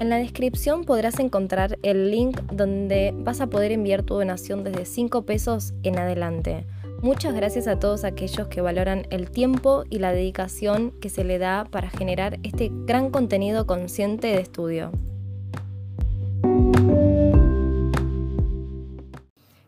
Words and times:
En 0.00 0.08
la 0.08 0.16
descripción 0.16 0.84
podrás 0.84 1.18
encontrar 1.18 1.78
el 1.82 2.10
link 2.10 2.40
donde 2.50 3.12
vas 3.14 3.42
a 3.42 3.48
poder 3.48 3.70
enviar 3.70 4.02
tu 4.02 4.14
donación 4.14 4.64
desde 4.64 4.86
5 4.86 5.26
pesos 5.26 5.74
en 5.82 5.98
adelante. 5.98 6.64
Muchas 7.02 7.34
gracias 7.34 7.66
a 7.66 7.78
todos 7.78 8.04
aquellos 8.04 8.48
que 8.48 8.62
valoran 8.62 9.06
el 9.10 9.30
tiempo 9.30 9.84
y 9.90 9.98
la 9.98 10.12
dedicación 10.12 10.98
que 11.02 11.10
se 11.10 11.22
le 11.22 11.38
da 11.38 11.66
para 11.70 11.90
generar 11.90 12.38
este 12.44 12.70
gran 12.86 13.10
contenido 13.10 13.66
consciente 13.66 14.28
de 14.28 14.40
estudio. 14.40 14.90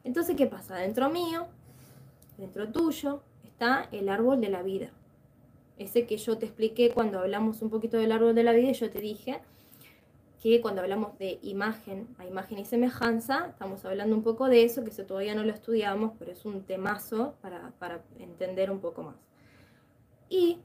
Entonces, 0.03 0.35
¿qué 0.35 0.47
pasa? 0.47 0.77
Dentro 0.77 1.11
mío, 1.11 1.45
dentro 2.39 2.73
tuyo, 2.73 3.21
está 3.45 3.87
el 3.93 4.09
árbol 4.09 4.41
de 4.41 4.49
la 4.49 4.63
vida. 4.63 4.89
Ese 5.77 6.07
que 6.07 6.17
yo 6.17 6.39
te 6.39 6.47
expliqué 6.47 6.89
cuando 6.89 7.19
hablamos 7.19 7.61
un 7.61 7.69
poquito 7.69 7.99
del 7.99 8.13
árbol 8.13 8.35
de 8.35 8.45
la 8.45 8.53
vida 8.53 8.73
yo 8.73 8.89
te 8.89 8.99
dije 8.99 9.43
que 10.43 10.61
cuando 10.61 10.83
hablamos 10.83 11.17
de 11.19 11.39
imagen 11.43 12.09
a 12.19 12.27
imagen 12.27 12.59
y 12.59 12.65
semejanza, 12.65 13.47
estamos 13.51 13.85
hablando 13.85 14.17
un 14.17 14.25
poco 14.25 14.49
de 14.49 14.65
eso, 14.65 14.83
que 14.83 14.91
eso 14.91 15.05
todavía 15.05 15.37
no 15.37 15.45
lo 15.45 15.53
estudiamos, 15.53 16.15
pero 16.19 16.33
es 16.33 16.45
un 16.45 16.65
temazo 16.65 17.37
para, 17.41 17.71
para 17.79 18.03
entender 18.19 18.73
un 18.73 18.81
poco 18.81 19.05
más. 19.05 19.15
Y 20.29 20.59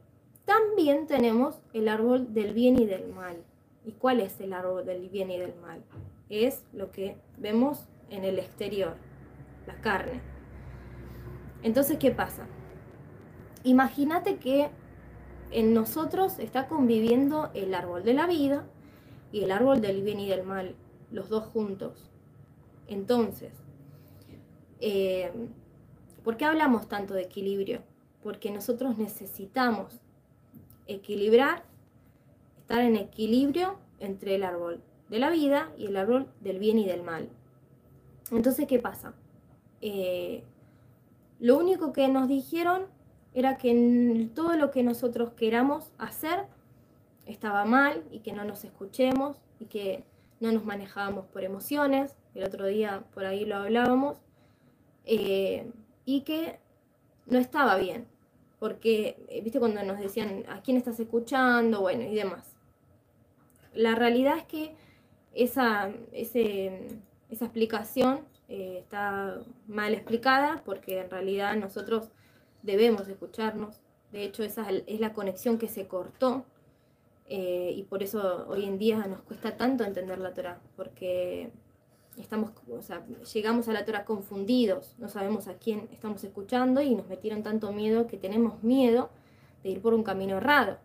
también 0.46 1.06
tenemos 1.06 1.62
el 1.74 1.90
árbol 1.90 2.34
del 2.34 2.56
bien 2.56 2.82
y 2.82 2.88
del 2.88 3.08
mal. 3.14 3.38
¿Y 3.86 3.92
cuál 3.92 4.20
es 4.20 4.40
el 4.40 4.54
árbol 4.54 4.84
del 4.84 5.10
bien 5.10 5.30
y 5.30 5.38
del 5.38 5.54
mal? 5.56 5.84
Es 6.28 6.66
lo 6.74 6.90
que 6.90 7.16
vemos 7.38 7.86
en 8.10 8.24
el 8.24 8.40
exterior, 8.40 8.96
la 9.68 9.76
carne. 9.82 10.22
Entonces, 11.62 11.98
¿qué 12.00 12.10
pasa? 12.10 12.48
Imagínate 13.64 14.38
que 14.38 14.72
en 15.52 15.76
nosotros 15.76 16.40
está 16.40 16.68
conviviendo 16.68 17.52
el 17.54 17.76
árbol 17.76 18.04
de 18.04 18.14
la 18.16 18.26
vida, 18.26 18.66
y 19.32 19.44
el 19.44 19.52
árbol 19.52 19.82
del 19.82 20.02
bien 20.04 20.20
y 20.20 20.28
del 20.28 20.44
mal, 20.44 20.76
los 21.12 21.30
dos 21.30 21.46
juntos. 21.46 22.10
Entonces, 22.88 23.52
eh, 24.80 25.32
¿por 26.24 26.38
qué 26.38 26.46
hablamos 26.46 26.88
tanto 26.88 27.14
de 27.14 27.24
equilibrio? 27.24 27.82
Porque 28.24 28.52
nosotros 28.52 28.98
necesitamos 28.98 30.02
equilibrar, 30.88 31.64
estar 32.58 32.82
en 32.82 32.96
equilibrio 32.96 33.78
entre 34.00 34.36
el 34.36 34.44
árbol 34.44 34.82
de 35.10 35.20
la 35.20 35.30
vida 35.30 35.72
y 35.78 35.88
el 35.88 35.98
árbol 35.98 36.28
del 36.42 36.60
bien 36.60 36.80
y 36.80 36.86
del 36.86 37.04
mal. 37.04 37.30
Entonces, 38.32 38.68
¿qué 38.68 38.80
pasa? 38.80 39.14
Eh, 39.82 40.44
lo 41.40 41.58
único 41.58 41.94
que 41.94 42.08
nos 42.08 42.28
dijeron 42.28 42.86
era 43.34 43.58
que 43.58 44.30
todo 44.34 44.56
lo 44.56 44.72
que 44.72 44.84
nosotros 44.84 45.34
queramos 45.34 45.92
hacer 45.98 46.46
estaba 47.28 47.66
mal 47.66 48.04
y 48.12 48.20
que 48.20 48.34
no 48.34 48.44
nos 48.44 48.64
escuchemos 48.64 49.38
y 49.60 49.66
que 49.66 50.04
no 50.40 50.52
nos 50.52 50.66
manejábamos 50.66 51.26
por 51.28 51.44
emociones, 51.44 52.16
el 52.36 52.44
otro 52.44 52.68
día 52.68 53.04
por 53.14 53.26
ahí 53.26 53.46
lo 53.46 53.58
hablábamos, 53.58 54.18
eh, 55.06 55.72
y 56.06 56.22
que 56.22 56.60
no 57.26 57.40
estaba 57.40 57.78
bien, 57.78 58.08
porque, 58.60 59.26
eh, 59.30 59.42
viste, 59.42 59.60
cuando 59.60 59.84
nos 59.84 60.00
decían, 60.00 60.44
¿a 60.50 60.62
quién 60.62 60.78
estás 60.78 61.00
escuchando? 61.00 61.82
Bueno, 61.82 62.04
y 62.04 62.16
demás. 62.16 62.56
La 63.74 63.96
realidad 63.96 64.38
es 64.38 64.46
que 64.46 64.76
esa, 65.34 65.92
esa 66.12 67.46
explicación 67.46 68.22
eh, 68.50 68.80
está 68.80 69.40
mal 69.68 69.94
explicada, 69.94 70.62
porque 70.66 71.02
en 71.02 71.10
realidad 71.10 71.56
nosotros 71.56 72.10
debemos 72.64 73.08
escucharnos. 73.08 73.82
De 74.12 74.24
hecho, 74.24 74.44
esa 74.44 74.68
es 74.70 75.00
la 75.00 75.14
conexión 75.14 75.58
que 75.58 75.68
se 75.68 75.88
cortó 75.88 76.46
eh, 77.30 77.74
y 77.76 77.84
por 77.84 78.04
eso 78.04 78.46
hoy 78.48 78.64
en 78.66 78.78
día 78.78 79.06
nos 79.06 79.22
cuesta 79.22 79.58
tanto 79.58 79.84
entender 79.84 80.18
la 80.20 80.34
Torah, 80.34 80.60
porque 80.78 81.52
estamos, 82.18 82.52
o 82.72 82.82
sea, 82.82 83.06
llegamos 83.34 83.68
a 83.68 83.74
la 83.74 83.84
Torah 83.84 84.06
confundidos, 84.06 84.96
no 84.98 85.10
sabemos 85.10 85.48
a 85.50 85.56
quién 85.56 85.90
estamos 85.92 86.24
escuchando 86.24 86.82
y 86.82 86.96
nos 86.96 87.08
metieron 87.08 87.44
tanto 87.44 87.72
miedo 87.74 88.08
que 88.08 88.18
tenemos 88.18 88.64
miedo 88.64 89.10
de 89.64 89.72
ir 89.72 89.82
por 89.82 89.94
un 89.94 90.04
camino 90.04 90.38
errado. 90.38 90.78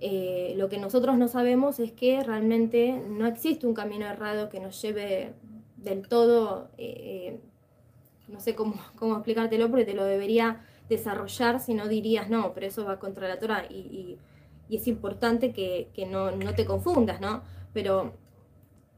Eh, 0.00 0.54
lo 0.56 0.68
que 0.68 0.78
nosotros 0.78 1.18
no 1.18 1.28
sabemos 1.28 1.80
es 1.80 1.92
que 1.92 2.22
realmente 2.22 3.02
no 3.08 3.26
existe 3.26 3.66
un 3.66 3.74
camino 3.74 4.06
errado 4.06 4.48
que 4.48 4.60
nos 4.60 4.80
lleve 4.80 5.34
del 5.76 6.08
todo, 6.08 6.70
eh, 6.78 7.40
no 8.28 8.40
sé 8.40 8.54
cómo, 8.54 8.74
cómo 8.96 9.16
explicártelo, 9.16 9.68
porque 9.68 9.84
te 9.84 9.94
lo 9.94 10.04
debería 10.04 10.64
desarrollar 10.88 11.60
si 11.60 11.74
no 11.74 11.88
dirías, 11.88 12.30
no, 12.30 12.54
pero 12.54 12.66
eso 12.66 12.86
va 12.86 12.98
contra 12.98 13.28
la 13.28 13.38
Torah. 13.38 13.66
y 13.68 13.74
y 13.74 14.18
es 14.76 14.86
importante 14.86 15.52
que, 15.52 15.90
no, 16.10 16.54
te 16.54 16.64
confundas, 16.64 17.20
¿no? 17.20 17.42
Pero 17.72 18.12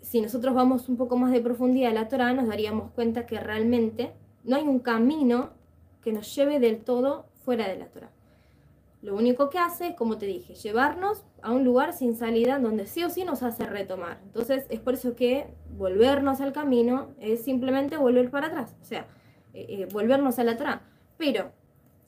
si 0.01 0.21
nosotros 0.21 0.55
vamos 0.55 0.89
un 0.89 0.97
poco 0.97 1.17
más 1.17 1.33
de 1.33 1.41
profundidad 1.41 1.91
a 1.91 1.95
la 1.95 2.09
Torah, 2.09 2.33
nos 2.33 2.49
daríamos 2.49 2.91
cuenta 2.93 3.27
que 3.27 3.39
realmente 3.39 4.13
no 4.45 4.57
hay 4.57 4.63
un 4.63 4.81
camino 4.81 5.51
que 6.03 6.13
nos 6.13 6.35
lleve 6.35 6.59
del 6.61 6.81
todo 6.81 7.27
fuera 7.45 7.69
de 7.69 7.77
la 7.77 7.87
Torah. 7.87 8.11
Lo 9.03 9.17
único 9.17 9.49
que 9.49 9.59
hace 9.59 9.89
es, 9.89 9.95
como 9.95 10.19
te 10.19 10.27
dije, 10.27 10.55
llevarnos 10.55 11.25
a 11.41 11.53
un 11.53 11.65
lugar 11.65 11.95
sin 11.95 12.15
salida 12.17 12.59
donde 12.59 12.87
sí 12.87 13.03
o 13.03 13.09
sí 13.09 13.25
nos 13.25 13.43
hace 13.43 13.65
retomar. 13.65 14.21
Entonces 14.25 14.67
es 14.69 14.81
por 14.81 14.95
eso 14.95 15.17
que 15.17 15.47
volvernos 15.77 16.41
al 16.43 16.53
camino 16.53 17.09
es 17.19 17.43
simplemente 17.43 17.97
volver 17.97 18.31
para 18.31 18.49
atrás, 18.49 18.77
o 18.83 18.85
sea, 18.85 19.07
eh, 19.55 19.67
eh, 19.69 19.89
volvernos 19.91 20.39
a 20.39 20.45
la 20.45 20.57
Torah. 20.59 20.83
Pero, 21.17 21.51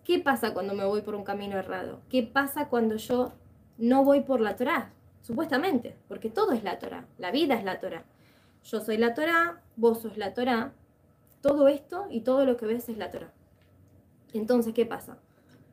¿qué 0.04 0.18
pasa 0.18 0.52
cuando 0.52 0.74
me 0.74 0.84
voy 0.84 1.00
por 1.00 1.14
un 1.14 1.24
camino 1.24 1.56
errado? 1.56 2.00
¿Qué 2.10 2.22
pasa 2.22 2.68
cuando 2.68 2.96
yo 2.96 3.32
no 3.82 4.04
voy 4.04 4.20
por 4.20 4.40
la 4.40 4.54
Torah, 4.54 4.92
supuestamente, 5.22 5.96
porque 6.06 6.30
todo 6.30 6.52
es 6.52 6.62
la 6.62 6.78
Torah, 6.78 7.04
la 7.18 7.32
vida 7.32 7.54
es 7.56 7.64
la 7.64 7.80
Torah. 7.80 8.04
Yo 8.62 8.80
soy 8.80 8.96
la 8.96 9.12
Torah, 9.12 9.60
vos 9.74 10.02
sos 10.02 10.16
la 10.16 10.34
Torah, 10.34 10.72
todo 11.40 11.66
esto 11.66 12.06
y 12.08 12.20
todo 12.20 12.44
lo 12.46 12.56
que 12.56 12.66
ves 12.66 12.88
es 12.88 12.96
la 12.96 13.10
Torah. 13.10 13.32
Entonces, 14.32 14.72
¿qué 14.72 14.86
pasa? 14.86 15.18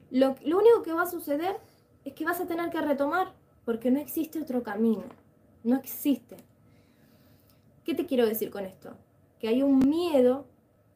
Lo, 0.09 0.35
lo 0.43 0.57
único 0.57 0.81
que 0.81 0.91
va 0.91 1.03
a 1.03 1.11
suceder 1.11 1.57
es 2.03 2.13
que 2.13 2.25
vas 2.25 2.41
a 2.41 2.47
tener 2.47 2.71
que 2.71 2.81
retomar, 2.81 3.35
porque 3.63 3.91
no 3.91 3.99
existe 3.99 4.41
otro 4.41 4.63
camino, 4.63 5.03
no 5.63 5.75
existe. 5.75 6.37
¿Qué 7.83 7.93
te 7.93 8.07
quiero 8.07 8.25
decir 8.25 8.49
con 8.49 8.65
esto? 8.65 8.95
Que 9.39 9.49
hay 9.49 9.61
un 9.61 9.87
miedo 9.87 10.47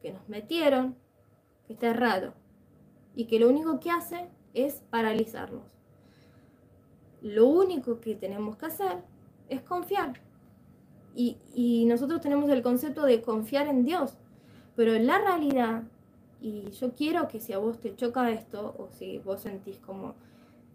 que 0.02 0.12
nos 0.12 0.28
metieron, 0.28 0.96
que 1.68 1.74
está 1.74 1.90
errado, 1.90 2.34
y 3.14 3.26
que 3.26 3.38
lo 3.38 3.48
único 3.48 3.78
que 3.78 3.92
hace 3.92 4.28
es 4.52 4.82
paralizarnos 4.90 5.73
lo 7.24 7.46
único 7.46 8.00
que 8.00 8.14
tenemos 8.14 8.56
que 8.56 8.66
hacer 8.66 8.98
es 9.48 9.62
confiar. 9.62 10.20
Y, 11.16 11.86
nosotros 11.86 12.20
tenemos 12.20 12.50
el 12.50 12.62
concepto 12.62 13.04
de 13.06 13.22
confiar 13.22 13.66
en 13.66 13.84
Dios, 13.84 14.18
pero 14.76 14.98
la 14.98 15.18
realidad, 15.18 15.84
y 16.40 16.70
yo 16.72 16.92
quiero 16.92 17.28
que 17.28 17.40
si 17.40 17.52
a 17.52 17.58
vos 17.58 17.78
te 17.78 17.94
choca 17.94 18.30
esto, 18.30 18.74
o 18.78 18.88
si 18.90 19.18
vos 19.18 19.40
sentís 19.40 19.78
como, 19.78 20.14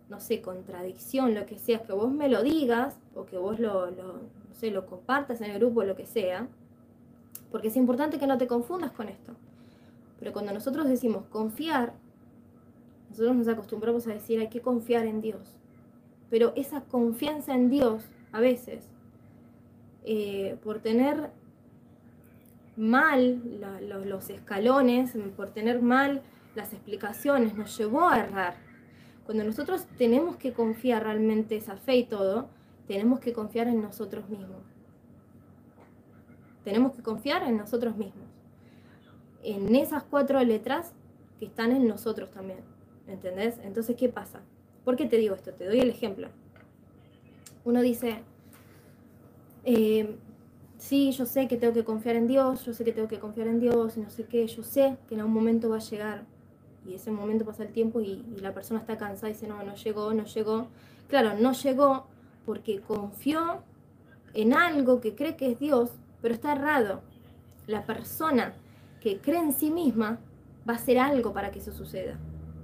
no 0.10 0.20
sé, 0.20 0.42
contradicción, 0.42 1.36
lo 1.36 1.46
que 1.46 1.60
sea, 1.60 1.84
que 1.84 1.94
vos 1.94 2.12
me 2.12 2.30
lo 2.30 2.42
digas, 2.42 2.98
o 3.14 3.26
que 3.26 3.38
vos 3.38 3.60
lo, 3.60 3.92
lo, 3.92 4.14
no 4.14 4.56
sé, 4.56 4.72
lo 4.72 4.88
compartas 4.88 5.42
en 5.42 5.52
el 5.52 5.60
grupo, 5.60 5.84
lo 5.84 5.96
que 5.96 6.06
sea, 6.06 6.48
porque 7.52 7.68
es 7.68 7.76
importante 7.76 8.18
que 8.18 8.28
no 8.28 8.38
te 8.38 8.48
confundas 8.48 8.92
con 8.92 9.10
esto. 9.10 9.34
Pero 10.18 10.34
cuando 10.34 10.54
nosotros 10.54 10.88
decimos 10.88 11.26
confiar, 11.26 11.94
nosotros 13.10 13.36
nos 13.36 13.48
acostumbramos 13.48 14.08
a 14.08 14.14
decir 14.14 14.40
hay 14.40 14.50
que 14.50 14.62
confiar 14.62 15.06
en 15.06 15.22
Dios 15.22 15.59
pero 16.30 16.54
esa 16.56 16.82
confianza 16.82 17.56
en 17.56 17.70
Dios, 17.70 18.04
a 18.32 18.40
veces, 18.40 18.88
eh, 20.06 20.58
por 20.64 20.80
tener 20.80 21.32
mal 22.76 23.42
los 24.06 24.30
escalones, 24.30 25.18
por 25.36 25.50
tener 25.50 25.82
mal 25.82 26.22
las 26.56 26.74
explicaciones, 26.74 27.56
nos 27.56 27.78
llevó 27.78 28.08
a 28.08 28.20
errar. 28.20 28.56
Cuando 29.26 29.44
nosotros 29.44 29.86
tenemos 29.98 30.38
que 30.38 30.54
confiar 30.54 31.04
realmente 31.04 31.56
esa 31.56 31.78
fe 31.78 31.98
y 31.98 32.04
todo, 32.06 32.50
tenemos 32.88 33.20
que 33.20 33.34
confiar 33.34 33.68
en 33.68 33.82
nosotros 33.82 34.30
mismos. 34.30 34.64
Tenemos 36.64 36.96
que 36.96 37.04
confiar 37.04 37.44
en 37.44 37.58
nosotros 37.58 37.98
mismos. 37.98 38.28
En 39.44 39.76
esas 39.76 40.04
cuatro 40.04 40.44
letras 40.44 40.94
que 41.40 41.46
están 41.46 41.72
en 41.72 41.88
nosotros 41.88 42.32
también. 42.32 42.60
¿Entendés? 43.08 43.60
Entonces, 43.64 43.96
¿qué 43.96 44.10
pasa? 44.10 44.42
¿Por 44.84 44.96
qué 44.96 45.06
te 45.06 45.18
digo 45.18 45.36
esto? 45.36 45.52
Te 45.54 45.66
doy 45.66 45.80
el 45.80 45.90
ejemplo. 45.90 46.30
Uno 47.66 47.82
dice, 47.82 48.24
eh, 49.66 50.16
sí, 50.78 51.12
yo 51.12 51.26
sé 51.26 51.48
que 51.48 51.58
tengo 51.58 51.74
que 51.74 51.84
confiar 51.84 52.16
en 52.16 52.28
Dios, 52.28 52.66
yo 52.66 52.74
sé 52.74 52.84
que 52.86 52.94
tengo 52.94 53.08
que 53.08 53.20
confiar 53.20 53.48
en 53.48 53.60
Dios, 53.60 53.98
y 53.98 54.00
no 54.00 54.10
sé 54.10 54.26
qué, 54.26 54.48
yo 54.48 54.64
sé 54.64 54.98
que 55.08 55.16
en 55.16 55.22
algún 55.22 55.36
momento 55.36 55.70
va 55.70 55.78
a 55.78 55.80
llegar. 55.80 56.24
Y 56.88 56.96
ese 56.96 57.12
momento 57.12 57.46
pasa 57.46 57.64
el 57.64 57.72
tiempo 57.72 58.00
y, 58.00 58.24
la 58.42 58.54
persona 58.54 58.80
está 58.80 58.98
cansada 58.98 59.30
y 59.30 59.34
dice, 59.34 59.48
no, 59.48 59.62
no 59.64 59.76
llegó, 59.76 60.14
no 60.14 60.24
llegó. 60.26 60.68
Claro, 61.08 61.34
no 61.38 61.52
llegó 61.52 62.08
porque 62.46 62.80
confió 62.80 63.62
en 64.34 64.54
algo 64.54 65.02
que 65.02 65.14
cree 65.14 65.36
que 65.36 65.52
es 65.52 65.60
Dios, 65.60 65.92
pero 66.22 66.34
está 66.34 66.54
errado. 66.54 67.02
La 67.68 67.86
persona 67.86 68.54
que 69.02 69.20
cree 69.20 69.40
en 69.40 69.54
sí 69.54 69.70
misma 69.70 70.20
va 70.68 70.74
a 70.74 70.78
hacer 70.78 70.98
algo 70.98 71.34
para 71.34 71.52
que 71.52 71.60
eso 71.60 71.74
suceda 71.74 72.18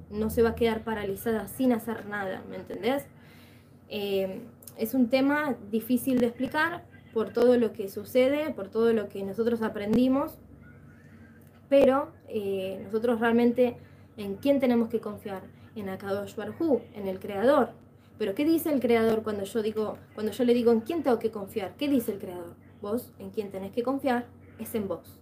no 0.09 0.29
se 0.29 0.41
va 0.41 0.49
a 0.49 0.55
quedar 0.55 0.83
paralizada 0.83 1.47
sin 1.47 1.71
hacer 1.73 2.05
nada, 2.07 2.43
¿me 2.49 2.57
entendés? 2.57 3.05
Eh, 3.89 4.41
es 4.77 4.93
un 4.93 5.09
tema 5.09 5.55
difícil 5.71 6.19
de 6.19 6.27
explicar 6.27 6.83
por 7.13 7.31
todo 7.31 7.57
lo 7.57 7.71
que 7.71 7.87
sucede, 7.87 8.51
por 8.51 8.69
todo 8.69 8.91
lo 8.93 9.07
que 9.07 9.23
nosotros 9.23 9.61
aprendimos, 9.61 10.37
pero 11.69 12.11
eh, 12.27 12.81
nosotros 12.83 13.19
realmente 13.19 13.77
en 14.17 14.35
quién 14.35 14.59
tenemos 14.59 14.89
que 14.89 14.99
confiar, 14.99 15.43
en 15.75 15.89
Akadosh 15.89 16.35
Barhu, 16.35 16.81
en 16.93 17.07
el 17.07 17.19
Creador. 17.19 17.69
Pero 18.17 18.33
¿qué 18.33 18.45
dice 18.45 18.71
el 18.71 18.79
Creador 18.79 19.23
cuando 19.23 19.43
yo 19.43 19.61
digo, 19.61 19.97
cuando 20.13 20.31
yo 20.31 20.43
le 20.45 20.53
digo 20.53 20.71
en 20.71 20.81
quién 20.81 21.03
tengo 21.03 21.19
que 21.19 21.31
confiar? 21.31 21.75
¿Qué 21.75 21.89
dice 21.89 22.13
el 22.13 22.19
Creador? 22.19 22.55
Vos 22.81 23.11
en 23.19 23.29
quién 23.29 23.51
tenés 23.51 23.71
que 23.71 23.83
confiar 23.83 24.25
es 24.59 24.73
en 24.75 24.87
vos. 24.87 25.19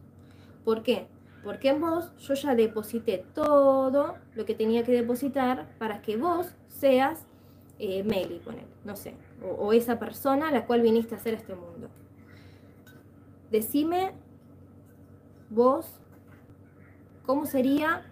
¿Por 0.64 0.84
qué? 0.84 1.08
Porque 1.44 1.70
en 1.70 1.82
vos 1.82 2.16
yo 2.18 2.34
ya 2.36 2.56
deposité 2.56 3.26
todo 3.34 4.16
lo 4.34 4.46
que 4.46 4.56
tenía 4.56 4.84
que 4.84 4.92
depositar 4.92 5.68
para 5.78 6.02
que 6.02 6.18
vos 6.18 6.56
seas 6.70 7.26
eh, 7.80 8.04
Meli, 8.04 8.42
no 8.86 8.96
sé, 8.96 9.16
o, 9.42 9.74
esa 9.74 10.00
persona 10.00 10.50
a 10.50 10.52
la 10.52 10.66
cual 10.66 10.82
viniste 10.82 11.16
a 11.16 11.18
hacer 11.18 11.34
este 11.34 11.56
mundo. 11.56 11.90
Decime 13.52 14.14
vos 15.50 16.00
cómo 17.26 17.46
sería 17.46 18.04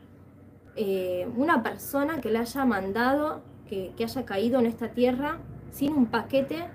eh, 0.75 1.29
una 1.37 1.63
persona 1.63 2.19
que 2.21 2.31
le 2.31 2.39
haya 2.39 2.65
mandado, 2.65 3.43
que, 3.67 3.93
que 3.95 4.03
haya 4.03 4.25
caído 4.25 4.59
en 4.59 4.65
esta 4.65 4.89
tierra 4.89 5.39
sin 5.71 5.93
un 5.93 6.07
paquete 6.07 6.67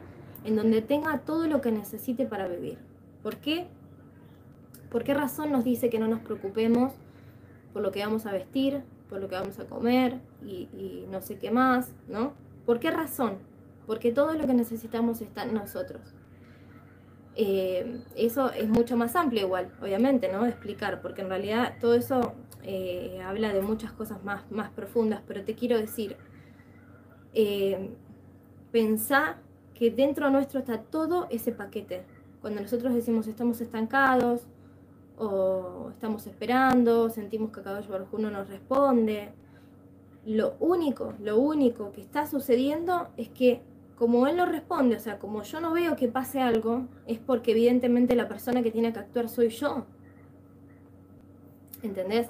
en 0.44 0.56
donde 0.56 0.80
tenga 0.80 1.18
todo 1.18 1.46
lo 1.48 1.60
que 1.60 1.72
necesite 1.72 2.24
para 2.24 2.48
vivir. 2.48 2.78
¿Por 3.22 3.36
qué? 3.36 3.66
¿Por 4.96 5.04
qué 5.04 5.12
razón 5.12 5.52
nos 5.52 5.62
dice 5.62 5.90
que 5.90 5.98
no 5.98 6.08
nos 6.08 6.20
preocupemos 6.20 6.94
por 7.74 7.82
lo 7.82 7.92
que 7.92 8.02
vamos 8.02 8.24
a 8.24 8.32
vestir, 8.32 8.82
por 9.10 9.20
lo 9.20 9.28
que 9.28 9.34
vamos 9.34 9.58
a 9.58 9.66
comer 9.66 10.20
y, 10.42 11.04
no 11.10 11.20
sé 11.20 11.36
qué 11.36 11.50
más, 11.50 11.92
¿no? 12.08 12.32
¿Por 12.64 12.80
qué 12.80 12.90
razón? 12.90 13.36
Porque 13.86 14.10
todo 14.10 14.32
lo 14.32 14.46
que 14.46 14.54
necesitamos 14.54 15.20
está 15.20 15.42
en 15.42 15.52
nosotros. 15.52 16.00
Eh, 17.34 18.00
eso 18.16 18.50
es 18.52 18.70
mucho 18.70 18.96
más 18.96 19.16
amplio 19.16 19.42
igual, 19.42 19.70
obviamente, 19.82 20.32
¿no? 20.32 20.44
De 20.44 20.48
explicar, 20.48 21.02
porque 21.02 21.20
en 21.20 21.28
realidad 21.28 21.74
todo 21.78 21.94
eso 21.94 22.32
eh, 22.62 23.20
habla 23.22 23.52
de 23.52 23.60
muchas 23.60 23.92
cosas 23.92 24.24
más, 24.24 24.50
más 24.50 24.70
profundas, 24.70 25.20
pero 25.28 25.44
te 25.44 25.54
quiero 25.54 25.76
decir, 25.76 26.16
eh, 27.34 27.90
pensá 28.72 29.36
que 29.74 29.90
dentro 29.90 30.30
nuestro 30.30 30.60
está 30.60 30.80
todo 30.80 31.26
ese 31.28 31.52
paquete. 31.52 32.02
Cuando 32.40 32.62
nosotros 32.62 32.94
decimos 32.94 33.26
estamos 33.26 33.60
estancados, 33.60 34.46
o 35.18 35.90
estamos 35.90 36.26
esperando, 36.26 37.08
sentimos 37.08 37.50
que 37.50 37.62
Kadosh 37.62 37.88
Baruj 37.88 38.18
no 38.18 38.30
nos 38.30 38.48
responde. 38.48 39.32
Lo 40.24 40.56
único, 40.60 41.14
lo 41.20 41.38
único 41.38 41.92
que 41.92 42.00
está 42.00 42.26
sucediendo 42.26 43.08
es 43.16 43.28
que 43.28 43.62
como 43.96 44.26
él 44.26 44.36
no 44.36 44.44
responde, 44.44 44.96
o 44.96 45.00
sea, 45.00 45.18
como 45.18 45.42
yo 45.42 45.60
no 45.60 45.72
veo 45.72 45.96
que 45.96 46.08
pase 46.08 46.40
algo, 46.40 46.86
es 47.06 47.18
porque 47.18 47.52
evidentemente 47.52 48.14
la 48.14 48.28
persona 48.28 48.62
que 48.62 48.70
tiene 48.70 48.92
que 48.92 48.98
actuar 48.98 49.28
soy 49.28 49.48
yo. 49.48 49.86
¿Entendés? 51.82 52.28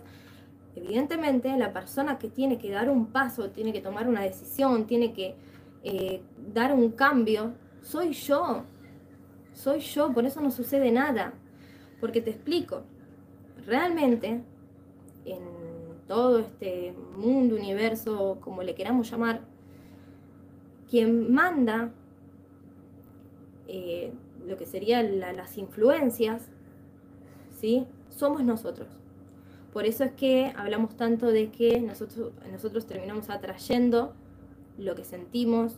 Evidentemente 0.76 1.56
la 1.56 1.72
persona 1.72 2.18
que 2.18 2.28
tiene 2.28 2.58
que 2.58 2.70
dar 2.70 2.88
un 2.88 3.06
paso, 3.06 3.50
tiene 3.50 3.72
que 3.72 3.80
tomar 3.80 4.08
una 4.08 4.20
decisión, 4.20 4.86
tiene 4.86 5.12
que 5.12 5.34
eh, 5.82 6.22
dar 6.52 6.72
un 6.72 6.92
cambio, 6.92 7.54
soy 7.82 8.12
yo. 8.12 8.64
Soy 9.52 9.80
yo, 9.80 10.12
por 10.12 10.26
eso 10.26 10.40
no 10.40 10.50
sucede 10.50 10.92
nada. 10.92 11.32
Porque 12.00 12.20
te 12.20 12.30
explico, 12.30 12.82
realmente 13.66 14.42
en 15.24 15.40
todo 16.06 16.38
este 16.38 16.94
mundo, 17.16 17.56
universo, 17.56 18.38
como 18.40 18.62
le 18.62 18.74
queramos 18.74 19.10
llamar, 19.10 19.40
quien 20.88 21.32
manda 21.32 21.90
eh, 23.66 24.12
lo 24.46 24.56
que 24.56 24.66
serían 24.66 25.18
las 25.18 25.58
influencias, 25.58 26.48
¿sí? 27.50 27.86
somos 28.10 28.44
nosotros. 28.44 28.88
Por 29.72 29.84
eso 29.84 30.04
es 30.04 30.12
que 30.12 30.52
hablamos 30.56 30.96
tanto 30.96 31.26
de 31.26 31.50
que 31.50 31.80
nosotros, 31.80 32.32
nosotros 32.50 32.86
terminamos 32.86 33.28
atrayendo 33.28 34.14
lo 34.78 34.94
que 34.94 35.04
sentimos 35.04 35.74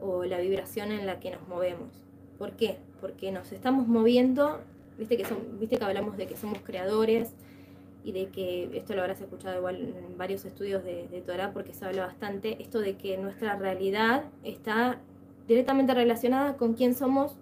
o 0.00 0.24
la 0.24 0.38
vibración 0.38 0.92
en 0.92 1.06
la 1.06 1.18
que 1.18 1.30
nos 1.30 1.48
movemos. 1.48 1.88
¿Por 2.38 2.52
qué? 2.52 2.78
Porque 3.00 3.32
nos 3.32 3.50
estamos 3.52 3.88
moviendo 3.88 4.60
Viste 4.98 5.16
que, 5.16 5.24
son, 5.24 5.38
viste 5.58 5.76
que 5.76 5.84
hablamos 5.84 6.16
de 6.16 6.26
que 6.26 6.36
somos 6.36 6.58
creadores 6.60 7.30
y 8.04 8.12
de 8.12 8.28
que, 8.28 8.70
esto 8.76 8.94
lo 8.94 9.02
habrás 9.02 9.20
escuchado 9.20 9.58
igual 9.58 9.76
en 9.76 10.16
varios 10.16 10.44
estudios 10.44 10.84
de, 10.84 11.08
de 11.08 11.20
Torah 11.20 11.52
porque 11.52 11.74
se 11.74 11.84
habla 11.84 12.06
bastante, 12.06 12.62
esto 12.62 12.80
de 12.80 12.96
que 12.96 13.18
nuestra 13.18 13.56
realidad 13.56 14.24
está 14.42 15.00
directamente 15.46 15.94
relacionada 15.94 16.56
con 16.56 16.74
quién 16.74 16.94
somos 16.94 17.36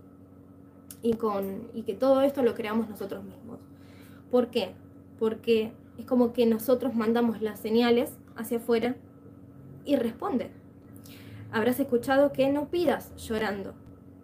y, 1.02 1.14
con, 1.14 1.68
y 1.74 1.82
que 1.82 1.94
todo 1.94 2.22
esto 2.22 2.42
lo 2.42 2.54
creamos 2.54 2.88
nosotros 2.88 3.22
mismos. 3.24 3.60
¿Por 4.30 4.48
qué? 4.48 4.72
Porque 5.18 5.72
es 5.98 6.06
como 6.06 6.32
que 6.32 6.46
nosotros 6.46 6.94
mandamos 6.94 7.40
las 7.42 7.60
señales 7.60 8.16
hacia 8.36 8.58
afuera 8.58 8.96
y 9.84 9.96
responde. 9.96 10.50
Habrás 11.52 11.78
escuchado 11.78 12.32
que 12.32 12.50
no 12.50 12.68
pidas 12.68 13.14
llorando, 13.16 13.74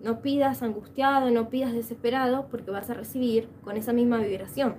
no 0.02 0.22
pidas 0.22 0.62
angustiado, 0.62 1.30
no 1.30 1.50
pidas 1.50 1.72
desesperado, 1.72 2.46
porque 2.50 2.70
vas 2.70 2.88
a 2.90 2.94
recibir 2.94 3.48
con 3.62 3.76
esa 3.76 3.92
misma 3.92 4.18
vibración. 4.18 4.74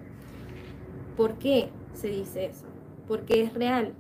¿Por 1.16 1.36
qué 1.36 1.70
se 1.94 2.08
dice 2.08 2.46
eso? 2.46 2.66
Porque 3.08 3.44
es 3.44 3.54
real. 3.54 3.94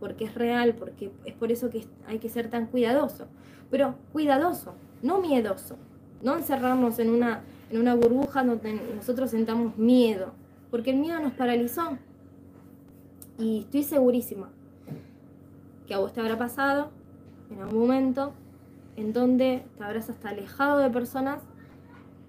Porque 0.00 0.24
es 0.24 0.34
real, 0.34 0.74
porque 0.74 1.10
es 1.24 1.34
por 1.34 1.52
eso 1.52 1.70
que 1.70 1.86
hay 2.06 2.18
que 2.18 2.28
ser 2.28 2.48
tan 2.48 2.66
cuidadoso. 2.66 3.26
Pero 3.70 3.96
cuidadoso, 4.12 4.74
no 5.02 5.20
miedoso. 5.20 5.76
No 6.22 6.36
encerrarnos 6.36 6.98
en 6.98 7.10
una, 7.10 7.42
en 7.70 7.80
una 7.80 7.94
burbuja 7.94 8.44
donde 8.44 8.80
nosotros 8.94 9.30
sentamos 9.30 9.76
miedo. 9.76 10.32
Porque 10.70 10.90
el 10.90 10.96
miedo 10.96 11.20
nos 11.20 11.32
paralizó. 11.32 11.98
Y 13.38 13.60
estoy 13.60 13.82
segurísima 13.82 14.50
que 15.86 15.94
a 15.94 15.98
vos 15.98 16.12
te 16.12 16.20
habrá 16.20 16.36
pasado 16.38 16.90
en 17.50 17.60
algún 17.60 17.80
momento 17.80 18.32
en 18.98 19.12
donde 19.12 19.62
te 19.76 19.84
habrás 19.84 20.10
hasta 20.10 20.30
alejado 20.30 20.80
de 20.80 20.90
personas 20.90 21.40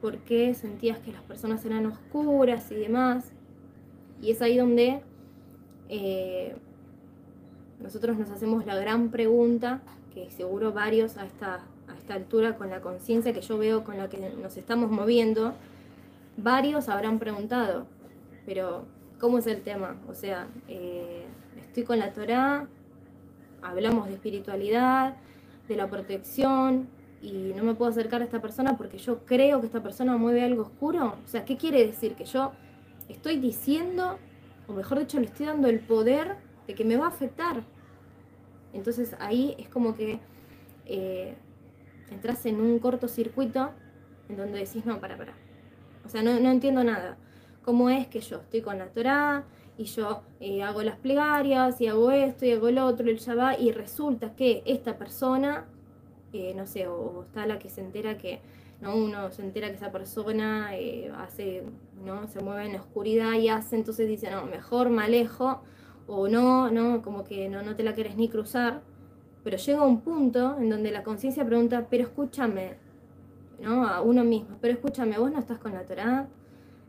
porque 0.01 0.53
sentías 0.53 0.99
que 0.99 1.11
las 1.11 1.23
personas 1.23 1.65
eran 1.65 1.87
oscuras 1.87 2.71
y 2.71 2.75
demás. 2.75 3.31
Y 4.21 4.31
es 4.31 4.41
ahí 4.41 4.55
donde 4.55 5.01
eh, 5.89 6.55
nosotros 7.81 8.17
nos 8.17 8.29
hacemos 8.29 8.67
la 8.67 8.75
gran 8.75 9.09
pregunta, 9.09 9.81
que 10.13 10.29
seguro 10.29 10.71
varios 10.71 11.17
a 11.17 11.25
esta, 11.25 11.55
a 11.87 11.95
esta 11.97 12.13
altura, 12.13 12.55
con 12.55 12.69
la 12.69 12.81
conciencia 12.81 13.33
que 13.33 13.41
yo 13.41 13.57
veo 13.57 13.83
con 13.83 13.97
la 13.97 14.07
que 14.07 14.17
nos 14.41 14.55
estamos 14.55 14.91
moviendo, 14.91 15.55
varios 16.37 16.87
habrán 16.87 17.17
preguntado, 17.17 17.87
pero 18.45 18.85
¿cómo 19.19 19.39
es 19.39 19.47
el 19.47 19.61
tema? 19.63 19.95
O 20.07 20.13
sea, 20.13 20.47
eh, 20.67 21.25
estoy 21.59 21.83
con 21.83 21.97
la 21.97 22.13
Torah, 22.13 22.67
hablamos 23.63 24.07
de 24.07 24.13
espiritualidad, 24.13 25.15
de 25.69 25.75
la 25.77 25.89
protección 25.89 26.89
y 27.21 27.53
no 27.55 27.63
me 27.63 27.75
puedo 27.75 27.91
acercar 27.91 28.21
a 28.21 28.25
esta 28.25 28.41
persona 28.41 28.75
porque 28.75 28.97
yo 28.97 29.23
creo 29.25 29.61
que 29.61 29.67
esta 29.67 29.81
persona 29.81 30.17
mueve 30.17 30.43
algo 30.43 30.63
oscuro. 30.63 31.15
O 31.23 31.27
sea, 31.27 31.45
¿qué 31.45 31.55
quiere 31.55 31.85
decir? 31.85 32.15
Que 32.15 32.25
yo 32.25 32.51
estoy 33.07 33.37
diciendo, 33.37 34.17
o 34.67 34.73
mejor 34.73 34.99
dicho, 34.99 35.19
le 35.19 35.27
estoy 35.27 35.45
dando 35.45 35.69
el 35.69 35.79
poder 35.79 36.35
de 36.67 36.73
que 36.73 36.83
me 36.83 36.97
va 36.97 37.05
a 37.05 37.09
afectar. 37.09 37.61
Entonces 38.73 39.15
ahí 39.19 39.55
es 39.57 39.69
como 39.69 39.95
que 39.95 40.19
eh, 40.85 41.35
entras 42.11 42.45
en 42.45 42.59
un 42.59 42.79
cortocircuito 42.79 43.71
en 44.27 44.37
donde 44.37 44.59
decís, 44.59 44.85
no, 44.85 44.99
para, 44.99 45.17
para. 45.17 45.33
O 46.03 46.09
sea, 46.09 46.23
no, 46.23 46.39
no 46.39 46.49
entiendo 46.49 46.83
nada. 46.83 47.17
¿Cómo 47.63 47.89
es 47.89 48.07
que 48.07 48.21
yo 48.21 48.37
estoy 48.37 48.61
con 48.61 48.79
la 48.79 48.87
Torah 48.87 49.43
y 49.79 49.85
yo 49.85 50.23
eh, 50.41 50.61
hago 50.61 50.83
las 50.83 50.97
plegarias 50.97 51.79
y 51.79 51.87
hago 51.87 52.11
esto 52.11 52.45
y 52.45 52.51
hago 52.51 52.69
lo 52.69 52.85
otro, 52.85 53.09
el 53.09 53.17
Shabbat, 53.17 53.61
y 53.61 53.71
resulta 53.71 54.35
que 54.35 54.61
esta 54.65 54.97
persona, 54.97 55.67
eh, 56.33 56.53
no 56.53 56.67
sé, 56.67 56.87
o, 56.87 57.23
está 57.23 57.47
la 57.47 57.59
que 57.59 57.69
se 57.69 57.79
entera 57.79 58.17
que, 58.17 58.41
¿no? 58.81 58.97
Uno 58.97 59.31
se 59.31 59.41
entera 59.41 59.69
que 59.69 59.75
esa 59.75 59.89
persona 59.89 60.75
eh, 60.75 61.09
hace, 61.17 61.63
¿no? 62.03 62.27
Se 62.27 62.41
mueve 62.41 62.65
en 62.65 62.73
la 62.73 62.81
oscuridad 62.81 63.35
y 63.35 63.47
hace, 63.47 63.77
entonces 63.77 64.09
dice, 64.09 64.29
no, 64.29 64.43
mejor 64.45 64.89
me 64.89 65.03
alejo, 65.03 65.61
o 66.07 66.27
no, 66.27 66.69
no, 66.69 67.01
como 67.01 67.23
que 67.23 67.47
no, 67.47 67.61
no 67.63 67.77
te 67.77 67.83
la 67.83 67.95
quieres 67.95 68.17
ni 68.17 68.27
cruzar, 68.27 68.81
pero 69.45 69.55
llega 69.55 69.83
un 69.85 70.01
punto 70.01 70.57
en 70.59 70.69
donde 70.69 70.91
la 70.91 71.03
conciencia 71.03 71.45
pregunta, 71.45 71.87
pero 71.89 72.03
escúchame, 72.03 72.75
¿no? 73.61 73.87
A 73.87 74.01
uno 74.01 74.25
mismo, 74.25 74.57
pero 74.59 74.73
escúchame, 74.73 75.17
vos 75.17 75.31
no 75.31 75.39
estás 75.39 75.57
con 75.57 75.71
la 75.71 75.85
Torah, 75.85 76.27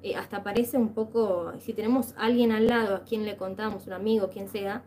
eh, 0.02 0.16
hasta 0.16 0.42
parece 0.42 0.78
un 0.78 0.94
poco, 0.94 1.52
si 1.60 1.74
tenemos 1.74 2.14
alguien 2.16 2.52
al 2.52 2.66
lado 2.66 2.96
a 2.96 3.04
quien 3.04 3.24
le 3.26 3.36
contamos, 3.36 3.86
un 3.86 3.92
amigo, 3.92 4.30
quien 4.30 4.48
sea, 4.48 4.82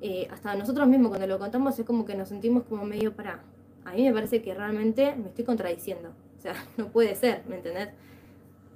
eh, 0.00 0.28
hasta 0.30 0.54
nosotros 0.54 0.86
mismos 0.88 1.08
cuando 1.08 1.26
lo 1.26 1.38
contamos 1.38 1.78
es 1.78 1.84
como 1.84 2.04
que 2.04 2.14
nos 2.14 2.28
sentimos 2.28 2.64
como 2.64 2.84
medio 2.84 3.14
para... 3.14 3.42
A 3.84 3.92
mí 3.92 4.02
me 4.02 4.12
parece 4.12 4.42
que 4.42 4.54
realmente 4.54 5.14
me 5.16 5.28
estoy 5.28 5.44
contradiciendo. 5.44 6.12
O 6.36 6.40
sea, 6.40 6.54
no 6.76 6.88
puede 6.88 7.14
ser, 7.14 7.44
¿me 7.48 7.56
entendés? 7.56 7.90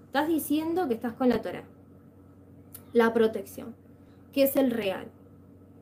Estás 0.07 0.29
diciendo 0.29 0.89
que 0.89 0.95
estás 0.95 1.15
con 1.15 1.29
la 1.29 1.43
Torah. 1.43 1.65
La 2.93 3.12
protección, 3.12 3.75
que 4.33 4.45
es 4.45 4.57
el 4.57 4.71
real. 4.71 5.11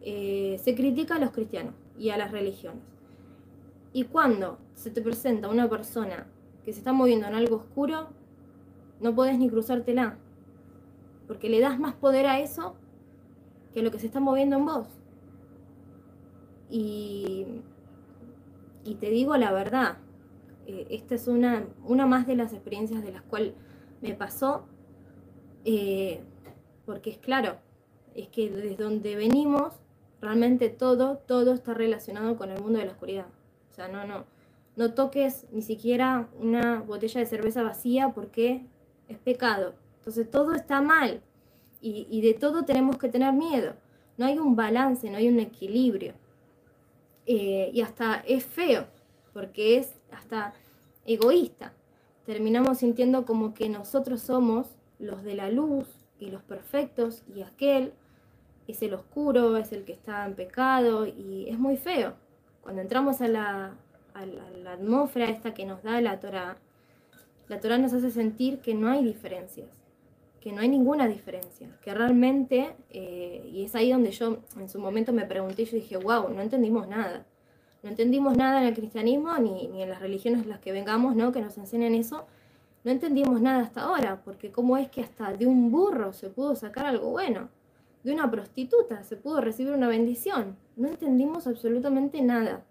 Eh, 0.02 0.59
se 0.62 0.75
critica 0.75 1.16
a 1.16 1.19
los 1.19 1.30
cristianos 1.30 1.75
y 1.99 2.11
a 2.11 2.16
las 2.16 2.30
religiones. 2.30 2.83
Y 3.92 4.04
cuando 4.04 4.59
se 4.75 4.90
te 4.90 5.02
presenta 5.02 5.49
una 5.49 5.69
persona 5.69 6.26
que 6.64 6.73
se 6.73 6.78
está 6.78 6.92
moviendo 6.92 7.26
en 7.26 7.35
algo 7.35 7.57
oscuro, 7.57 8.09
no 9.00 9.14
podés 9.14 9.38
ni 9.38 9.49
cruzártela. 9.49 10.19
Porque 11.26 11.49
le 11.49 11.61
das 11.61 11.78
más 11.78 11.95
poder 11.95 12.26
a 12.26 12.40
eso 12.40 12.75
que 13.73 13.80
a 13.80 13.83
lo 13.83 13.90
que 13.90 13.99
se 13.99 14.07
está 14.07 14.21
moviendo 14.21 14.57
en 14.57 14.66
vos. 14.66 14.87
Y, 16.69 17.47
y 18.85 18.95
te 18.97 19.11
digo 19.11 19.37
la 19.37 19.52
verdad, 19.52 19.99
eh, 20.66 20.87
esta 20.90 21.14
es 21.14 21.26
una, 21.28 21.66
una 21.85 22.07
más 22.07 22.26
de 22.26 22.37
las 22.37 22.52
experiencias 22.52 23.02
de 23.02 23.12
las 23.12 23.23
cuales 23.23 23.54
me 24.00 24.14
pasó, 24.14 24.64
eh, 25.64 26.21
porque 26.87 27.11
es 27.11 27.19
claro, 27.19 27.59
es 28.14 28.28
que 28.28 28.50
desde 28.50 28.76
donde 28.76 29.16
venimos, 29.16 29.75
realmente 30.21 30.69
todo, 30.69 31.19
todo 31.19 31.54
está 31.54 31.75
relacionado 31.75 32.37
con 32.37 32.50
el 32.50 32.62
mundo 32.62 32.78
de 32.78 32.87
la 32.87 32.92
oscuridad. 32.92 33.26
O 33.71 33.75
sea, 33.75 33.88
no, 33.88 34.07
no, 34.07 34.25
no 34.76 34.95
toques 34.95 35.47
ni 35.52 35.62
siquiera 35.62 36.28
una 36.38 36.80
botella 36.80 37.21
de 37.21 37.26
cerveza 37.26 37.62
vacía 37.62 38.11
porque 38.11 38.66
es 39.11 39.19
pecado. 39.19 39.75
Entonces 39.99 40.31
todo 40.31 40.55
está 40.55 40.81
mal 40.81 41.23
y, 41.83 42.21
de 42.21 42.35
todo 42.35 42.64
tenemos 42.64 42.99
que 42.99 43.09
tener 43.09 43.33
miedo. 43.33 43.75
No 44.17 44.26
hay 44.26 44.38
un 44.38 44.55
balance, 44.55 45.09
no 45.11 45.17
hay 45.17 45.29
un 45.29 45.40
equilibrio. 45.40 46.14
Eh, 47.26 47.71
y 47.73 47.81
hasta 47.81 48.17
es 48.26 48.45
feo, 48.45 48.87
porque 49.33 49.76
es 49.79 49.95
hasta 50.12 50.55
egoísta. 51.07 51.73
Terminamos 52.26 52.79
sintiendo 52.79 53.25
como 53.25 53.55
que 53.55 53.69
nosotros 53.69 54.21
somos 54.21 54.67
los 54.99 55.23
de 55.23 55.35
la 55.35 55.50
luz 55.50 55.87
y 56.19 56.31
los 56.31 56.43
perfectos 56.43 57.23
y 57.35 57.43
aquel 57.43 57.93
es 58.69 58.83
el 58.83 58.95
oscuro, 58.95 59.57
es 59.57 59.73
el 59.73 59.85
que 59.85 59.93
está 59.93 60.26
en 60.26 60.35
pecado 60.35 61.07
y 61.07 61.49
es 61.49 61.59
muy 61.59 61.76
feo. 61.76 62.14
Cuando 62.62 62.83
entramos 62.83 63.21
a 63.21 63.29
la, 63.29 63.75
la, 64.62 64.73
atmósfera 64.73 65.31
esta 65.31 65.55
que 65.55 65.64
nos 65.64 65.83
da 65.83 66.00
la 66.00 66.21
Torah, 66.21 66.57
la 67.50 67.59
Torah 67.59 67.78
nos 67.78 67.92
hace 67.92 68.12
sentir 68.12 68.61
que 68.61 68.75
no 68.76 68.88
hay 68.88 69.04
diferencias, 69.04 69.69
que 70.40 70.52
no 70.52 70.61
hay 70.61 70.69
ninguna 70.69 71.09
diferencia, 71.09 71.69
que 71.83 71.92
realmente, 71.92 72.76
eh, 72.90 73.50
y 73.52 73.64
es 73.64 73.75
ahí 73.75 73.90
donde 73.90 74.12
yo 74.12 74.38
en 74.57 74.69
su 74.69 74.78
momento 74.78 75.12
me 75.12 75.26
pregunté, 75.26 75.64
yo 75.64 75.75
dije, 75.75 75.97
wow, 75.97 76.28
no 76.28 76.42
entendimos 76.42 76.87
nada. 76.87 77.26
No 77.83 77.90
entendimos 77.90 78.37
nada 78.37 78.61
en 78.61 78.69
el 78.69 78.75
cristianismo 78.75 79.37
ni, 79.38 79.66
ni 79.66 79.83
en 79.83 79.88
las 79.88 79.99
religiones 79.99 80.45
en 80.45 80.49
las 80.49 80.61
que 80.61 80.71
vengamos, 80.71 81.16
¿no? 81.16 81.33
Que 81.33 81.40
nos 81.40 81.59
enseñan 81.59 81.97
eso. 81.97 82.25
No 82.85 82.92
entendimos 82.92 83.40
nada 83.40 83.64
hasta 83.64 83.83
ahora, 83.83 84.23
porque 84.25 84.52
cómo 84.52 84.76
es 84.76 84.88
que 84.88 85.00
hasta 85.00 85.33
de 85.33 85.49
un 85.49 85.73
burro 85.73 86.12
se 86.12 86.28
pudo 86.30 86.54
sacar 86.54 86.87
algo 86.87 87.11
bueno, 87.11 87.49
de 88.04 88.12
una 88.12 88.30
prostituta 88.30 89.02
se 89.02 89.16
pudo 89.16 89.40
recibir 89.40 89.73
una 89.73 89.88
bendición. 89.88 90.57
No 90.76 90.87
entendimos 90.87 91.49
absolutamente 91.49 92.23
nada. 92.23 92.64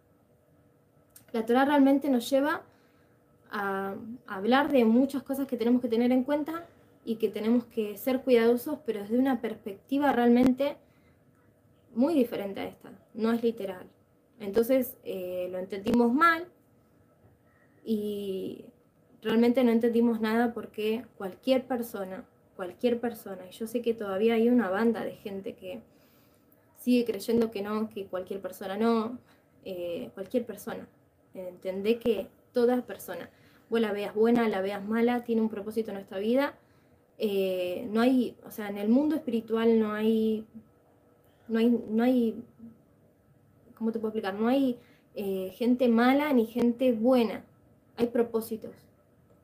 La 1.33 1.45
Torah 1.45 1.65
realmente 1.65 2.09
nos 2.09 2.29
lleva 2.29 2.63
a, 3.51 3.95
hablar 4.27 4.71
de 4.71 4.85
muchas 4.85 5.23
cosas 5.23 5.47
que 5.47 5.57
tenemos 5.57 5.81
que 5.81 5.87
tener 5.87 6.11
en 6.11 6.23
cuenta 6.23 6.65
y 7.05 7.15
que 7.15 7.29
tenemos 7.29 7.65
que 7.65 7.97
ser 7.97 8.21
cuidadosos, 8.21 8.79
pero 8.85 9.01
desde 9.01 9.17
una 9.17 9.41
perspectiva 9.41 10.11
realmente 10.11 10.77
muy 11.95 12.13
diferente 12.13 12.59
a 12.59 12.65
esta, 12.65 12.91
no 13.13 13.31
es 13.31 13.41
literal. 13.43 13.87
Entonces 14.39 14.97
eh, 15.03 15.47
lo 15.51 15.57
entendimos 15.57 16.13
mal 16.13 16.47
y 17.83 18.65
realmente 19.21 19.63
no 19.63 19.71
entendimos 19.71 20.21
nada 20.21 20.53
porque 20.53 21.05
cualquier 21.17 21.65
persona, 21.65 22.25
cualquier 22.55 22.99
persona, 22.99 23.47
y 23.47 23.51
yo 23.51 23.67
sé 23.67 23.81
que 23.81 23.93
todavía 23.93 24.35
hay 24.35 24.49
una 24.49 24.69
banda 24.69 25.03
de 25.03 25.15
gente 25.15 25.55
que 25.55 25.81
sigue 26.77 27.05
creyendo 27.05 27.51
que 27.51 27.61
no, 27.61 27.89
que 27.89 28.05
cualquier 28.05 28.41
persona 28.41 28.77
no, 28.77 29.19
eh, 29.65 30.11
cualquier 30.13 30.45
persona, 30.45 30.87
Entendé 31.33 31.99
que 31.99 32.27
toda 32.53 32.81
persona, 32.81 33.29
vos 33.69 33.79
la 33.79 33.91
veas 33.91 34.13
buena, 34.13 34.47
la 34.49 34.61
veas 34.61 34.83
mala, 34.83 35.23
tiene 35.23 35.41
un 35.41 35.49
propósito 35.49 35.91
en 35.91 35.95
nuestra 35.95 36.19
vida. 36.19 36.55
Eh, 37.17 37.87
no 37.91 38.01
hay, 38.01 38.35
o 38.45 38.51
sea, 38.51 38.69
en 38.69 38.77
el 38.77 38.89
mundo 38.89 39.15
espiritual 39.15 39.79
no 39.79 39.93
hay, 39.93 40.45
no 41.47 41.59
hay, 41.59 41.69
no 41.89 42.03
hay, 42.03 42.41
¿cómo 43.75 43.91
te 43.91 43.99
puedo 43.99 44.09
explicar? 44.09 44.33
No 44.33 44.47
hay 44.47 44.79
eh, 45.15 45.51
gente 45.55 45.87
mala 45.89 46.31
ni 46.33 46.45
gente 46.45 46.93
buena. 46.93 47.43
Hay 47.97 48.07
propósitos, 48.07 48.71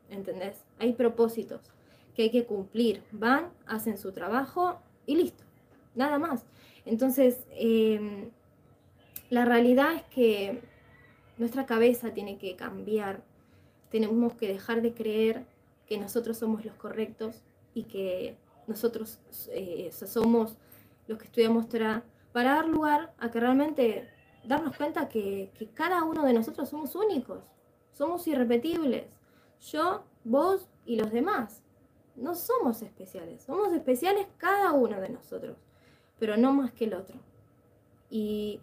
¿entendés? 0.10 0.64
Hay 0.80 0.94
propósitos 0.94 1.62
que 2.16 2.24
hay 2.24 2.32
que 2.32 2.46
cumplir. 2.46 3.04
Van, 3.12 3.50
hacen 3.68 3.98
su 3.98 4.12
trabajo 4.12 4.80
y 5.06 5.16
listo. 5.16 5.44
Nada 5.96 6.18
más. 6.18 6.46
Entonces, 6.86 7.40
eh, 7.52 8.30
la 9.30 9.44
realidad 9.44 9.96
es 9.96 10.04
que 10.04 10.62
nuestra 11.38 11.66
cabeza 11.66 12.14
tiene 12.14 12.38
que 12.38 12.56
cambiar. 12.56 13.22
Tenemos 13.90 14.34
que 14.34 14.48
dejar 14.48 14.82
de 14.82 14.94
creer 14.94 15.46
que 15.86 15.98
nosotros 15.98 16.38
somos 16.38 16.66
los 16.66 16.76
correctos 16.76 17.44
y 17.74 17.84
que 17.84 18.38
nosotros 18.68 19.20
eh, 19.52 19.90
somos 19.92 20.58
los 21.08 21.20
que 21.20 21.26
estudiamos 21.26 21.70
Torah 21.70 22.04
para 22.32 22.56
dar 22.56 22.68
lugar 22.68 23.14
a 23.20 23.30
que 23.30 23.40
realmente 23.40 24.10
darnos 24.44 24.76
cuenta 24.76 25.08
que, 25.08 25.52
que 25.58 25.70
cada 25.70 26.04
uno 26.04 26.24
de 26.26 26.34
nosotros 26.34 26.70
somos 26.70 26.96
únicos, 26.96 27.44
somos 27.92 28.28
irrepetibles. 28.28 29.06
Yo, 29.72 30.04
vos 30.24 30.68
y 30.86 30.98
los 30.98 31.12
demás. 31.12 31.62
No 32.16 32.34
somos 32.36 32.82
especiales, 32.82 33.44
somos 33.44 33.74
especiales 33.74 34.28
cada 34.38 34.72
uno 34.72 35.02
de 35.02 35.10
nosotros, 35.10 35.58
pero 36.18 36.38
no 36.38 36.54
más 36.54 36.72
que 36.72 36.86
el 36.86 36.94
otro. 36.94 37.20
Y 38.10 38.62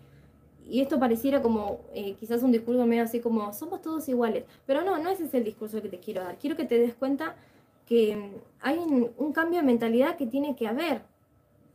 y 0.73 0.81
esto 0.81 0.99
pareciera 0.99 1.43
como 1.43 1.81
eh, 1.93 2.15
quizás 2.15 2.43
un 2.43 2.51
discurso 2.51 2.87
medio 2.87 3.03
así 3.03 3.21
como 3.21 3.53
somos 3.53 3.83
todos 3.83 4.09
iguales, 4.09 4.45
pero 4.65 4.83
no, 4.83 4.97
no 4.97 5.11
ese 5.11 5.25
es 5.25 5.35
el 5.35 5.45
discurso 5.45 5.83
que 5.83 5.91
te 5.91 5.99
quiero 5.99 6.25
dar. 6.25 6.39
Quiero 6.39 6.57
que 6.57 6.65
te 6.65 6.79
des 6.79 6.95
cuenta 6.95 7.37
que 7.85 8.17
mm, 8.17 8.31
hay 8.63 8.79
un, 8.79 9.33
cambio 9.35 9.61
de 9.61 9.67
mentalidad 9.67 10.17
que 10.17 10.27
tiene 10.27 10.57
que 10.57 10.67
haber 10.67 11.03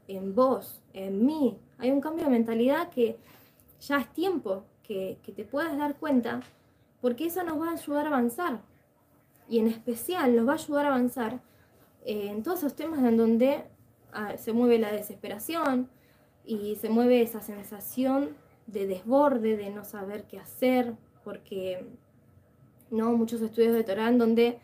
en 0.08 0.34
vos, 0.34 0.82
en 0.94 1.24
mí. 1.24 1.60
Hay 1.77 1.92
un 1.92 2.01
cambio 2.01 2.25
de 2.25 2.32
mentalidad 2.32 2.89
que 2.89 3.18
ya 3.82 4.00
es 4.00 4.12
tiempo 4.13 4.63
que, 4.82 5.20
te 5.24 5.46
puedas 5.46 5.77
dar 5.77 5.98
cuenta, 5.98 6.39
porque 7.00 7.27
eso 7.27 7.44
nos 7.44 7.62
va 7.62 7.70
a 7.70 7.74
ayudar 7.74 8.06
a 8.06 8.10
avanzar. 8.10 8.62
Y 9.48 9.60
en 9.60 9.68
especial 9.68 10.36
nos 10.36 10.48
va 10.48 10.54
a 10.54 10.56
ayudar 10.56 10.86
a 10.88 10.89
avanzar 10.89 11.39
eh, 12.04 12.30
en 12.32 12.42
todos 12.42 12.63
esos 12.63 12.75
temas 12.75 13.04
en 13.04 13.16
donde 13.16 13.63
ah, 14.12 14.38
se 14.38 14.54
mueve 14.54 14.80
la 14.80 14.92
desesperación 14.92 15.88
y 16.44 16.77
se 16.77 16.89
mueve 16.89 17.22
esa 17.22 17.42
sensación 17.44 18.47
de 18.68 18.86
desborde, 18.86 19.58
de 19.58 19.70
no 19.72 19.84
saber 19.84 20.26
qué 20.26 20.40
hacer, 20.40 20.94
porque 21.24 21.86
no 22.92 23.14
muchos 23.14 23.42
estudios 23.42 23.74
de 23.74 23.84
Torah 23.84 24.10
en 24.10 24.18
donde 24.18 24.60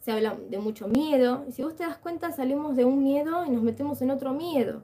se 0.00 0.12
habla 0.12 0.36
de 0.48 0.58
mucho 0.58 0.86
miedo, 0.86 1.44
y 1.48 1.52
si 1.52 1.62
vos 1.62 1.74
te 1.74 1.84
das 1.84 1.98
cuenta 1.98 2.30
salimos 2.30 2.76
de 2.76 2.84
un 2.84 3.02
miedo 3.02 3.44
y 3.44 3.50
nos 3.50 3.62
metemos 3.62 4.02
en 4.02 4.10
otro 4.10 4.34
miedo. 4.34 4.82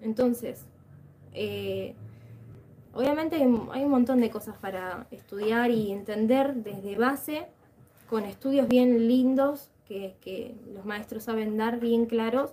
Entonces, 0.00 0.66
eh, 1.34 1.94
obviamente 2.94 3.36
hay, 3.36 3.44
un 3.84 3.90
montón 3.90 4.20
de 4.20 4.30
cosas 4.30 4.56
para 4.56 5.06
estudiar 5.10 5.70
y 5.70 5.92
entender 5.92 6.54
desde 6.54 6.96
base, 6.96 7.48
con 8.08 8.24
estudios 8.24 8.66
bien 8.66 9.06
lindos 9.08 9.70
que, 9.86 10.54
los 10.72 10.84
maestros 10.84 11.24
saben 11.24 11.56
dar 11.56 11.80
bien 11.80 12.06
claros, 12.06 12.52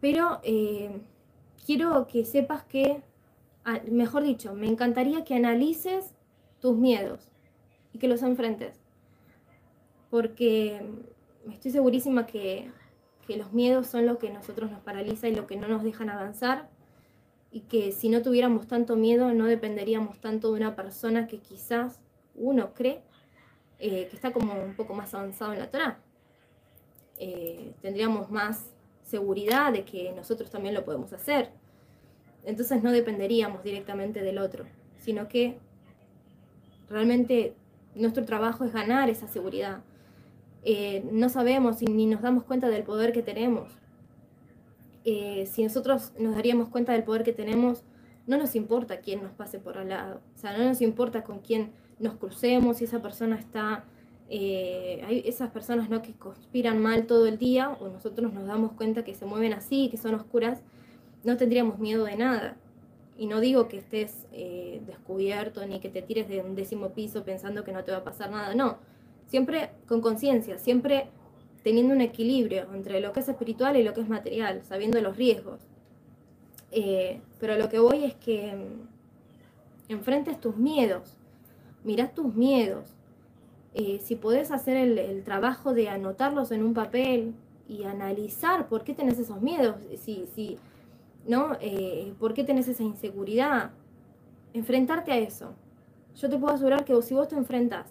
pero 0.00 0.40
eh, 0.44 1.00
quiero 1.66 2.06
que 2.06 2.24
sepas 2.24 2.62
que 2.64 3.02
mejor 3.90 4.24
dicho, 4.24 4.54
me 4.54 4.66
encantaría 4.66 5.24
que 5.24 5.34
analices 5.34 6.14
tus 6.60 6.76
miedos 6.76 7.30
y 7.92 7.98
que 7.98 8.08
los 8.08 8.22
enfrentes. 8.22 8.80
Porque 10.10 10.82
estoy 11.50 11.70
segurísima 11.70 12.26
que, 12.26 12.70
que 13.26 13.36
los 13.36 13.52
miedos 13.52 13.86
son 13.86 14.06
lo 14.06 14.18
que 14.18 14.30
nosotros 14.30 14.70
nos 14.70 14.80
paraliza 14.80 15.28
y 15.28 15.34
lo 15.34 15.46
que 15.46 15.56
no 15.56 15.68
nos 15.68 15.82
dejan 15.82 16.10
avanzar. 16.10 16.68
Y 17.50 17.60
que 17.60 17.92
si 17.92 18.08
no 18.08 18.22
tuviéramos 18.22 18.66
tanto 18.66 18.96
miedo, 18.96 19.32
no 19.32 19.46
dependeríamos 19.46 20.20
tanto 20.20 20.52
de 20.52 20.60
una 20.60 20.74
persona 20.74 21.26
que 21.26 21.38
quizás 21.38 22.00
uno 22.34 22.72
cree 22.72 23.02
eh, 23.78 24.06
que 24.08 24.16
está 24.16 24.32
como 24.32 24.54
un 24.54 24.74
poco 24.74 24.94
más 24.94 25.12
avanzado 25.14 25.52
en 25.52 25.58
la 25.58 25.70
Torah. 25.70 25.98
Eh, 27.18 27.74
tendríamos 27.82 28.30
más 28.30 28.70
seguridad 29.02 29.72
de 29.72 29.84
que 29.84 30.12
nosotros 30.12 30.50
también 30.50 30.74
lo 30.74 30.84
podemos 30.84 31.12
hacer 31.12 31.50
entonces 32.44 32.82
no 32.82 32.90
dependeríamos 32.90 33.62
directamente 33.62 34.22
del 34.22 34.38
otro, 34.38 34.64
sino 34.98 35.28
que 35.28 35.58
realmente 36.88 37.54
nuestro 37.94 38.24
trabajo 38.24 38.64
es 38.64 38.72
ganar 38.72 39.10
esa 39.10 39.28
seguridad. 39.28 39.82
Eh, 40.64 41.04
no 41.10 41.28
sabemos 41.28 41.82
ni 41.82 42.06
nos 42.06 42.22
damos 42.22 42.44
cuenta 42.44 42.68
del 42.68 42.84
poder 42.84 43.12
que 43.12 43.22
tenemos. 43.22 43.72
Eh, 45.04 45.48
si 45.50 45.62
nosotros 45.64 46.12
nos 46.18 46.34
daríamos 46.34 46.68
cuenta 46.68 46.92
del 46.92 47.02
poder 47.02 47.24
que 47.24 47.32
tenemos, 47.32 47.84
no 48.26 48.36
nos 48.36 48.54
importa 48.54 49.00
quién 49.00 49.22
nos 49.22 49.32
pase 49.32 49.58
por 49.58 49.78
al 49.78 49.88
lado. 49.88 50.20
O 50.34 50.38
sea, 50.38 50.56
no 50.56 50.64
nos 50.64 50.80
importa 50.80 51.24
con 51.24 51.40
quién 51.40 51.72
nos 51.98 52.14
crucemos, 52.14 52.78
si 52.78 52.84
esa 52.84 53.00
persona 53.02 53.36
está... 53.36 53.84
Eh, 54.34 55.02
hay 55.06 55.22
esas 55.26 55.50
personas 55.50 55.90
¿no? 55.90 56.00
que 56.00 56.14
conspiran 56.14 56.80
mal 56.80 57.06
todo 57.06 57.26
el 57.26 57.36
día 57.36 57.70
o 57.70 57.88
nosotros 57.88 58.32
nos 58.32 58.46
damos 58.46 58.72
cuenta 58.72 59.04
que 59.04 59.14
se 59.14 59.26
mueven 59.26 59.52
así, 59.52 59.90
que 59.90 59.98
son 59.98 60.14
oscuras 60.14 60.62
no 61.24 61.36
tendríamos 61.36 61.78
miedo 61.78 62.04
de 62.04 62.16
nada. 62.16 62.56
Y 63.16 63.26
no 63.26 63.40
digo 63.40 63.68
que 63.68 63.78
estés 63.78 64.26
eh, 64.32 64.80
descubierto 64.86 65.64
ni 65.66 65.80
que 65.80 65.88
te 65.88 66.02
tires 66.02 66.28
de 66.28 66.40
un 66.40 66.54
décimo 66.54 66.90
piso 66.90 67.24
pensando 67.24 67.64
que 67.64 67.72
no 67.72 67.84
te 67.84 67.92
va 67.92 67.98
a 67.98 68.04
pasar 68.04 68.30
nada, 68.30 68.54
no. 68.54 68.78
Siempre 69.26 69.70
con 69.86 70.00
conciencia, 70.00 70.58
siempre 70.58 71.08
teniendo 71.62 71.94
un 71.94 72.00
equilibrio 72.00 72.66
entre 72.74 73.00
lo 73.00 73.12
que 73.12 73.20
es 73.20 73.28
espiritual 73.28 73.76
y 73.76 73.82
lo 73.82 73.94
que 73.94 74.00
es 74.00 74.08
material, 74.08 74.62
sabiendo 74.64 75.00
los 75.00 75.16
riesgos. 75.16 75.60
Eh, 76.70 77.20
pero 77.38 77.56
lo 77.56 77.68
que 77.68 77.78
voy 77.78 78.04
es 78.04 78.14
que 78.14 78.54
mm, 78.54 79.92
enfrentes 79.92 80.40
tus 80.40 80.56
miedos, 80.56 81.16
mirás 81.84 82.14
tus 82.14 82.34
miedos. 82.34 82.94
Eh, 83.74 84.00
si 84.02 84.16
podés 84.16 84.50
hacer 84.50 84.76
el, 84.76 85.22
trabajo 85.22 85.72
de 85.72 85.88
anotarlos 85.88 86.50
en 86.50 86.62
un 86.62 86.74
papel 86.74 87.34
y 87.68 87.84
analizar 87.84 88.68
por 88.68 88.84
qué 88.84 88.94
tenés 88.94 89.18
esos 89.18 89.40
miedos, 89.40 89.76
si, 89.98 90.26
si, 90.34 90.58
¿no? 91.26 91.56
Eh, 91.60 92.14
¿Por 92.18 92.34
qué 92.34 92.44
tenés 92.44 92.68
esa 92.68 92.82
inseguridad? 92.82 93.70
Enfrentarte 94.52 95.12
a 95.12 95.18
eso. 95.18 95.54
Yo 96.16 96.28
te 96.28 96.38
puedo 96.38 96.54
asegurar 96.54 96.84
que 96.84 97.00
si 97.02 97.14
vos 97.14 97.28
te 97.28 97.36
enfrentas 97.36 97.86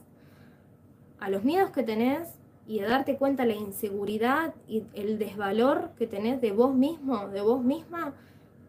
a 1.20 1.30
los 1.30 1.44
miedos 1.44 1.72
que 1.72 1.84
tenés 1.84 2.30
y 2.68 2.80
a 2.80 2.88
darte 2.88 3.18
cuenta 3.18 3.46
la 3.46 3.54
inseguridad 3.54 4.54
y 4.68 4.84
el 4.94 5.18
desvalor 5.18 5.92
que 5.98 6.08
tenés 6.08 6.42
de 6.42 6.52
vos 6.52 6.74
mismo, 6.74 7.28
de 7.30 7.42
vos 7.42 7.64
misma, 7.64 8.14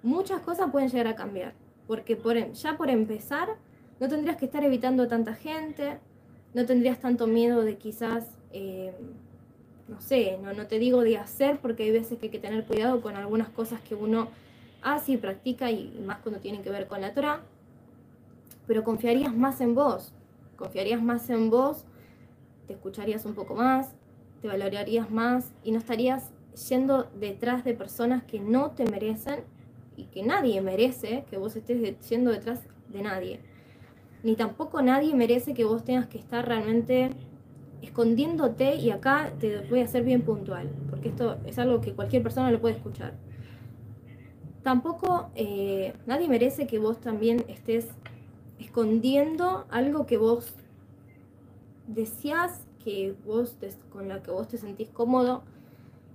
muchas 0.03 0.41
cosas 0.41 0.71
pueden 0.71 0.89
llegar 0.89 1.07
a 1.07 1.15
cambiar. 1.15 1.55
Porque 1.87 2.17
por, 2.17 2.37
em, 2.37 2.53
ya 2.53 2.77
por 2.77 2.89
empezar, 2.91 3.49
no 4.01 4.09
tendrías 4.09 4.37
que 4.37 4.47
estar 4.47 4.65
evitando 4.65 5.07
tanta 5.09 5.35
gente, 5.35 5.99
no 6.55 6.65
tendrías 6.67 6.99
tanto 7.01 7.27
miedo 7.27 7.63
de 7.63 7.77
quizás, 7.77 8.25
eh, 8.53 8.95
no 9.89 10.01
sé, 10.01 10.39
no, 10.43 10.53
no 10.55 10.67
te 10.67 10.79
digo 10.79 11.03
de 11.03 11.19
hacer, 11.19 11.59
porque 11.61 11.85
hay 11.85 11.91
veces 11.91 12.19
que 12.19 12.27
hay 12.27 12.31
que 12.31 12.39
tener 12.39 12.65
cuidado 12.65 13.01
con 13.01 13.17
algunas 13.17 13.49
cosas 13.51 13.81
que 13.83 13.95
uno 13.95 14.29
hace 14.83 15.13
y 15.13 15.17
practica, 15.17 15.71
y 15.71 16.03
más 16.05 16.19
cuando 16.19 16.41
tienen 16.41 16.63
que 16.63 16.71
ver 16.71 16.89
con 16.89 17.01
la 17.01 17.15
Torah, 17.15 17.43
pero 18.67 18.85
confiarías 18.85 19.35
más 19.35 19.61
en 19.61 19.75
vos, 19.75 20.13
confiarías 20.57 21.03
más 21.03 21.29
en 21.31 21.51
vos, 21.51 21.85
te 22.67 22.75
escucharías 22.75 23.25
un 23.25 23.35
poco 23.35 23.55
más, 23.55 23.93
te 24.41 24.49
valorarías 24.49 25.11
más 25.11 25.53
y 25.65 25.73
no 25.73 25.79
estarías 25.79 26.31
yendo 26.69 27.05
detrás 27.19 27.65
de 27.65 27.75
personas 27.75 28.25
que 28.25 28.41
no 28.41 28.73
te 28.73 28.85
merecen 28.85 29.45
y 29.97 30.05
que 30.05 30.23
nadie 30.23 30.61
merece 30.61 31.25
que 31.31 31.39
vos 31.39 31.57
estés 31.57 31.99
yendo 32.09 32.31
detrás 32.31 32.61
de 32.89 33.03
nadie. 33.03 33.41
Ni 34.23 34.37
tampoco 34.37 34.83
nadie 34.83 35.15
merece 35.15 35.55
que 35.55 35.65
vos 35.65 35.85
tengas 35.85 36.07
que 36.07 36.19
estar 36.19 36.47
realmente 36.47 37.11
escondiéndote 37.83 38.77
y 38.77 38.91
acá 38.91 39.33
te 39.41 39.59
voy 39.69 39.81
a 39.81 39.89
ser 39.89 40.05
bien 40.05 40.23
puntual, 40.23 40.71
porque 40.89 41.09
esto 41.09 41.39
es 41.45 41.59
algo 41.59 41.81
que 41.81 41.93
cualquier 41.93 42.23
persona 42.23 42.51
lo 42.51 42.61
puede 42.61 42.77
escuchar. 42.77 43.15
Tampoco 44.63 45.31
eh, 45.35 45.93
nadie 46.07 46.29
merece 46.29 46.67
que 46.67 46.79
vos 46.79 47.01
también 47.01 47.45
estés 47.49 47.89
escondiendo 48.61 49.67
algo 49.71 50.07
que 50.07 50.17
vos 50.17 50.55
deseas, 51.89 52.65
que 52.85 53.15
vos 53.25 53.57
con 53.91 54.09
la 54.09 54.23
que 54.23 54.31
vos 54.31 54.49
te 54.49 54.59
sentís 54.59 54.89
cómodo, 54.89 55.43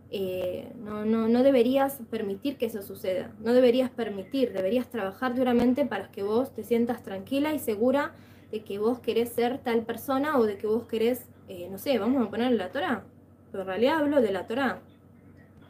eh, 0.09 0.71
no, 0.79 1.03
no, 1.03 1.27
no 1.27 1.43
deberías 1.43 1.99
permitir 2.09 2.57
que 2.57 2.67
eso 2.67 2.81
suceda, 2.81 3.33
no 3.41 3.51
deberías 3.51 3.89
permitir, 3.89 4.53
deberías 4.53 4.87
trabajar 4.89 5.35
duramente 5.35 5.85
para 5.85 6.09
que 6.11 6.23
vos 6.23 6.53
te 6.53 6.63
sientas 6.63 7.03
tranquila 7.03 7.53
y 7.53 7.59
segura 7.59 8.13
de 8.51 8.63
que 8.63 8.79
vos 8.79 8.99
querés 8.99 9.29
ser 9.29 9.57
tal 9.57 9.83
persona 9.83 10.37
o 10.37 10.43
de 10.43 10.57
que 10.57 10.67
vos 10.67 10.83
querés, 10.85 11.27
eh, 11.49 11.67
no 11.69 11.77
sé, 11.77 11.99
vamos 11.99 12.25
a 12.25 12.29
poner 12.29 12.53
la 12.53 12.71
Torah, 12.71 13.03
pero 13.51 13.63
en 13.63 13.67
realidad 13.67 13.97
hablo 13.97 14.21
de 14.21 14.31
la 14.31 14.47
Torah. 14.47 14.79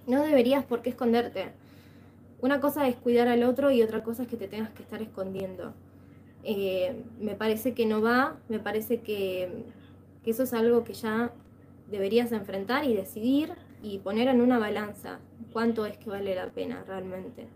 No 0.05 0.21
deberías 0.21 0.63
por 0.63 0.83
qué 0.83 0.91
esconderte. 0.91 1.51
Una 2.39 2.59
cosa 2.59 2.87
es 2.87 2.95
cuidar 2.95 3.27
al 3.27 3.43
otro 3.43 3.71
y 3.71 3.81
otra 3.81 4.03
cosa 4.03 4.23
es 4.23 4.29
que 4.29 4.37
te 4.37 4.47
tengas 4.47 4.69
que 4.71 4.83
estar 4.83 5.01
escondiendo. 5.01 5.73
Eh, 6.43 7.03
me 7.19 7.35
parece 7.35 7.73
que 7.73 7.85
no 7.85 8.01
va, 8.01 8.37
me 8.47 8.59
parece 8.59 9.01
que, 9.01 9.65
eso 10.25 10.43
es 10.43 10.53
algo 10.53 10.83
que 10.83 10.93
ya 10.93 11.31
deberías 11.89 12.33
enfrentar 12.33 12.83
y 12.83 12.93
decidir 12.93 13.53
y 13.81 13.99
poner 13.99 14.27
en 14.27 14.41
una 14.41 14.59
balanza 14.59 15.19
cuánto 15.53 15.85
es 15.85 15.97
que 15.97 16.09
vale 16.09 16.35
la 16.35 16.47
pena 16.47 16.83
realmente. 16.85 17.47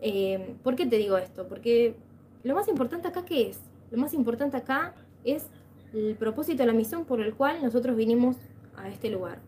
Eh, 0.00 0.56
¿Por 0.64 0.74
qué 0.74 0.86
te 0.86 0.96
digo 0.96 1.16
esto? 1.16 1.46
Porque 1.46 1.94
lo 2.42 2.54
más 2.54 2.68
importante 2.68 3.08
acá, 3.08 3.24
¿qué 3.24 3.50
es? 3.50 3.60
Lo 3.90 3.98
más 3.98 4.14
importante 4.14 4.56
acá 4.56 4.94
es 5.24 5.46
el 5.92 6.16
propósito, 6.16 6.64
la 6.66 6.72
misión 6.72 7.04
por 7.04 7.20
el 7.20 7.34
cual 7.34 7.62
nosotros 7.62 7.96
vinimos 7.96 8.36
a 8.76 8.88
este 8.88 9.10
lugar. 9.10 9.38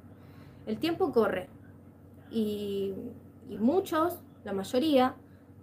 El 0.67 0.79
tiempo 0.79 1.13
corre 1.13 1.49
y, 2.31 2.95
y 3.49 3.59
muchos, 3.59 4.21
la 4.45 4.53
mayoría, 4.53 5.15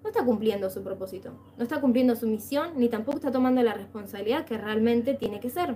no 0.04 0.10
está 0.10 0.24
cumpliendo 0.24 0.70
su 0.70 0.84
propósito, 0.84 1.32
no 1.58 1.63
está 1.63 1.82
cumpliendo 1.82 2.15
su 2.15 2.28
misión, 2.28 2.72
ni 2.78 2.88
tampoco 2.89 3.18
está 3.18 3.32
tomando 3.32 3.62
la 3.63 3.74
responsabilidad 3.74 4.46
que 4.46 4.58
realmente 4.58 5.13
tiene 5.13 5.39
que 5.39 5.50
ser. 5.50 5.76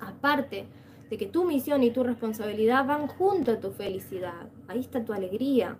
Aparte, 0.00 0.66
de 1.08 1.18
que 1.18 1.26
tu 1.26 1.44
misión 1.44 1.82
y 1.82 1.90
tu 1.90 2.02
responsabilidad 2.02 2.86
van 2.86 3.06
junto 3.06 3.52
a 3.52 3.60
tu 3.60 3.70
felicidad. 3.70 4.48
Ahí 4.68 4.80
está 4.80 5.04
tu 5.04 5.12
alegría. 5.12 5.76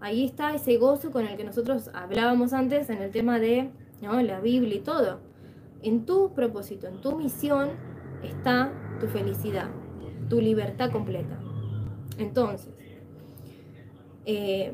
Ahí 0.00 0.24
está 0.24 0.54
ese 0.54 0.76
gozo 0.76 1.10
con 1.10 1.26
el 1.26 1.36
que 1.36 1.44
nosotros 1.44 1.90
hablábamos 1.94 2.52
antes 2.52 2.90
en 2.90 3.00
el 3.00 3.10
tema 3.10 3.38
de 3.38 3.70
la 4.02 4.40
Biblia 4.40 4.74
y 4.74 4.80
todo. 4.80 5.20
En 5.82 6.04
tu 6.04 6.34
propósito, 6.34 6.88
en 6.88 7.00
tu 7.00 7.16
misión 7.16 7.70
está 8.22 8.72
tu 9.00 9.06
felicidad, 9.06 9.70
tu 10.28 10.40
libertad 10.40 10.90
completa. 10.90 11.38
Entonces, 12.18 12.73
eh, 14.26 14.72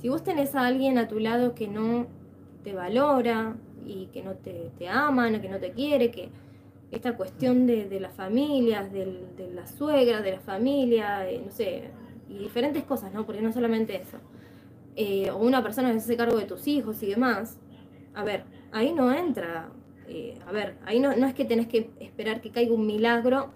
si 0.00 0.08
vos 0.08 0.22
tenés 0.22 0.54
a 0.54 0.66
alguien 0.66 0.98
a 0.98 1.08
tu 1.08 1.18
lado 1.18 1.54
que 1.54 1.68
no 1.68 2.06
te 2.64 2.74
valora 2.74 3.56
y 3.86 4.06
que 4.06 4.22
no 4.22 4.34
te, 4.34 4.70
te 4.78 4.88
ama, 4.88 5.30
que 5.40 5.48
no 5.48 5.58
te 5.58 5.72
quiere, 5.72 6.10
que, 6.10 6.28
esta 6.90 7.16
cuestión 7.16 7.66
de, 7.66 8.00
las 8.00 8.14
familias, 8.14 8.90
de, 8.90 9.50
la 9.54 9.66
suegra, 9.66 10.22
de 10.22 10.32
la 10.32 10.40
familia, 10.40 11.28
eh, 11.28 11.42
no 11.44 11.50
sé, 11.50 11.90
y 12.30 12.38
diferentes 12.38 12.84
cosas, 12.84 13.12
¿no? 13.12 13.26
Porque 13.26 13.42
no 13.42 13.52
solamente 13.52 13.96
eso. 13.96 14.16
Eh, 14.96 15.30
o 15.30 15.36
una 15.36 15.62
persona 15.62 15.92
que 15.92 16.00
se 16.00 16.04
hace 16.06 16.16
cargo 16.16 16.38
de 16.38 16.46
tus 16.46 16.66
hijos 16.66 17.02
y 17.02 17.08
demás. 17.08 17.58
A 18.14 18.24
ver, 18.24 18.44
ahí 18.72 18.92
no 18.92 19.12
entra. 19.12 19.68
A 20.46 20.52
ver, 20.52 20.76
ahí 20.86 20.98
no, 20.98 21.14
no 21.14 21.26
es 21.26 21.34
que 21.34 21.44
tenés 21.44 21.68
que 21.68 21.90
esperar 22.00 22.40
que 22.40 22.50
caiga 22.50 22.72
un 22.72 22.86
milagro 22.86 23.50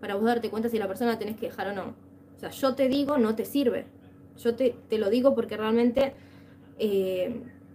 para 0.00 0.14
vos 0.14 0.24
darte 0.24 0.48
cuenta 0.48 0.68
si 0.68 0.78
la 0.78 0.86
persona 0.86 1.18
tenés 1.18 1.36
que 1.36 1.46
dejar 1.46 1.68
o 1.68 1.72
no. 1.72 1.94
O 2.36 2.40
sea, 2.40 2.50
yo 2.50 2.76
te 2.76 2.88
digo, 2.88 3.18
no 3.18 3.34
te 3.34 3.44
sirve. 3.44 3.86
Yo 4.38 4.54
te, 4.54 4.74
lo 4.90 5.10
digo 5.10 5.34
porque 5.34 5.56
realmente 5.56 6.14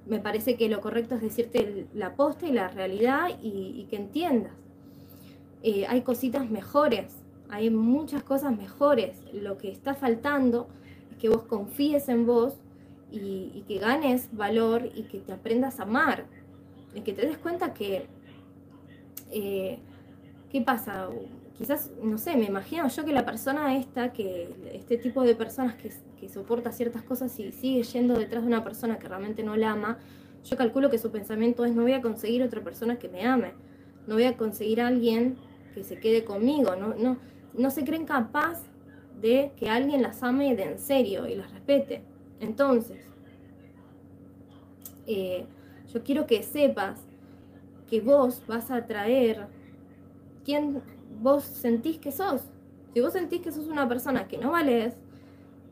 me 0.06 0.20
parece 0.20 0.56
que 0.56 0.70
lo 0.70 0.82
correcto 0.82 1.16
es 1.16 1.22
decirte 1.22 1.88
la 1.94 2.16
posta 2.16 2.48
y 2.48 2.52
la 2.52 2.70
realidad 2.70 3.30
y 3.42 3.86
que 3.90 3.98
entiendas. 3.98 4.54
Eh, 5.66 5.86
hay 5.88 6.02
cositas 6.02 6.52
mejores, 6.52 7.16
hay 7.50 7.70
muchas 7.70 8.22
cosas 8.22 8.56
mejores. 8.56 9.18
Lo 9.32 9.58
que 9.58 9.72
está 9.72 9.96
faltando 9.96 10.68
es 11.10 11.18
que 11.18 11.30
vos 11.30 11.44
confíes 11.44 12.10
en 12.10 12.26
vos 12.26 12.56
y, 13.10 13.64
que 13.66 13.80
ganes 13.80 14.28
valor 14.34 14.90
y 14.94 15.04
que 15.04 15.20
te 15.20 15.32
aprendas 15.32 15.80
a 15.80 15.84
amar. 15.84 16.26
Y 16.94 17.02
que 17.02 17.14
te 17.14 17.26
des 17.26 17.38
cuenta 17.38 17.74
que, 17.74 18.08
eh, 19.32 19.80
¿qué 20.52 20.62
pasa? 20.62 21.08
Quizás, 21.58 21.92
no 22.04 22.18
sé, 22.18 22.36
me 22.36 22.46
imagino 22.46 22.90
yo 22.90 23.06
que 23.06 23.14
la 23.14 23.26
persona 23.26 23.78
esta, 23.78 24.12
que 24.12 24.54
este 24.74 24.98
tipo 24.98 25.24
de 25.24 25.34
personas 25.34 25.76
que, 25.76 25.92
soporta 26.30 26.72
ciertas 26.72 27.04
cosas 27.04 27.38
y 27.40 27.52
sigue 27.52 27.84
yendo 27.84 28.18
detrás 28.18 28.44
de 28.44 28.48
una 28.48 28.64
persona 28.64 29.00
que 29.00 29.08
realmente 29.08 29.44
no 29.44 29.56
la 29.56 29.72
ama, 29.72 30.00
yo 30.44 30.58
calculo 30.58 30.90
que 30.90 30.98
su 30.98 31.12
pensamiento 31.12 31.66
es 31.66 31.74
no 31.74 31.84
voy 31.84 31.94
a 31.94 32.02
conseguir 32.02 32.44
otra 32.44 32.64
persona 32.64 33.00
que 33.00 33.08
me 33.10 33.26
ame, 33.26 33.54
no 34.08 34.16
voy 34.16 34.26
a 34.26 34.36
conseguir 34.36 34.82
alguien 34.82 35.38
que 35.74 35.84
se 35.84 36.00
quede 36.00 36.24
conmigo, 36.24 36.76
no, 36.76 36.94
no, 36.96 37.18
no 37.54 37.72
se 37.72 37.84
creen 37.84 38.06
capaz 38.06 38.62
de 39.22 39.52
que 39.56 39.70
alguien 39.70 40.02
las 40.02 40.22
ame 40.24 40.56
de 40.56 40.64
en 40.64 40.80
serio 40.80 41.28
y 41.28 41.36
las 41.36 41.52
respete. 41.52 42.04
Entonces, 42.40 43.00
eh, 45.08 45.46
yo 45.94 46.04
quiero 46.04 46.28
que 46.28 46.44
sepas 46.44 47.00
que 47.90 48.02
vos 48.02 48.42
vas 48.48 48.72
a 48.72 48.86
traer 48.86 49.48
quien 50.44 50.82
vos 51.22 51.44
sentís 51.44 52.00
que 52.00 52.12
sos. 52.12 52.42
Si 52.94 53.02
vos 53.02 53.14
sentís 53.14 53.42
que 53.42 53.52
sos 53.52 53.68
una 53.68 53.88
persona 53.88 54.28
que 54.28 54.38
no 54.38 54.52
vales, 54.52 54.96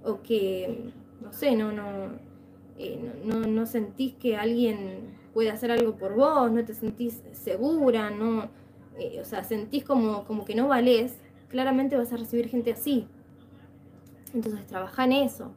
o 0.04 0.22
que, 0.22 0.92
no 1.22 1.32
sé, 1.32 1.56
no, 1.56 1.72
no, 1.72 2.10
eh, 2.78 3.00
no, 3.24 3.42
no, 3.42 3.66
sentís 3.66 4.16
que 4.16 4.36
alguien 4.36 5.18
puede 5.34 5.52
hacer 5.52 5.72
algo 5.72 5.96
por 5.96 6.16
vos, 6.16 6.52
no 6.52 6.64
te 6.66 6.74
sentís 6.74 7.22
segura, 7.34 8.10
no, 8.10 8.50
eh, 8.98 9.20
o 9.22 9.26
sea, 9.26 9.44
sentís 9.44 9.84
como, 9.84 10.26
como 10.26 10.46
que 10.46 10.56
no 10.56 10.68
valés, 10.68 11.18
claramente 11.50 11.98
vas 11.98 12.12
a 12.14 12.18
recibir 12.18 12.48
gente 12.50 12.72
así. 12.72 13.08
Entonces 14.34 14.66
trabaja 14.66 15.04
en 15.06 15.12
eso, 15.14 15.52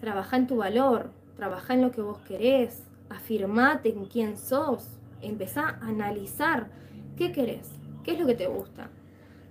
trabaja 0.00 0.36
en 0.36 0.46
tu 0.46 0.56
valor, 0.56 1.10
trabaja 1.36 1.74
en 1.74 1.82
lo 1.82 1.90
que 1.90 2.00
vos 2.00 2.18
querés, 2.20 2.82
afirmate 3.08 3.90
en 3.90 4.06
quién 4.06 4.38
sos, 4.38 4.88
empezá 5.20 5.78
a 5.80 5.88
analizar 5.88 6.68
qué 7.16 7.32
querés, 7.32 7.68
qué 8.02 8.12
es 8.12 8.20
lo 8.20 8.26
que 8.26 8.34
te 8.34 8.46
gusta. 8.46 8.90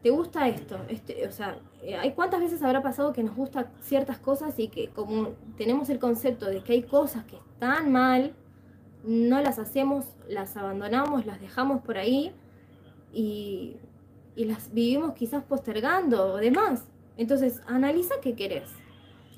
¿Te 0.02 0.10
gusta 0.10 0.48
esto? 0.48 0.80
Este, 0.88 1.28
o 1.28 1.32
sea, 1.32 1.52
eh, 1.54 1.60
¿hay 2.00 2.12
cuántas 2.14 2.40
veces 2.42 2.62
habrá 2.62 2.82
pasado 2.82 3.14
que 3.14 3.24
nos 3.24 3.36
gustan 3.36 3.68
ciertas 3.82 4.20
cosas 4.20 4.58
y 4.60 4.68
que 4.68 4.90
como 4.90 5.30
tenemos 5.58 5.90
el 5.90 6.00
concepto 6.00 6.46
de 6.46 6.62
que 6.62 6.74
hay 6.74 6.84
cosas 6.84 7.26
que 7.26 7.38
están 7.38 7.92
mal, 7.92 8.34
no 9.04 9.42
las 9.42 9.60
hacemos, 9.60 10.06
las 10.28 10.58
abandonamos, 10.58 11.26
las 11.26 11.40
dejamos 11.40 11.82
por 11.82 11.98
ahí 11.98 12.34
y, 13.14 13.78
y 14.36 14.46
las 14.46 14.74
vivimos 14.74 15.14
quizás 15.14 15.44
postergando 15.44 16.34
o 16.34 16.38
demás. 16.38 16.86
Entonces, 17.18 17.62
analiza 17.68 18.16
qué 18.22 18.36
querés. 18.36 18.70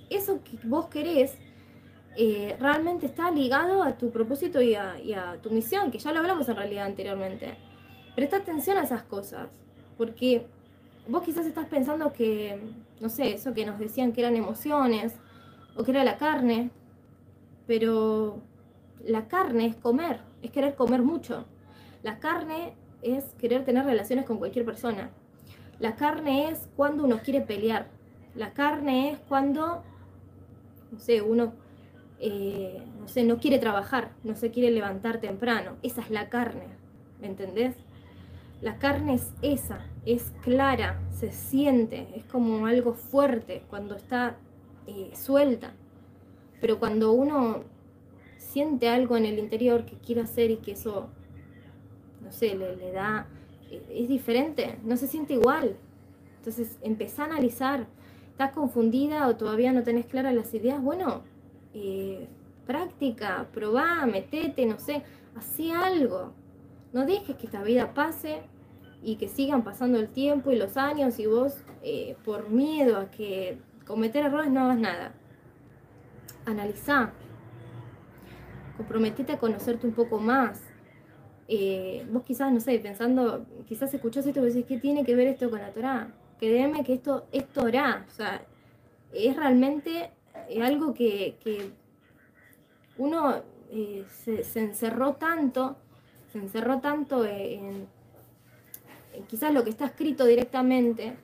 Eso 0.09 0.41
que 0.43 0.57
vos 0.67 0.87
querés 0.87 1.35
eh, 2.17 2.57
realmente 2.59 3.05
está 3.05 3.31
ligado 3.31 3.81
a 3.83 3.97
tu 3.97 4.11
propósito 4.11 4.61
y 4.61 4.75
a, 4.75 4.99
y 4.99 5.13
a, 5.13 5.37
tu 5.41 5.49
misión, 5.49 5.91
que 5.91 5.97
ya 5.97 6.11
lo 6.11 6.19
hablamos 6.19 6.47
en 6.49 6.57
realidad 6.57 6.85
anteriormente. 6.85 7.55
Presta 8.15 8.37
atención 8.37 8.77
a 8.77 8.83
esas 8.83 9.03
cosas, 9.03 9.47
porque 9.97 10.45
vos 11.07 11.23
quizás 11.23 11.45
estás 11.45 11.67
pensando 11.67 12.13
que, 12.13 12.59
no 12.99 13.09
sé, 13.09 13.33
eso 13.33 13.53
que 13.53 13.65
nos 13.65 13.79
decían 13.79 14.13
que 14.13 14.21
eran 14.21 14.35
emociones 14.35 15.13
o 15.75 15.83
que 15.83 15.91
era 15.91 16.03
la 16.03 16.17
carne, 16.17 16.69
pero 17.67 18.41
la 19.05 19.27
carne 19.27 19.67
es 19.67 19.75
comer, 19.75 20.21
es 20.41 20.51
querer 20.51 20.75
comer 20.75 21.01
mucho. 21.01 21.45
La 22.03 22.19
carne 22.19 22.73
es 23.01 23.25
querer 23.39 23.65
tener 23.65 23.85
relaciones 23.85 24.25
con 24.25 24.37
cualquier 24.37 24.65
persona. 24.65 25.09
La 25.79 25.95
carne 25.95 26.49
es 26.49 26.67
cuando 26.75 27.03
uno 27.03 27.19
quiere 27.23 27.41
pelear. 27.41 27.87
La 28.35 28.53
carne 28.53 29.11
es 29.11 29.19
cuando, 29.19 29.83
no 30.91 30.99
sé, 30.99 31.21
uno, 31.21 31.53
eh, 32.19 32.83
no 32.99 33.07
sé, 33.07 33.23
no 33.23 33.39
quiere 33.39 33.57
trabajar, 33.59 34.11
no 34.23 34.35
se 34.35 34.51
quiere 34.51 34.71
levantar 34.71 35.19
temprano. 35.19 35.77
Esa 35.81 36.01
es 36.01 36.11
la 36.11 36.29
carne, 36.29 36.67
¿me 37.19 37.27
entendés? 37.27 37.75
La 38.61 38.77
carne 38.77 39.15
es 39.15 39.33
esa, 39.41 39.79
es 40.05 40.31
clara, 40.43 40.99
se 41.11 41.31
siente, 41.31 42.07
es 42.15 42.25
como 42.25 42.65
algo 42.65 42.93
fuerte 42.93 43.63
cuando 43.69 43.95
está 43.95 44.37
eh, 44.87 45.11
suelta. 45.15 45.73
Pero 46.59 46.79
cuando 46.79 47.11
uno 47.11 47.63
siente 48.37 48.89
algo 48.89 49.17
en 49.17 49.25
el 49.25 49.39
interior 49.39 49.85
que 49.85 49.97
quiere 49.97 50.21
hacer 50.21 50.51
y 50.51 50.57
que 50.57 50.71
eso, 50.71 51.09
no 52.23 52.31
sé, 52.31 52.55
le, 52.55 52.91
da 52.91 53.27
es 53.89 54.09
diferente, 54.09 54.77
no 54.83 54.97
se 54.97 55.07
siente 55.07 55.33
igual. 55.33 55.77
Entonces, 56.37 56.77
empezá 56.81 57.23
a 57.23 57.25
analizar. 57.25 57.87
¿Estás 58.31 58.51
confundida 58.53 59.27
o 59.27 59.35
todavía 59.35 59.71
no 59.71 59.83
tenés 59.83 60.07
claras 60.07 60.33
las 60.33 60.53
ideas? 60.53 60.81
Bueno, 60.81 61.21
eh, 61.73 62.27
práctica, 62.65 63.47
probá, 63.53 64.05
metete, 64.05 64.65
no 64.65 64.79
sé, 64.79 65.03
hacé 65.35 65.71
algo. 65.71 66.33
No 66.91 67.05
dejes 67.05 67.35
que 67.35 67.45
esta 67.45 67.63
vida 67.63 67.93
pase 67.93 68.41
y 69.03 69.15
que 69.15 69.27
sigan 69.27 69.63
pasando 69.63 69.99
el 69.99 70.09
tiempo 70.09 70.51
y 70.51 70.57
los 70.57 70.77
años 70.77 71.19
y 71.19 71.25
vos, 71.25 71.57
eh, 71.83 72.15
por 72.23 72.49
miedo 72.49 72.97
a 72.97 73.09
que 73.09 73.57
cometer 73.85 74.25
errores, 74.25 74.51
no 74.51 74.61
hagas 74.61 74.79
nada. 74.79 75.13
Analizá. 76.45 77.11
Comprometete 78.77 79.33
a 79.33 79.39
conocerte 79.39 79.87
un 79.87 79.93
poco 79.93 80.19
más 80.19 80.71
eh, 81.53 82.07
vos 82.09 82.23
quizás, 82.23 82.49
no 82.53 82.61
sé, 82.61 82.79
pensando, 82.79 83.45
quizás 83.67 83.93
escuchás 83.93 84.25
esto 84.25 84.39
y 84.39 84.45
decís, 84.45 84.65
¿qué 84.65 84.77
tiene 84.77 85.03
que 85.03 85.15
ver 85.15 85.27
esto 85.27 85.49
con 85.49 85.59
la 85.59 85.71
Torah? 85.71 86.07
Créeme 86.39 86.81
que 86.85 86.93
esto 86.93 87.27
es 87.33 87.45
Torah, 87.49 88.05
o 88.07 88.11
sea, 88.11 88.41
es 89.11 89.35
realmente 89.35 90.11
algo 90.61 90.93
que, 90.93 91.35
uno 92.97 93.43
eh, 93.69 94.05
se, 94.09 94.59
encerró 94.61 95.15
tanto, 95.15 95.75
se 96.31 96.37
encerró 96.37 96.79
tanto 96.79 97.25
en, 97.25 97.87
quizás 99.27 99.53
lo 99.53 99.63
que 99.63 99.69
está 99.69 99.85
escrito 99.85 100.25
directamente, 100.25 101.15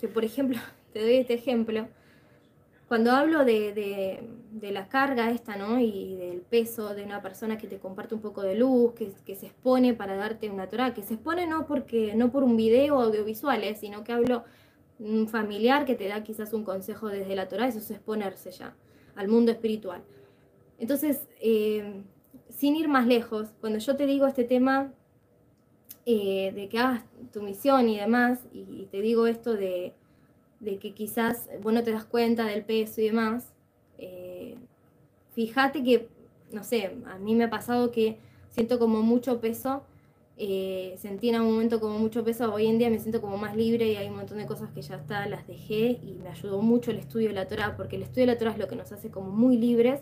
que 0.00 0.08
por 0.08 0.24
ejemplo, 0.24 0.58
te 0.92 1.00
doy 1.00 1.16
este 1.16 1.34
ejemplo, 1.34 1.88
cuando 2.88 3.12
hablo 3.12 3.44
de, 3.44 4.24
la 4.62 4.88
carga 4.88 5.30
esta, 5.30 5.56
¿no? 5.56 5.78
Y 5.78 6.16
del 6.16 6.40
peso 6.40 6.94
de 6.94 7.04
una 7.04 7.20
persona 7.20 7.58
que 7.58 7.66
te 7.66 7.78
comparte 7.78 8.14
un 8.14 8.22
poco 8.22 8.42
de 8.42 8.54
luz, 8.54 8.94
que, 8.94 9.36
se 9.36 9.46
expone 9.46 9.92
para 9.92 10.16
darte 10.16 10.48
una 10.48 10.68
Torah, 10.68 10.94
que 10.94 11.02
se 11.02 11.14
expone 11.14 11.46
no 11.46 11.66
porque 11.66 12.14
no 12.14 12.32
por 12.32 12.42
un 12.42 12.56
video 12.56 12.98
audiovisual, 12.98 13.62
¿eh? 13.62 13.74
sino 13.74 14.04
que 14.04 14.12
hablo 14.12 14.44
un 14.98 15.28
familiar 15.28 15.84
que 15.84 15.94
te 15.94 16.08
da 16.08 16.24
quizás 16.24 16.54
un 16.54 16.64
consejo 16.64 17.08
desde 17.08 17.36
la 17.36 17.46
Torah, 17.46 17.68
eso 17.68 17.78
es 17.78 17.90
exponerse 17.90 18.50
ya 18.50 18.74
al 19.16 19.28
mundo 19.28 19.52
espiritual. 19.52 20.02
Entonces, 20.78 21.28
eh, 21.40 22.02
sin 22.48 22.74
ir 22.74 22.88
más 22.88 23.06
lejos, 23.06 23.50
cuando 23.60 23.78
yo 23.78 23.96
te 23.96 24.06
digo 24.06 24.26
este 24.26 24.44
tema 24.44 24.92
eh, 26.10 26.52
de 26.54 26.68
que 26.68 26.78
hagas 26.78 27.04
tu 27.32 27.42
misión 27.42 27.88
y 27.88 27.98
demás, 27.98 28.40
y 28.52 28.86
te 28.90 29.00
digo 29.00 29.26
esto 29.26 29.52
de 29.52 29.92
de 30.60 30.78
que 30.78 30.92
quizás 30.92 31.48
vos 31.62 31.72
no 31.72 31.82
te 31.82 31.92
das 31.92 32.04
cuenta 32.04 32.44
del 32.46 32.64
peso 32.64 33.00
y 33.00 33.04
demás, 33.04 33.52
eh, 33.98 34.56
fíjate 35.34 35.82
que, 35.84 36.08
no 36.52 36.64
sé, 36.64 36.96
a 37.06 37.18
mí 37.18 37.34
me 37.34 37.44
ha 37.44 37.50
pasado 37.50 37.90
que 37.90 38.18
siento 38.50 38.78
como 38.78 39.02
mucho 39.02 39.40
peso, 39.40 39.84
eh, 40.36 40.94
sentí 40.98 41.30
en 41.30 41.40
un 41.40 41.52
momento 41.52 41.80
como 41.80 41.98
mucho 41.98 42.24
peso, 42.24 42.52
hoy 42.52 42.66
en 42.66 42.78
día 42.78 42.90
me 42.90 42.98
siento 42.98 43.20
como 43.20 43.36
más 43.38 43.56
libre 43.56 43.88
y 43.88 43.96
hay 43.96 44.08
un 44.08 44.16
montón 44.16 44.38
de 44.38 44.46
cosas 44.46 44.70
que 44.70 44.82
ya 44.82 44.96
está, 44.96 45.26
las 45.26 45.46
dejé 45.46 45.98
y 46.02 46.18
me 46.22 46.28
ayudó 46.28 46.62
mucho 46.62 46.90
el 46.90 46.98
estudio 46.98 47.28
de 47.28 47.34
la 47.34 47.46
Torah, 47.46 47.76
porque 47.76 47.96
el 47.96 48.02
estudio 48.02 48.26
de 48.26 48.32
la 48.32 48.38
Torah 48.38 48.52
es 48.52 48.58
lo 48.58 48.68
que 48.68 48.76
nos 48.76 48.90
hace 48.92 49.10
como 49.10 49.30
muy 49.30 49.56
libres, 49.56 50.00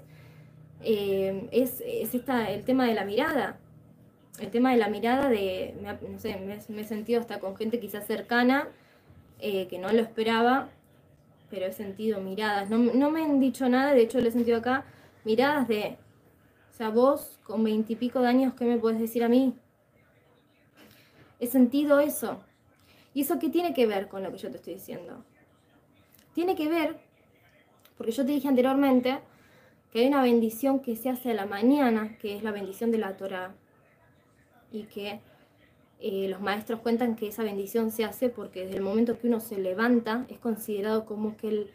eh, 0.83 1.49
es, 1.53 1.83
es 1.87 2.15
esta, 2.15 2.51
el 2.51 2.65
tema 2.65 2.87
de 2.87 2.95
la 2.95 3.05
mirada, 3.05 3.59
el 4.39 4.51
tema 4.51 4.73
de 4.73 4.77
la 4.77 4.89
mirada 4.89 5.29
de, 5.29 5.75
no 5.81 6.19
sé, 6.19 6.37
me, 6.37 6.59
me 6.69 6.83
he 6.83 6.85
sentido 6.85 7.21
hasta 7.21 7.41
con 7.41 7.57
gente 7.57 7.81
quizás 7.81 8.07
cercana, 8.07 8.69
eh, 9.39 9.67
que 9.69 9.79
no 9.79 9.93
lo 9.93 10.01
esperaba, 10.01 10.69
pero 11.51 11.67
he 11.67 11.73
sentido 11.73 12.21
miradas. 12.21 12.71
No, 12.71 12.79
no, 12.79 13.11
me 13.11 13.23
han 13.23 13.41
dicho 13.41 13.69
nada, 13.69 13.95
de 13.95 14.03
hecho 14.03 14.21
lo 14.21 14.29
he 14.29 14.33
sentido 14.33 14.59
acá, 14.59 14.85
miradas 15.25 15.69
de, 15.69 15.97
o 16.71 16.75
sea, 16.77 16.91
vos 16.91 17.39
con 17.45 17.65
veintipico 17.65 18.21
de 18.21 18.29
años, 18.29 18.55
¿qué 18.55 18.65
me 18.65 18.79
puedes 18.79 19.01
decir 19.01 19.25
a 19.25 19.29
mí? 19.29 19.55
He 21.39 21.47
sentido 21.47 22.01
eso. 22.01 22.41
¿Y 23.15 23.23
eso 23.23 23.39
qué 23.39 23.49
tiene 23.49 23.73
que 23.73 23.87
ver 23.87 24.09
con 24.09 24.23
lo 24.23 24.31
que 24.33 24.39
yo 24.39 24.51
te 24.51 24.57
estoy 24.57 24.75
diciendo? 24.75 25.25
Tiene 26.35 26.55
que 26.55 26.69
ver, 26.69 26.99
porque 27.97 28.13
yo 28.13 28.27
te 28.27 28.33
dije 28.33 28.49
anteriormente, 28.49 29.21
que 29.91 30.01
hay 30.01 30.09
una 30.09 30.23
bendición 30.23 30.81
que 30.81 30.97
se 30.97 31.09
hace 31.09 31.31
a 31.31 31.35
la 31.35 31.47
mañana, 31.47 32.19
que 32.19 32.37
es 32.37 32.43
la 32.43 32.51
bendición 32.51 32.91
de 32.91 32.99
la 32.99 33.17
Torah, 33.17 33.55
y 34.77 34.85
que 34.85 35.21
eh, 35.99 36.29
los 36.29 36.41
maestros 36.41 36.81
cuentan 36.81 37.17
que 37.17 37.29
esa 37.29 37.43
bendición 37.43 37.91
se 37.91 38.05
hace 38.05 38.29
porque 38.29 38.65
desde 38.65 38.77
el 38.77 38.83
momento 38.83 39.19
que 39.19 39.27
uno 39.29 39.41
se 39.41 39.59
levanta 39.59 40.27
es 40.29 40.39
considerado 40.39 41.07
como 41.07 41.37
que 41.37 41.49
el, 41.49 41.71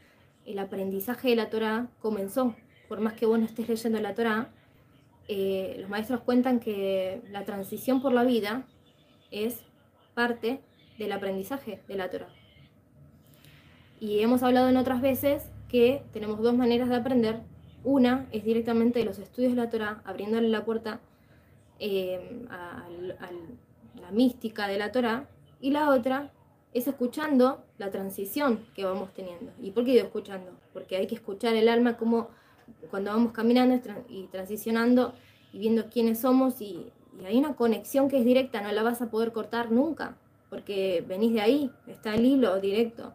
el 0.45 0.59
aprendizaje 0.59 1.29
de 1.29 1.35
la 1.35 1.49
Torah 1.49 1.89
comenzó. 1.99 2.55
Por 2.87 2.99
más 2.99 3.13
que 3.13 3.25
vos 3.25 3.39
no 3.39 3.45
estés 3.45 3.67
leyendo 3.67 3.99
la 3.99 4.13
Torah, 4.13 4.49
eh, 5.27 5.77
los 5.79 5.89
maestros 5.89 6.21
cuentan 6.21 6.59
que 6.59 7.21
la 7.31 7.45
transición 7.45 8.01
por 8.01 8.13
la 8.13 8.23
vida 8.23 8.67
es 9.31 9.63
parte 10.13 10.61
del 10.97 11.11
aprendizaje 11.13 11.81
de 11.87 11.95
la 11.95 12.09
Torah. 12.09 12.29
Y 13.99 14.19
hemos 14.19 14.43
hablado 14.43 14.67
en 14.69 14.77
otras 14.77 15.01
veces 15.01 15.51
que 15.69 16.03
tenemos 16.11 16.41
dos 16.41 16.55
maneras 16.55 16.89
de 16.89 16.95
aprender. 16.95 17.39
Una 17.83 18.27
es 18.31 18.43
directamente 18.43 18.99
de 18.99 19.05
los 19.05 19.19
estudios 19.19 19.53
de 19.53 19.61
la 19.61 19.69
Torah, 19.69 20.01
abriéndole 20.05 20.49
la 20.49 20.65
puerta 20.65 20.99
al, 22.49 23.17
al 23.19 23.57
la 23.99 24.11
mística 24.11 24.67
de 24.67 24.77
la 24.77 24.91
Torah, 24.91 25.27
y 25.59 25.71
la 25.71 25.89
otra 25.89 26.31
es 26.73 26.87
escuchando 26.87 27.63
la 27.77 27.91
transición 27.91 28.65
que 28.73 28.85
vamos 28.85 29.13
teniendo. 29.13 29.51
¿Y 29.61 29.71
por 29.71 29.85
qué 29.85 29.91
digo 29.91 30.05
escuchando? 30.05 30.51
Porque 30.73 30.95
hay 30.95 31.07
que 31.07 31.15
escuchar 31.15 31.55
el 31.55 31.67
alma 31.67 31.97
como 31.97 32.29
cuando 32.89 33.11
vamos 33.11 33.33
caminando 33.33 33.79
y 34.07 34.27
transicionando 34.27 35.13
y 35.51 35.59
viendo 35.59 35.89
quiénes 35.89 36.21
somos 36.21 36.61
y, 36.61 36.91
hay 37.25 37.37
una 37.37 37.55
conexión 37.55 38.07
que 38.07 38.17
es 38.17 38.25
directa, 38.25 38.61
no 38.61 38.71
la 38.71 38.83
vas 38.83 39.01
a 39.01 39.11
poder 39.11 39.33
cortar 39.33 39.69
nunca, 39.69 40.15
porque 40.49 41.03
venís 41.05 41.33
de 41.33 41.41
ahí, 41.41 41.71
está 41.85 42.15
el 42.15 42.25
hilo 42.25 42.59
directo. 42.61 43.13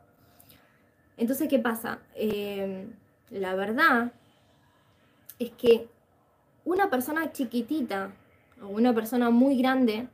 Entonces, 1.17 1.49
¿qué 1.49 1.59
pasa? 1.59 2.01
Eh, 2.15 2.87
la 3.31 3.55
verdad 3.55 4.13
es 5.39 5.51
que 5.53 5.89
una 6.67 6.91
persona 6.91 7.33
chiquitita 7.33 8.13
o 8.63 8.69
una 8.69 8.95
persona 8.95 9.31
muy 9.31 9.59
grande 9.59 10.09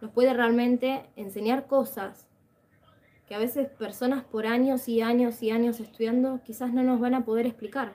nos 0.00 0.10
puede 0.12 0.32
realmente 0.32 1.02
enseñar 1.16 1.66
cosas 1.66 2.26
que 3.26 3.34
a 3.34 3.38
veces 3.38 3.68
personas 3.68 4.24
por 4.24 4.46
años 4.46 4.88
y 4.88 5.02
años 5.02 5.42
y 5.42 5.50
años 5.50 5.78
estudiando 5.78 6.40
quizás 6.44 6.72
no 6.72 6.82
nos 6.82 6.98
van 6.98 7.14
a 7.14 7.24
poder 7.24 7.46
explicar. 7.46 7.92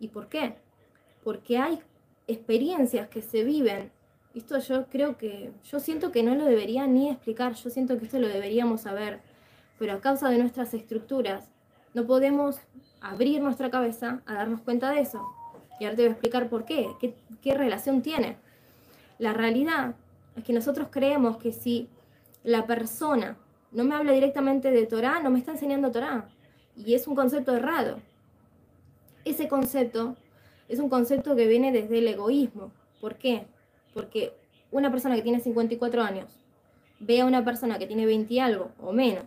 ¿Y 0.00 0.08
por 0.08 0.28
qué? 0.28 0.56
Porque 1.22 1.58
hay 1.58 1.78
experiencias 2.26 3.08
que 3.08 3.22
se 3.22 3.44
viven. 3.44 3.92
Esto 4.34 4.58
yo 4.58 4.86
creo 4.86 5.16
que, 5.18 5.52
yo 5.70 5.78
siento 5.78 6.10
que 6.10 6.22
no 6.22 6.34
lo 6.34 6.44
debería 6.44 6.86
ni 6.86 7.10
explicar, 7.10 7.54
yo 7.54 7.70
siento 7.70 7.98
que 7.98 8.06
esto 8.06 8.18
lo 8.18 8.28
deberíamos 8.28 8.80
saber, 8.80 9.20
pero 9.78 9.92
a 9.92 10.00
causa 10.00 10.30
de 10.30 10.38
nuestras 10.38 10.74
estructuras 10.74 11.48
no 11.94 12.06
podemos 12.06 12.56
abrir 13.00 13.42
nuestra 13.42 13.70
cabeza 13.70 14.22
a 14.26 14.34
darnos 14.34 14.62
cuenta 14.62 14.90
de 14.90 15.00
eso. 15.00 15.22
Y 15.78 15.84
ahora 15.84 15.96
te 15.96 16.02
voy 16.02 16.08
a 16.08 16.12
explicar 16.12 16.48
por 16.48 16.64
qué, 16.64 16.88
qué, 16.98 17.14
qué 17.40 17.54
relación 17.54 18.02
tiene. 18.02 18.36
La 19.22 19.32
realidad 19.32 19.94
es 20.34 20.42
que 20.42 20.52
nosotros 20.52 20.88
creemos 20.90 21.36
que 21.36 21.52
si 21.52 21.88
la 22.42 22.66
persona 22.66 23.36
no 23.70 23.84
me 23.84 23.94
habla 23.94 24.10
directamente 24.10 24.72
de 24.72 24.84
Torah, 24.84 25.20
no 25.20 25.30
me 25.30 25.38
está 25.38 25.52
enseñando 25.52 25.92
Torah. 25.92 26.28
Y 26.76 26.94
es 26.94 27.06
un 27.06 27.14
concepto 27.14 27.54
errado. 27.54 28.00
Ese 29.24 29.46
concepto 29.46 30.16
es 30.68 30.80
un 30.80 30.88
concepto 30.88 31.36
que 31.36 31.46
viene 31.46 31.70
desde 31.70 31.98
el 31.98 32.08
egoísmo, 32.08 32.72
¿Por 33.00 33.14
qué? 33.14 33.46
Porque 33.94 34.32
una 34.72 34.90
persona 34.90 35.14
que 35.14 35.22
tiene 35.22 35.38
54 35.38 36.02
años 36.02 36.36
ve 36.98 37.20
a 37.20 37.24
una 37.24 37.44
persona 37.44 37.78
que 37.78 37.86
tiene 37.86 38.06
20 38.06 38.34
y 38.34 38.40
algo 38.40 38.72
o 38.80 38.92
menos 38.92 39.26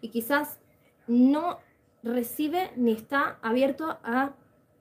y 0.00 0.08
quizás 0.08 0.58
no 1.06 1.58
recibe 2.02 2.70
ni 2.74 2.92
está 2.92 3.36
abierto 3.42 3.98
a 4.02 4.32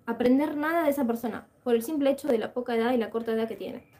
aprender 0.05 0.55
nada 0.55 0.83
de 0.83 0.91
esa 0.91 1.05
persona 1.05 1.45
por 1.65 1.75
el 1.75 1.83
simple 1.83 2.09
hecho 2.09 2.29
de 2.29 2.37
la 2.37 2.53
poca 2.53 2.75
edad 2.75 2.93
y 2.93 2.97
la 2.97 3.09
corta 3.09 3.33
edad 3.33 3.49
que 3.49 3.57
tiene. 3.57 3.98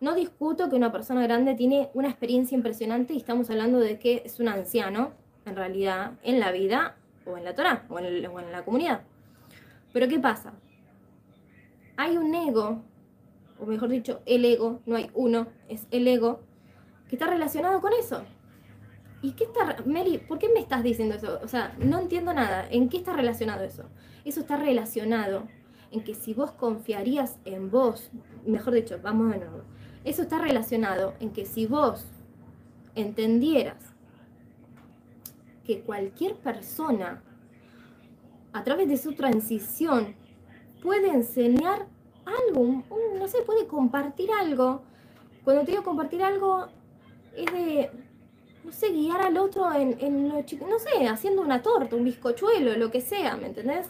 No 0.00 0.14
discuto 0.14 0.70
que 0.70 0.76
una 0.76 0.90
persona 0.90 1.22
grande 1.22 1.54
tiene 1.54 1.90
una 1.92 2.08
experiencia 2.08 2.56
impresionante 2.56 3.12
y 3.12 3.18
estamos 3.18 3.50
hablando 3.50 3.78
de 3.78 3.98
que 3.98 4.22
es 4.24 4.40
un 4.40 4.48
anciano, 4.48 5.12
en 5.44 5.56
realidad, 5.56 6.12
en 6.22 6.40
la 6.40 6.52
vida 6.52 6.96
o 7.26 7.36
en 7.36 7.44
la 7.44 7.54
Torah 7.54 7.84
o 7.90 7.98
en, 7.98 8.22
la 8.22 8.64
comunidad. 8.64 9.02
Pero 9.92 10.08
¿qué 10.08 10.18
pasa? 10.18 10.54
Hay 11.98 12.16
un 12.16 12.34
ego, 12.34 12.82
o 13.58 13.66
mejor 13.66 13.90
dicho, 13.90 14.22
el 14.24 14.46
ego, 14.46 14.80
no 14.86 14.96
hay 14.96 15.10
uno, 15.12 15.48
es 15.68 15.86
el 15.90 16.08
ego, 16.08 16.40
que 17.06 17.16
está 17.16 17.26
relacionado 17.26 17.82
con 17.82 17.92
eso. 17.92 18.22
¿Y 19.20 19.32
qué 19.32 19.44
está, 19.44 19.76
Mary, 19.84 20.16
por 20.16 20.38
qué 20.38 20.48
me 20.48 20.60
estás 20.60 20.82
diciendo 20.82 21.16
eso? 21.16 21.40
O 21.42 21.48
sea, 21.48 21.76
no 21.78 21.98
entiendo 21.98 22.32
nada. 22.32 22.66
¿En 22.70 22.88
qué 22.88 22.96
está 22.96 23.12
relacionado 23.12 23.64
eso? 23.64 23.84
Eso 24.24 24.40
está 24.40 24.56
relacionado 24.56 25.46
en 25.90 26.02
que 26.02 26.14
si 26.14 26.32
vos 26.32 26.52
confiarías 26.52 27.38
en 27.44 27.70
vos, 27.70 28.10
mejor 28.46 28.72
dicho, 28.72 28.98
vamos 29.02 29.30
de 29.32 29.40
nuevo, 29.40 29.64
eso 30.04 30.22
está 30.22 30.38
relacionado 30.38 31.14
en 31.20 31.30
que 31.30 31.44
si 31.44 31.66
vos 31.66 32.06
entendieras 32.94 33.76
que 35.64 35.82
cualquier 35.82 36.36
persona, 36.36 37.22
a 38.52 38.64
través 38.64 38.88
de 38.88 38.96
su 38.96 39.12
transición, 39.12 40.16
puede 40.82 41.10
enseñar 41.10 41.86
algo, 42.24 42.82
no 43.18 43.28
sé, 43.28 43.42
puede 43.42 43.66
compartir 43.66 44.30
algo. 44.32 44.82
Cuando 45.44 45.64
te 45.64 45.72
digo 45.72 45.84
compartir 45.84 46.22
algo, 46.22 46.68
es 47.36 47.52
de, 47.52 47.90
no 48.64 48.72
sé, 48.72 48.90
guiar 48.90 49.20
al 49.20 49.36
otro 49.36 49.72
en, 49.72 50.28
lo 50.28 50.34
no 50.34 50.78
sé, 50.78 51.06
haciendo 51.08 51.42
una 51.42 51.62
torta, 51.62 51.96
un 51.96 52.04
bizcochuelo, 52.04 52.76
lo 52.76 52.90
que 52.90 53.00
sea, 53.00 53.36
¿me 53.36 53.46
entendés? 53.46 53.88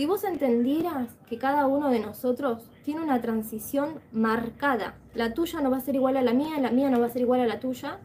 Si 0.00 0.06
vos 0.06 0.24
entendieras 0.24 1.10
que 1.28 1.36
cada 1.36 1.66
uno 1.66 1.90
de 1.90 2.00
nosotros 2.00 2.70
tiene 2.86 3.02
una 3.02 3.20
transición 3.20 4.00
marcada, 4.12 4.94
la 5.12 5.34
tuya 5.34 5.60
no 5.60 5.70
va 5.70 5.76
a 5.76 5.80
ser 5.80 5.94
igual 5.94 6.16
a 6.16 6.22
la 6.22 6.32
mía, 6.32 6.58
la 6.58 6.70
mía 6.70 6.88
no 6.88 7.00
va 7.00 7.04
a 7.04 7.10
ser 7.10 7.20
igual 7.20 7.42
a 7.42 7.46
la 7.46 7.60
tuya, 7.60 7.98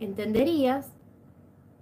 entenderías 0.00 0.94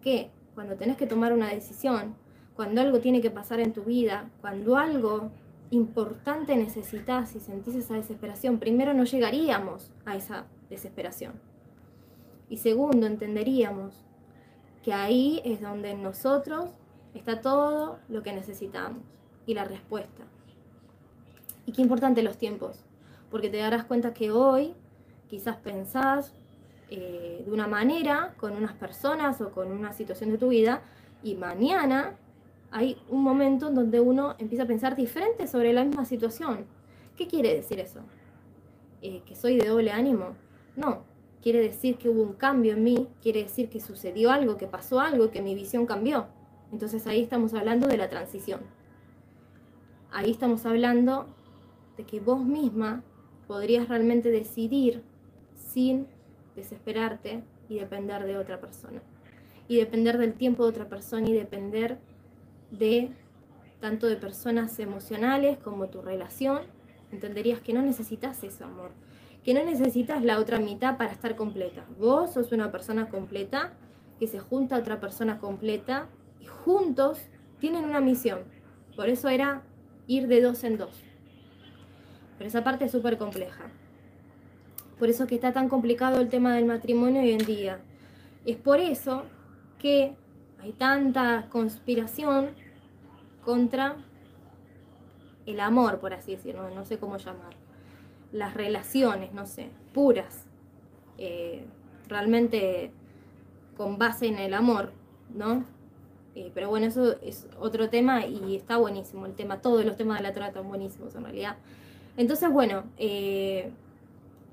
que 0.00 0.32
cuando 0.56 0.74
tenés 0.74 0.96
que 0.96 1.06
tomar 1.06 1.32
una 1.32 1.46
decisión, 1.46 2.16
cuando 2.56 2.80
algo 2.80 2.98
tiene 2.98 3.20
que 3.20 3.30
pasar 3.30 3.60
en 3.60 3.72
tu 3.72 3.84
vida, 3.84 4.28
cuando 4.40 4.76
algo 4.76 5.30
importante 5.70 6.56
necesitas 6.56 7.36
y 7.36 7.38
sentís 7.38 7.76
esa 7.76 7.94
desesperación, 7.94 8.58
primero 8.58 8.92
no 8.92 9.04
llegaríamos 9.04 9.92
a 10.04 10.16
esa 10.16 10.46
desesperación. 10.68 11.34
Y 12.48 12.56
segundo, 12.56 13.06
entenderíamos 13.06 13.94
que 14.82 14.92
ahí 14.92 15.40
es 15.44 15.60
donde 15.60 15.94
nosotros 15.94 16.81
está 17.14 17.40
todo 17.40 17.98
lo 18.08 18.22
que 18.22 18.32
necesitamos 18.32 19.02
y 19.46 19.54
la 19.54 19.64
respuesta. 19.64 20.24
Y 21.66 21.72
qué 21.72 21.82
importante 21.82 22.22
los 22.22 22.38
tiempos, 22.38 22.84
porque 23.30 23.48
te 23.48 23.58
darás 23.58 23.84
cuenta 23.84 24.14
que 24.14 24.30
hoy 24.30 24.74
quizás 25.28 25.56
pensás 25.56 26.34
eh, 26.90 27.42
de 27.44 27.50
una 27.50 27.66
manera 27.66 28.34
con 28.36 28.56
unas 28.56 28.74
personas 28.74 29.40
o 29.40 29.50
con 29.50 29.70
una 29.70 29.92
situación 29.92 30.30
de 30.30 30.38
tu 30.38 30.48
vida 30.48 30.82
y 31.22 31.36
mañana 31.36 32.16
hay 32.70 32.96
un 33.08 33.22
momento 33.22 33.68
en 33.68 33.74
donde 33.74 34.00
uno 34.00 34.34
empieza 34.38 34.64
a 34.64 34.66
pensar 34.66 34.96
diferente 34.96 35.46
sobre 35.46 35.72
la 35.72 35.84
misma 35.84 36.04
situación. 36.04 36.66
¿Qué 37.16 37.28
quiere 37.28 37.54
decir 37.54 37.78
eso? 37.80 38.00
Eh, 39.02 39.22
¿Que 39.26 39.36
soy 39.36 39.58
de 39.58 39.68
doble 39.68 39.92
ánimo? 39.92 40.34
No, 40.74 41.04
quiere 41.42 41.60
decir 41.60 41.96
que 41.98 42.08
hubo 42.08 42.22
un 42.22 42.32
cambio 42.32 42.72
en 42.72 42.82
mí, 42.82 43.08
quiere 43.20 43.42
decir 43.42 43.68
que 43.68 43.80
sucedió 43.80 44.30
algo, 44.30 44.56
que 44.56 44.66
pasó 44.66 45.00
algo, 45.00 45.30
que 45.30 45.42
mi 45.42 45.54
visión 45.54 45.86
cambió. 45.86 46.26
Entonces 46.72 47.06
ahí 47.06 47.22
estamos 47.22 47.52
hablando 47.52 47.86
de 47.86 47.98
la 47.98 48.08
transición. 48.08 48.60
Ahí 50.10 50.30
estamos 50.30 50.64
hablando 50.64 51.26
de 51.96 52.04
que 52.04 52.18
vos 52.18 52.42
misma 52.42 53.02
podrías 53.46 53.88
realmente 53.88 54.30
decidir 54.30 55.02
sin 55.54 56.06
desesperarte 56.56 57.42
y 57.68 57.78
depender 57.78 58.24
de 58.24 58.38
otra 58.38 58.58
persona. 58.60 59.02
Y 59.68 59.76
depender 59.76 60.18
del 60.18 60.34
tiempo 60.34 60.64
de 60.64 60.70
otra 60.70 60.88
persona 60.88 61.28
y 61.28 61.32
depender 61.32 61.98
de 62.70 63.10
tanto 63.80 64.06
de 64.06 64.16
personas 64.16 64.78
emocionales 64.78 65.58
como 65.58 65.88
tu 65.88 66.00
relación. 66.00 66.62
Entenderías 67.10 67.60
que 67.60 67.74
no 67.74 67.82
necesitas 67.82 68.42
eso, 68.44 68.64
amor. 68.64 68.90
Que 69.44 69.54
no 69.54 69.62
necesitas 69.64 70.24
la 70.24 70.38
otra 70.38 70.58
mitad 70.58 70.96
para 70.96 71.12
estar 71.12 71.36
completa. 71.36 71.84
Vos 71.98 72.32
sos 72.32 72.52
una 72.52 72.72
persona 72.72 73.08
completa 73.08 73.72
que 74.18 74.26
se 74.26 74.38
junta 74.38 74.76
a 74.76 74.78
otra 74.78 75.00
persona 75.00 75.38
completa 75.38 76.08
y 76.42 76.46
juntos 76.46 77.18
tienen 77.60 77.84
una 77.84 78.00
misión. 78.00 78.40
Por 78.96 79.08
eso 79.08 79.28
era 79.28 79.62
ir 80.06 80.26
de 80.26 80.40
dos 80.40 80.64
en 80.64 80.76
dos. 80.76 81.02
Pero 82.36 82.48
esa 82.48 82.64
parte 82.64 82.86
es 82.86 82.92
súper 82.92 83.16
compleja. 83.16 83.70
Por 84.98 85.08
eso 85.08 85.26
que 85.26 85.36
está 85.36 85.52
tan 85.52 85.68
complicado 85.68 86.20
el 86.20 86.28
tema 86.28 86.54
del 86.54 86.64
matrimonio 86.64 87.22
hoy 87.22 87.32
en 87.32 87.46
día. 87.46 87.80
Es 88.44 88.56
por 88.56 88.80
eso 88.80 89.24
que 89.78 90.16
hay 90.60 90.72
tanta 90.72 91.48
conspiración 91.48 92.50
contra 93.44 93.96
el 95.46 95.60
amor, 95.60 95.98
por 95.98 96.14
así 96.14 96.32
decirlo, 96.32 96.70
no 96.70 96.84
sé 96.84 96.98
cómo 96.98 97.16
llamar. 97.16 97.54
Las 98.32 98.54
relaciones, 98.54 99.32
no 99.32 99.46
sé, 99.46 99.70
puras. 99.92 100.46
Eh, 101.18 101.64
realmente 102.08 102.92
con 103.76 103.98
base 103.98 104.26
en 104.26 104.38
el 104.38 104.54
amor, 104.54 104.92
¿no? 105.34 105.64
Eh, 106.34 106.50
pero 106.54 106.70
bueno, 106.70 106.86
eso 106.86 107.20
es 107.20 107.46
otro 107.58 107.90
tema 107.90 108.24
y 108.26 108.56
está 108.56 108.78
buenísimo 108.78 109.26
el 109.26 109.34
tema. 109.34 109.60
Todos 109.60 109.84
los 109.84 109.96
temas 109.96 110.18
de 110.18 110.22
la 110.22 110.32
trata 110.32 110.48
están 110.48 110.68
buenísimos 110.68 111.14
en 111.14 111.24
realidad. 111.24 111.56
Entonces, 112.16 112.50
bueno, 112.50 112.84
eh, 112.96 113.70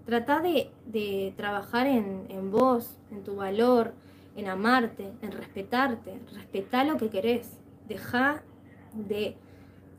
trata 0.06 0.42
de, 0.42 1.34
trabajar 1.38 1.88
en, 1.88 2.52
vos, 2.52 2.98
en 3.12 3.24
tu 3.24 3.36
valor, 3.36 3.94
en 4.36 4.50
amarte, 4.50 5.12
en 5.22 5.32
respetarte. 5.32 6.20
Respetá 6.34 6.84
lo 6.84 6.98
que 6.98 7.10
querés. 7.10 7.50
Deja 7.88 8.44
de, 8.94 9.36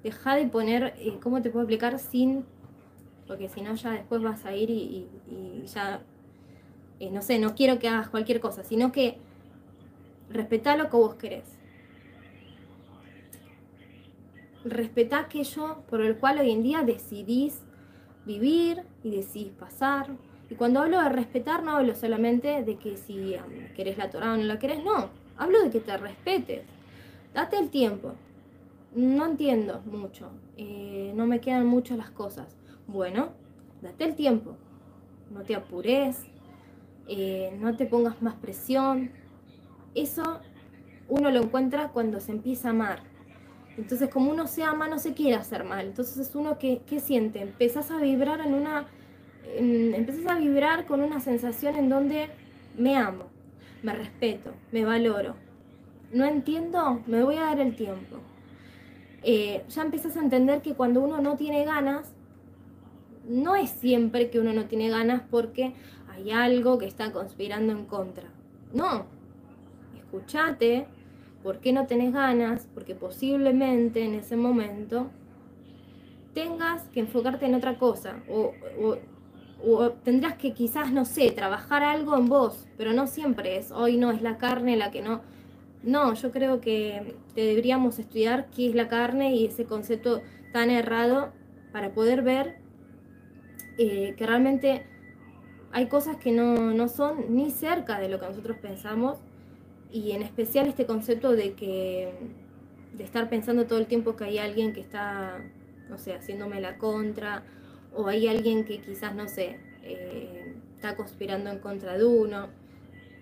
deja 0.03 0.35
de 0.37 0.47
poner, 0.47 0.95
eh, 0.99 1.19
¿cómo 1.23 1.41
te 1.41 1.51
puedo 1.51 1.65
explicar? 1.65 1.99
Sin, 1.99 2.45
porque 3.27 3.49
si 3.49 3.63
no 3.63 3.75
ya 3.75 3.93
después 3.93 4.23
vas 4.23 4.45
a 4.45 4.55
ir 4.55 4.69
y, 4.69 5.09
y 5.29 5.65
ya, 5.67 6.03
no 7.11 7.23
sé, 7.23 7.39
no 7.39 7.55
quiero 7.55 7.79
que 7.79 7.89
hagas 7.89 8.11
cualquier 8.11 8.41
cosa, 8.41 8.65
sino 8.65 8.93
que 8.93 9.17
respetá 10.29 10.77
lo 10.77 10.91
que 10.91 10.97
vos 10.97 11.15
querés 11.15 11.60
respetá 14.65 15.21
aquello 15.21 15.83
por 15.89 16.03
el 16.03 16.17
cual 16.17 16.39
hoy 16.39 16.51
en 16.51 16.63
día 16.63 16.83
decidís 16.83 17.61
vivir 18.27 18.83
y 19.03 19.11
decidís 19.11 19.53
pasar. 19.53 20.09
Y 20.51 20.55
cuando 20.55 20.81
hablo 20.81 21.01
de 21.01 21.09
respetar, 21.09 21.63
no 21.63 21.77
hablo 21.77 21.95
solamente 21.95 22.63
de 22.63 22.77
que 22.77 22.97
si 22.97 23.37
querés 23.77 23.99
la 23.99 24.11
Torah 24.11 24.35
o 24.35 24.37
no 24.37 24.45
la 24.45 24.59
querés, 24.59 24.83
no. 24.85 25.09
Hablo 25.37 25.63
de 25.63 25.71
que 25.71 25.81
te 25.81 25.97
respetes. 25.97 26.63
Date 27.33 27.59
el 27.59 27.71
tiempo. 27.71 28.13
No 28.95 29.27
entiendo 29.27 29.81
mucho. 29.87 30.31
Eh, 30.57 31.13
no 31.15 31.27
me 31.27 31.41
quedan 31.41 31.67
mucho 31.67 31.97
las 31.97 32.11
cosas. 32.11 32.57
Bueno, 32.89 33.31
date 33.81 34.05
el 34.05 34.17
tiempo. 34.17 34.57
No 35.31 35.43
te 35.43 35.55
apures. 35.55 36.25
Eh, 37.07 37.57
no 37.61 37.77
te 37.77 37.87
pongas 37.87 38.21
más 38.21 38.35
presión. 38.35 39.13
Eso 39.95 40.41
uno 41.09 41.31
lo 41.31 41.43
encuentra 41.43 41.89
cuando 41.89 42.21
se 42.21 42.33
empieza 42.33 42.69
a 42.69 42.71
amar 42.73 43.10
entonces, 43.81 44.11
como 44.11 44.31
uno 44.31 44.47
se 44.47 44.63
ama, 44.63 44.89
no 44.89 44.99
se 44.99 45.15
quiere 45.15 45.37
hacer 45.37 45.65
mal. 45.65 45.87
Entonces, 45.87 46.19
es 46.19 46.35
uno 46.35 46.59
que, 46.59 46.83
siente, 47.01 47.41
empezás 47.41 47.91
a 47.91 47.97
vibrar 47.97 48.41
en 48.41 48.53
una, 48.53 48.87
empezás 49.57 50.27
a 50.27 50.39
vibrar 50.39 50.85
con 50.85 51.01
una 51.01 51.19
sensación 51.21 51.77
en 51.77 51.89
donde 51.89 52.29
me 52.77 52.97
amo, 52.97 53.25
me 53.83 53.95
respeto, 53.95 54.53
me 54.71 54.85
valoro. 54.85 55.35
No 56.13 56.27
entiendo, 56.27 57.03
me 57.07 57.23
voy 57.23 57.37
a 57.37 57.43
dar 57.43 57.61
el 57.61 57.75
tiempo. 57.75 58.19
Eh, 59.23 59.65
ya 59.69 59.83
empezás 59.83 60.17
a 60.17 60.21
entender 60.21 60.61
que 60.61 60.75
cuando 60.75 61.01
uno 61.01 61.23
no 61.23 61.37
tiene 61.37 61.65
ganas, 61.65 62.13
no 63.27 63.57
es 63.57 63.71
siempre 63.71 64.29
que 64.29 64.41
uno 64.41 64.53
no 64.53 64.67
tiene 64.67 64.91
ganas 64.91 65.23
porque 65.31 65.73
hay 66.13 66.33
algo 66.33 66.77
que 66.77 66.87
está 66.87 67.13
conspirando 67.13 67.73
en 67.73 67.87
contra. 67.87 68.29
No, 68.75 69.07
escúchate, 69.97 70.87
¿Por 71.43 71.61
qué 71.61 71.73
no 71.73 71.87
tenés 71.87 72.13
ganas? 72.13 72.69
Porque 72.75 72.95
posiblemente 72.95 74.05
en 74.05 74.15
ese 74.15 74.37
momento 74.37 75.11
tengas 76.35 76.83
que 76.89 77.01
enfocarte 77.01 77.47
en 77.47 77.55
otra 77.55 77.79
cosa 77.79 78.23
o, 78.29 78.53
tendrás 80.05 80.37
que 80.37 80.55
quizás, 80.55 80.91
no 80.91 81.05
sé, 81.05 81.31
trabajar 81.33 81.83
algo 81.83 82.17
en 82.17 82.29
vos, 82.29 82.67
pero 82.79 82.95
no 82.95 83.07
siempre 83.07 83.59
es, 83.59 83.71
hoy 83.73 83.99
no 83.99 84.11
es 84.11 84.23
la 84.23 84.39
carne 84.39 84.77
la 84.77 84.91
que 84.91 85.03
no. 85.03 85.21
No, 85.83 86.15
yo 86.15 86.31
creo 86.31 86.61
que 86.61 87.15
deberíamos 87.35 87.99
estudiar 87.99 88.49
qué 88.51 88.69
es 88.69 88.75
la 88.75 88.89
carne 88.89 89.35
y 89.35 89.47
ese 89.47 89.65
concepto 89.65 90.23
tan 90.53 90.71
errado 90.71 91.33
para 91.73 91.93
poder 91.93 92.23
ver 92.23 92.57
eh, 93.79 94.15
que 94.17 94.27
realmente 94.27 94.87
hay 95.73 95.87
cosas 95.87 96.17
que 96.17 96.33
no, 96.33 96.73
no 96.73 96.89
son 96.89 97.35
ni 97.35 97.51
cerca 97.51 97.99
de 97.99 98.09
lo 98.09 98.19
que 98.19 98.27
nosotros 98.27 98.57
pensamos 98.59 99.19
y 99.93 100.13
en 100.13 100.23
especial 100.23 100.69
este 100.69 100.87
concepto 100.87 101.33
de 101.33 101.53
que 101.55 102.13
de 102.97 103.05
estar 103.05 103.29
pensando 103.29 103.67
todo 103.67 103.79
el 103.79 103.87
tiempo 103.87 104.17
que 104.17 104.25
hay 104.25 104.39
alguien 104.39 104.73
que 104.73 104.81
está, 104.81 105.41
no 105.89 105.99
sé, 105.99 106.13
haciéndome 106.13 106.61
la 106.61 106.77
contra, 106.79 107.45
o 107.95 108.07
hay 108.07 108.29
alguien 108.29 108.65
que 108.65 108.81
quizás, 108.81 109.15
no 109.15 109.29
sé, 109.29 109.59
eh, 109.83 110.55
está 110.77 110.97
conspirando 110.97 111.51
en 111.51 111.59
contra 111.59 111.97
de 111.97 112.05
uno. 112.05 112.49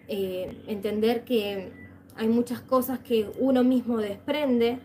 Eh, 0.08 0.62
entender 0.66 1.24
que 1.24 1.70
hay 2.16 2.28
muchas 2.28 2.60
cosas 2.60 2.98
que 2.98 3.30
uno 3.38 3.62
mismo 3.62 3.98
desprende, 3.98 4.78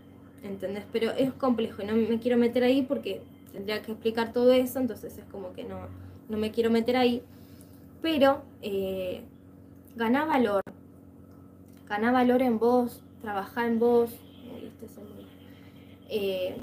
¿entendés? 0.43 0.83
Pero 0.91 1.11
es 1.11 1.33
complejo 1.33 1.81
y 1.81 1.85
no 1.85 1.95
me 1.95 2.19
quiero 2.19 2.37
meter 2.37 2.63
ahí 2.63 2.83
porque 2.83 3.21
tendría 3.51 3.81
que 3.81 3.93
explicar 3.93 4.33
todo 4.33 4.51
eso, 4.51 4.79
entonces 4.79 5.17
es 5.17 5.25
como 5.25 5.53
que 5.53 5.63
no, 5.63 5.87
no 6.29 6.37
me 6.37 6.51
quiero 6.51 6.69
meter 6.69 6.97
ahí. 6.97 7.23
Pero 8.01 8.43
eh, 8.61 9.21
valor, 9.95 10.61
gana 11.93 12.11
valor 12.11 12.41
en 12.41 12.57
vos, 12.57 13.03
trabajar 13.21 13.67
en 13.67 13.77
vos. 13.77 14.09
Este 14.09 14.87
eh, 16.09 16.57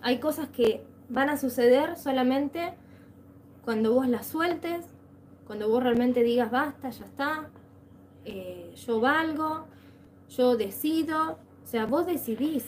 hay 0.00 0.18
cosas 0.18 0.48
que 0.48 0.82
van 1.10 1.28
a 1.28 1.36
suceder 1.36 1.98
solamente 1.98 2.72
cuando 3.62 3.92
vos 3.92 4.08
las 4.08 4.26
sueltes, 4.26 4.86
cuando 5.46 5.68
vos 5.68 5.82
realmente 5.82 6.22
digas 6.22 6.50
basta, 6.50 6.88
ya 6.88 7.04
está, 7.04 7.50
eh, 8.24 8.72
yo 8.74 9.00
valgo, 9.00 9.66
yo 10.30 10.56
decido, 10.56 11.38
o 11.62 11.66
sea, 11.66 11.84
vos 11.84 12.06
decidís, 12.06 12.64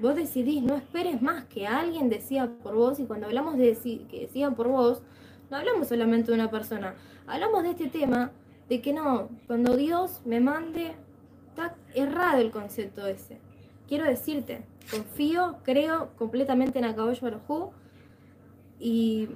vos 0.00 0.14
decidís, 0.14 0.62
no 0.62 0.76
esperes 0.76 1.20
más 1.20 1.46
que 1.46 1.66
alguien 1.66 2.08
decida 2.08 2.48
por 2.62 2.76
vos. 2.76 3.00
Y 3.00 3.04
cuando 3.04 3.26
hablamos 3.26 3.56
de 3.56 3.76
que 4.08 4.20
decidan 4.20 4.54
por 4.54 4.68
vos, 4.68 5.02
no 5.50 5.56
hablamos 5.56 5.88
solamente 5.88 6.30
de 6.30 6.36
una 6.36 6.52
persona, 6.52 6.94
hablamos 7.26 7.64
de 7.64 7.70
este 7.70 7.88
tema 7.88 8.30
de 8.70 8.80
que 8.80 8.92
no, 8.92 9.28
cuando 9.48 9.76
Dios 9.76 10.22
me 10.24 10.40
mande, 10.40 10.92
está 11.48 11.74
errado 11.92 12.40
el 12.40 12.52
concepto 12.52 13.04
ese. 13.04 13.38
Quiero 13.88 14.04
decirte, 14.04 14.64
confío, 14.92 15.56
creo 15.64 16.10
completamente 16.16 16.78
en 16.78 16.84
Akaboyo 16.84 17.20
Barujú 17.20 17.72
y, 18.78 19.28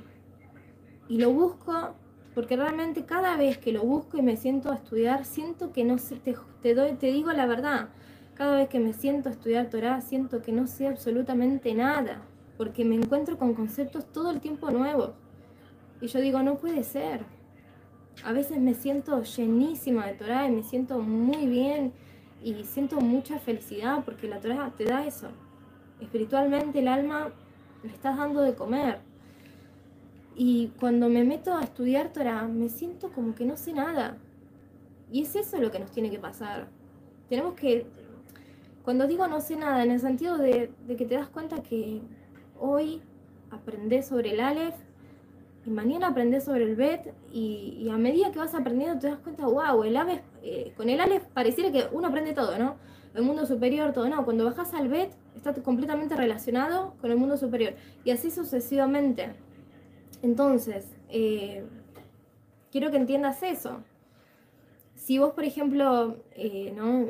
y 1.08 1.18
lo 1.18 1.32
busco 1.32 1.96
porque 2.32 2.56
realmente 2.56 3.04
cada 3.04 3.36
vez 3.36 3.58
que 3.58 3.72
lo 3.72 3.82
busco 3.82 4.18
y 4.18 4.22
me 4.22 4.36
siento 4.36 4.70
a 4.70 4.76
estudiar, 4.76 5.24
siento 5.24 5.72
que 5.72 5.82
no 5.82 5.98
sé, 5.98 6.20
te, 6.62 6.74
doy, 6.74 6.92
te 6.92 7.08
digo 7.08 7.32
la 7.32 7.46
verdad, 7.46 7.88
cada 8.34 8.56
vez 8.56 8.68
que 8.68 8.78
me 8.78 8.92
siento 8.92 9.28
a 9.28 9.32
estudiar 9.32 9.68
Torah, 9.68 10.00
siento 10.00 10.42
que 10.42 10.52
no 10.52 10.68
sé 10.68 10.86
absolutamente 10.86 11.74
nada, 11.74 12.22
porque 12.56 12.84
me 12.84 12.94
encuentro 12.94 13.36
con 13.36 13.54
conceptos 13.54 14.06
todo 14.12 14.30
el 14.30 14.40
tiempo 14.40 14.70
nuevos. 14.70 15.10
Y 16.00 16.06
yo 16.06 16.20
digo, 16.20 16.42
no 16.42 16.56
puede 16.56 16.84
ser, 16.84 17.24
a 18.22 18.32
veces 18.32 18.58
me 18.58 18.74
siento 18.74 19.22
llenísima 19.22 20.06
de 20.06 20.14
Torah 20.14 20.46
y 20.46 20.52
me 20.52 20.62
siento 20.62 20.98
muy 21.00 21.46
bien 21.46 21.92
y 22.42 22.64
siento 22.64 23.00
mucha 23.00 23.38
felicidad 23.38 24.04
porque 24.04 24.28
la 24.28 24.40
Torah 24.40 24.72
te 24.76 24.84
da 24.84 25.06
eso. 25.06 25.28
Espiritualmente 26.00 26.78
el 26.78 26.88
alma 26.88 27.32
le 27.82 27.90
estás 27.90 28.16
dando 28.16 28.42
de 28.42 28.54
comer. 28.54 29.00
Y 30.36 30.68
cuando 30.80 31.08
me 31.08 31.24
meto 31.24 31.56
a 31.56 31.62
estudiar 31.62 32.12
Torah 32.12 32.46
me 32.46 32.68
siento 32.68 33.10
como 33.12 33.34
que 33.34 33.44
no 33.44 33.56
sé 33.56 33.72
nada. 33.72 34.18
Y 35.10 35.22
es 35.22 35.34
eso 35.36 35.58
lo 35.58 35.70
que 35.70 35.78
nos 35.78 35.90
tiene 35.90 36.10
que 36.10 36.18
pasar. 36.18 36.68
Tenemos 37.28 37.54
que, 37.54 37.86
cuando 38.84 39.06
digo 39.06 39.26
no 39.26 39.40
sé 39.40 39.56
nada, 39.56 39.82
en 39.82 39.90
el 39.90 40.00
sentido 40.00 40.38
de, 40.38 40.70
que 40.86 41.06
te 41.06 41.14
das 41.14 41.28
cuenta 41.28 41.62
que 41.62 42.02
hoy 42.58 43.00
aprendés 43.50 44.06
sobre 44.06 44.34
el 44.34 44.40
Aleph 44.40 44.74
y 45.66 45.70
mañana 45.70 46.08
aprendes 46.08 46.44
sobre 46.44 46.64
el 46.64 46.76
BET 46.76 47.12
y, 47.32 47.88
a 47.90 47.96
medida 47.96 48.30
que 48.30 48.38
vas 48.38 48.54
aprendiendo 48.54 48.98
te 48.98 49.08
das 49.08 49.18
cuenta, 49.18 49.46
wow, 49.46 49.82
el 49.84 49.96
AVE, 49.96 50.20
eh, 50.42 50.72
con 50.76 50.90
el 50.90 51.00
ALEF 51.00 51.24
pareciera 51.32 51.72
que 51.72 51.86
uno 51.92 52.08
aprende 52.08 52.34
todo, 52.34 52.58
¿no? 52.58 52.76
El 53.14 53.22
mundo 53.22 53.46
superior, 53.46 53.92
todo, 53.92 54.08
no, 54.08 54.24
cuando 54.24 54.44
bajas 54.44 54.74
al 54.74 54.88
BET 54.88 55.10
está 55.36 55.54
completamente 55.54 56.16
relacionado 56.16 56.94
con 57.00 57.10
el 57.10 57.16
mundo 57.16 57.36
superior 57.36 57.74
y 58.04 58.10
así 58.10 58.30
sucesivamente. 58.30 59.34
Entonces, 60.22 60.86
eh, 61.08 61.64
quiero 62.70 62.90
que 62.90 62.96
entiendas 62.96 63.42
eso. 63.42 63.82
Si 64.96 65.18
vos, 65.18 65.32
por 65.32 65.44
ejemplo, 65.44 66.16
eh, 66.32 66.72
¿no? 66.74 67.06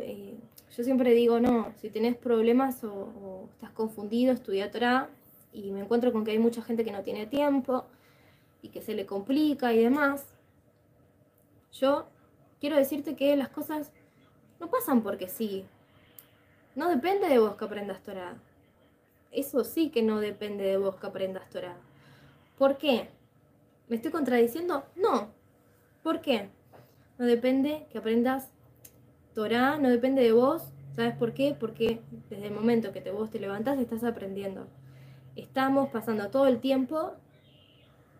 yo 0.76 0.84
siempre 0.84 1.12
digo, 1.12 1.40
no, 1.40 1.72
si 1.80 1.90
tenés 1.90 2.16
problemas 2.16 2.84
o, 2.84 3.48
estás 3.52 3.70
confundido, 3.70 4.32
estudia 4.32 4.70
Torah 4.70 5.08
y 5.52 5.70
me 5.72 5.80
encuentro 5.80 6.12
con 6.12 6.24
que 6.24 6.32
hay 6.32 6.38
mucha 6.38 6.62
gente 6.62 6.84
que 6.84 6.92
no 6.92 7.02
tiene 7.02 7.26
tiempo 7.26 7.86
y 8.64 8.70
que 8.70 8.80
se 8.80 8.94
le 8.94 9.04
complica 9.04 9.74
y 9.74 9.82
demás, 9.82 10.24
yo 11.70 12.06
quiero 12.60 12.76
decirte 12.76 13.14
que 13.14 13.36
las 13.36 13.50
cosas 13.50 13.92
no 14.58 14.70
pasan 14.70 15.02
porque 15.02 15.28
sí. 15.28 15.66
No 16.74 16.88
depende 16.88 17.28
de 17.28 17.38
vos 17.38 17.56
que 17.56 17.66
aprendas 17.66 18.02
Torah. 18.02 18.38
Eso 19.30 19.64
sí 19.64 19.90
que 19.90 20.02
no 20.02 20.18
depende 20.18 20.64
de 20.64 20.78
vos 20.78 20.96
que 20.96 21.06
aprendas 21.06 21.50
Torah. 21.50 21.76
¿Por 22.56 22.78
qué? 22.78 23.10
¿Me 23.88 23.96
estoy 23.96 24.10
contradiciendo? 24.10 24.86
No. 24.96 25.28
¿Por 26.02 26.22
qué? 26.22 26.48
No 27.18 27.26
depende 27.26 27.86
que 27.90 27.98
aprendas 27.98 28.48
Torah, 29.34 29.78
no 29.78 29.90
depende 29.90 30.22
de 30.22 30.32
vos. 30.32 30.62
¿Sabes 30.96 31.14
por 31.16 31.34
qué? 31.34 31.54
Porque 31.58 32.00
desde 32.30 32.46
el 32.46 32.54
momento 32.54 32.92
que 32.92 33.02
te, 33.02 33.10
vos 33.10 33.30
te 33.30 33.40
levantás 33.40 33.78
estás 33.78 34.04
aprendiendo. 34.04 34.68
Estamos 35.36 35.90
pasando 35.90 36.30
todo 36.30 36.46
el 36.46 36.60
tiempo 36.60 37.14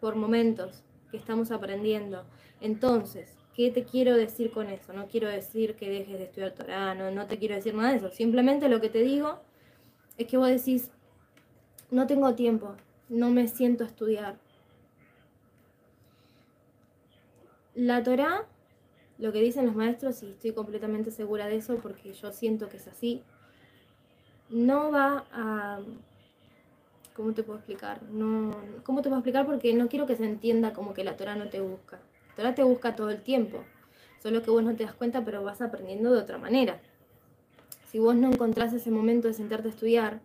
por 0.05 0.17
momentos 0.17 0.83
que 1.11 1.17
estamos 1.17 1.51
aprendiendo. 1.51 2.27
Entonces, 2.61 3.33
¿qué 3.55 3.71
te 3.71 3.85
quiero 3.85 4.15
decir 4.15 4.51
con 4.51 4.69
eso? 4.69 4.93
No 4.93 5.07
quiero 5.07 5.31
decir 5.31 5.77
que 5.77 5.89
dejes 5.89 6.19
de 6.19 6.25
estudiar 6.25 6.53
Torah, 6.53 6.95
no, 6.95 7.27
te 7.27 7.39
quiero 7.39 7.55
decir 7.55 7.75
nada 7.75 7.93
de 7.93 7.97
eso. 7.97 8.11
Simplemente 8.11 8.69
lo 8.69 8.83
que 8.83 8.91
te 8.91 8.99
digo 8.99 9.39
es 10.19 10.27
que 10.27 10.37
vos 10.37 10.49
decís, 10.49 10.91
no 11.91 12.07
tengo 12.07 12.35
tiempo, 12.35 12.77
no 13.09 13.31
me 13.31 13.49
siento 13.49 13.83
a 13.83 13.87
estudiar. 13.87 14.37
La 17.75 18.03
Torah, 18.03 18.45
lo 19.17 19.33
que 19.33 19.41
dicen 19.41 19.65
los 19.65 19.75
maestros, 19.75 20.23
y 20.23 20.33
estoy 20.33 20.53
completamente 20.53 21.13
segura 21.13 21.47
de 21.47 21.57
eso 21.57 21.77
porque 21.77 22.13
yo 22.13 22.31
siento 22.31 22.69
que 22.69 22.77
es 22.77 22.89
así, 22.89 23.23
no 24.51 24.91
va 24.91 25.25
a 25.33 25.81
¿Cómo 27.15 27.33
te 27.33 27.45
puedo 27.45 27.61
explicar? 27.61 28.03
No, 28.03 28.51
¿Cómo 28.83 29.01
te 29.01 29.09
puedo 29.09 29.21
explicar? 29.21 29.47
Porque 29.47 29.73
no 29.73 29.89
quiero 29.89 30.05
que 30.05 30.17
se 30.17 30.25
entienda 30.25 30.73
como 30.73 30.95
que 30.95 31.05
la 31.05 31.17
Torah 31.17 31.37
no 31.37 31.49
te 31.49 31.61
busca. 31.61 32.01
La 32.31 32.35
Torah 32.35 32.55
te 32.57 32.65
busca 32.65 32.97
todo 32.97 33.11
el 33.11 33.23
tiempo. 33.23 33.63
Solo 34.21 34.43
que 34.43 34.51
vos 34.51 34.65
no 34.65 34.75
te 34.75 34.85
das 34.85 34.95
cuenta, 34.95 35.25
pero 35.25 35.45
vas 35.45 35.61
aprendiendo 35.61 36.13
de 36.13 36.19
otra 36.19 36.39
manera. 36.39 36.81
Si 37.87 38.01
vos 38.01 38.17
no 38.17 38.33
encontrás 38.33 38.73
ese 38.73 38.91
momento 38.91 39.29
de 39.29 39.35
sentarte 39.35 39.69
a 39.69 39.71
estudiar 39.71 40.21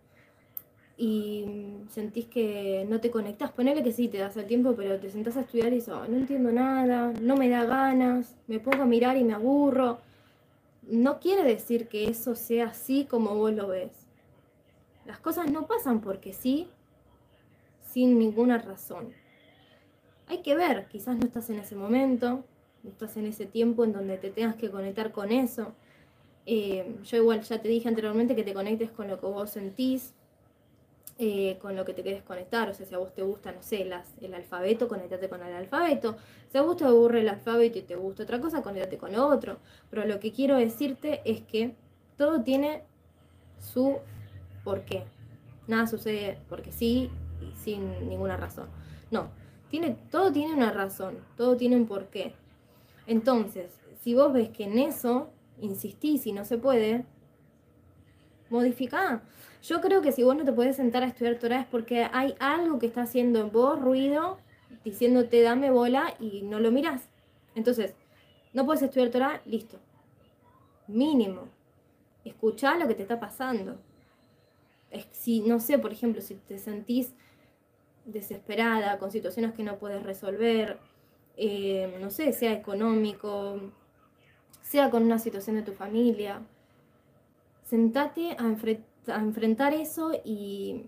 y 0.97 1.45
sentís 1.89 2.25
que 2.25 2.87
no 2.89 2.99
te 2.99 3.11
conectás, 3.11 3.51
ponele 3.51 3.83
que 3.83 3.91
sí, 3.91 4.07
te 4.07 4.17
das 4.17 4.35
el 4.37 4.47
tiempo, 4.47 4.73
pero 4.75 4.99
te 4.99 5.11
sentás 5.11 5.37
a 5.37 5.41
estudiar 5.41 5.71
y 5.71 5.75
dices, 5.75 5.93
no 5.93 6.17
entiendo 6.17 6.51
nada, 6.51 7.13
no 7.21 7.37
me 7.37 7.49
da 7.49 7.65
ganas, 7.65 8.35
me 8.47 8.59
pongo 8.59 8.81
a 8.81 8.87
mirar 8.87 9.15
y 9.15 9.23
me 9.23 9.33
aburro. 9.33 9.99
No 10.81 11.19
quiere 11.19 11.43
decir 11.43 11.87
que 11.87 12.05
eso 12.05 12.33
sea 12.33 12.69
así 12.69 13.05
como 13.05 13.35
vos 13.35 13.53
lo 13.53 13.67
ves. 13.67 13.91
Las 15.05 15.19
cosas 15.19 15.51
no 15.51 15.67
pasan 15.67 16.01
porque 16.01 16.33
sí, 16.33 16.67
sin 17.91 18.19
ninguna 18.19 18.57
razón. 18.57 19.13
Hay 20.27 20.39
que 20.39 20.55
ver, 20.55 20.87
quizás 20.87 21.17
no 21.17 21.25
estás 21.25 21.49
en 21.49 21.59
ese 21.59 21.75
momento, 21.75 22.43
no 22.83 22.89
estás 22.89 23.17
en 23.17 23.25
ese 23.25 23.45
tiempo 23.45 23.83
en 23.83 23.93
donde 23.93 24.17
te 24.17 24.29
tengas 24.29 24.55
que 24.55 24.69
conectar 24.69 25.11
con 25.11 25.31
eso. 25.31 25.73
Eh, 26.45 26.95
yo 27.03 27.17
igual 27.17 27.41
ya 27.41 27.61
te 27.61 27.67
dije 27.67 27.89
anteriormente 27.89 28.35
que 28.35 28.43
te 28.43 28.53
conectes 28.53 28.91
con 28.91 29.07
lo 29.07 29.19
que 29.19 29.25
vos 29.25 29.49
sentís, 29.49 30.13
eh, 31.17 31.57
con 31.61 31.75
lo 31.75 31.83
que 31.83 31.93
te 31.93 32.03
quieres 32.03 32.23
conectar. 32.23 32.69
O 32.69 32.73
sea, 32.73 32.85
si 32.85 32.93
a 32.93 32.99
vos 32.99 33.13
te 33.13 33.23
gusta, 33.23 33.51
no 33.51 33.61
sé, 33.63 33.81
el 33.81 34.33
alfabeto, 34.33 34.87
conectate 34.87 35.27
con 35.27 35.43
el 35.43 35.53
alfabeto. 35.53 36.17
Si 36.51 36.57
a 36.57 36.61
vos 36.61 36.77
te 36.77 36.85
aburre 36.85 37.21
el 37.21 37.29
alfabeto 37.29 37.79
y 37.79 37.81
te 37.81 37.95
gusta 37.95 38.23
otra 38.23 38.39
cosa, 38.39 38.61
conectate 38.61 38.97
con 38.97 39.15
otro. 39.15 39.57
Pero 39.89 40.05
lo 40.05 40.19
que 40.19 40.31
quiero 40.31 40.57
decirte 40.57 41.21
es 41.25 41.41
que 41.41 41.73
todo 42.17 42.43
tiene 42.43 42.83
su 43.59 43.97
por 44.63 44.85
qué. 44.85 45.03
Nada 45.67 45.87
sucede 45.87 46.37
porque 46.47 46.71
sí 46.71 47.09
sin 47.55 48.07
ninguna 48.07 48.37
razón. 48.37 48.67
No, 49.11 49.29
tiene, 49.69 49.97
todo 50.11 50.31
tiene 50.31 50.53
una 50.53 50.71
razón, 50.71 51.19
todo 51.37 51.55
tiene 51.55 51.75
un 51.75 51.87
porqué. 51.87 52.33
Entonces, 53.07 53.71
si 54.01 54.15
vos 54.15 54.33
ves 54.33 54.49
que 54.49 54.65
en 54.65 54.79
eso 54.79 55.29
insistís 55.59 56.25
y 56.27 56.31
no 56.31 56.45
se 56.45 56.57
puede, 56.57 57.05
modificá. 58.49 59.21
Yo 59.61 59.81
creo 59.81 60.01
que 60.01 60.11
si 60.11 60.23
vos 60.23 60.35
no 60.35 60.45
te 60.45 60.53
puedes 60.53 60.77
sentar 60.77 61.03
a 61.03 61.07
estudiar 61.07 61.37
Torah 61.37 61.61
es 61.61 61.67
porque 61.67 62.07
hay 62.11 62.35
algo 62.39 62.79
que 62.79 62.87
está 62.87 63.01
haciendo 63.01 63.39
en 63.39 63.51
vos 63.51 63.79
ruido, 63.79 64.37
diciéndote 64.83 65.41
dame 65.41 65.69
bola 65.69 66.13
y 66.19 66.43
no 66.43 66.59
lo 66.59 66.71
mirás. 66.71 67.09
Entonces, 67.55 67.93
no 68.53 68.65
puedes 68.65 68.81
estudiar 68.81 69.09
Torah, 69.09 69.41
listo. 69.45 69.77
Mínimo. 70.87 71.49
Escuchá 72.23 72.77
lo 72.77 72.87
que 72.87 72.95
te 72.95 73.03
está 73.03 73.19
pasando. 73.19 73.77
Si, 75.11 75.41
no 75.41 75.59
sé, 75.59 75.77
por 75.77 75.91
ejemplo, 75.91 76.21
si 76.21 76.35
te 76.35 76.57
sentís 76.57 77.13
desesperada, 78.11 78.97
con 78.99 79.11
situaciones 79.11 79.53
que 79.53 79.63
no 79.63 79.77
puedes 79.77 80.03
resolver, 80.03 80.79
eh, 81.37 81.97
no 82.01 82.09
sé, 82.09 82.33
sea 82.33 82.53
económico, 82.53 83.59
sea 84.61 84.89
con 84.89 85.03
una 85.03 85.19
situación 85.19 85.55
de 85.55 85.63
tu 85.63 85.73
familia, 85.73 86.41
sentate 87.63 88.35
a, 88.37 88.47
enfrentar 89.19 89.73
eso 89.73 90.11
y, 90.23 90.85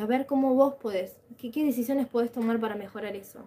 a 0.00 0.06
ver 0.06 0.26
cómo 0.26 0.54
vos 0.54 0.74
podés, 0.74 1.16
qué 1.38 1.64
decisiones 1.64 2.08
podés 2.08 2.32
tomar 2.32 2.58
para 2.60 2.76
mejorar 2.76 3.14
eso, 3.14 3.40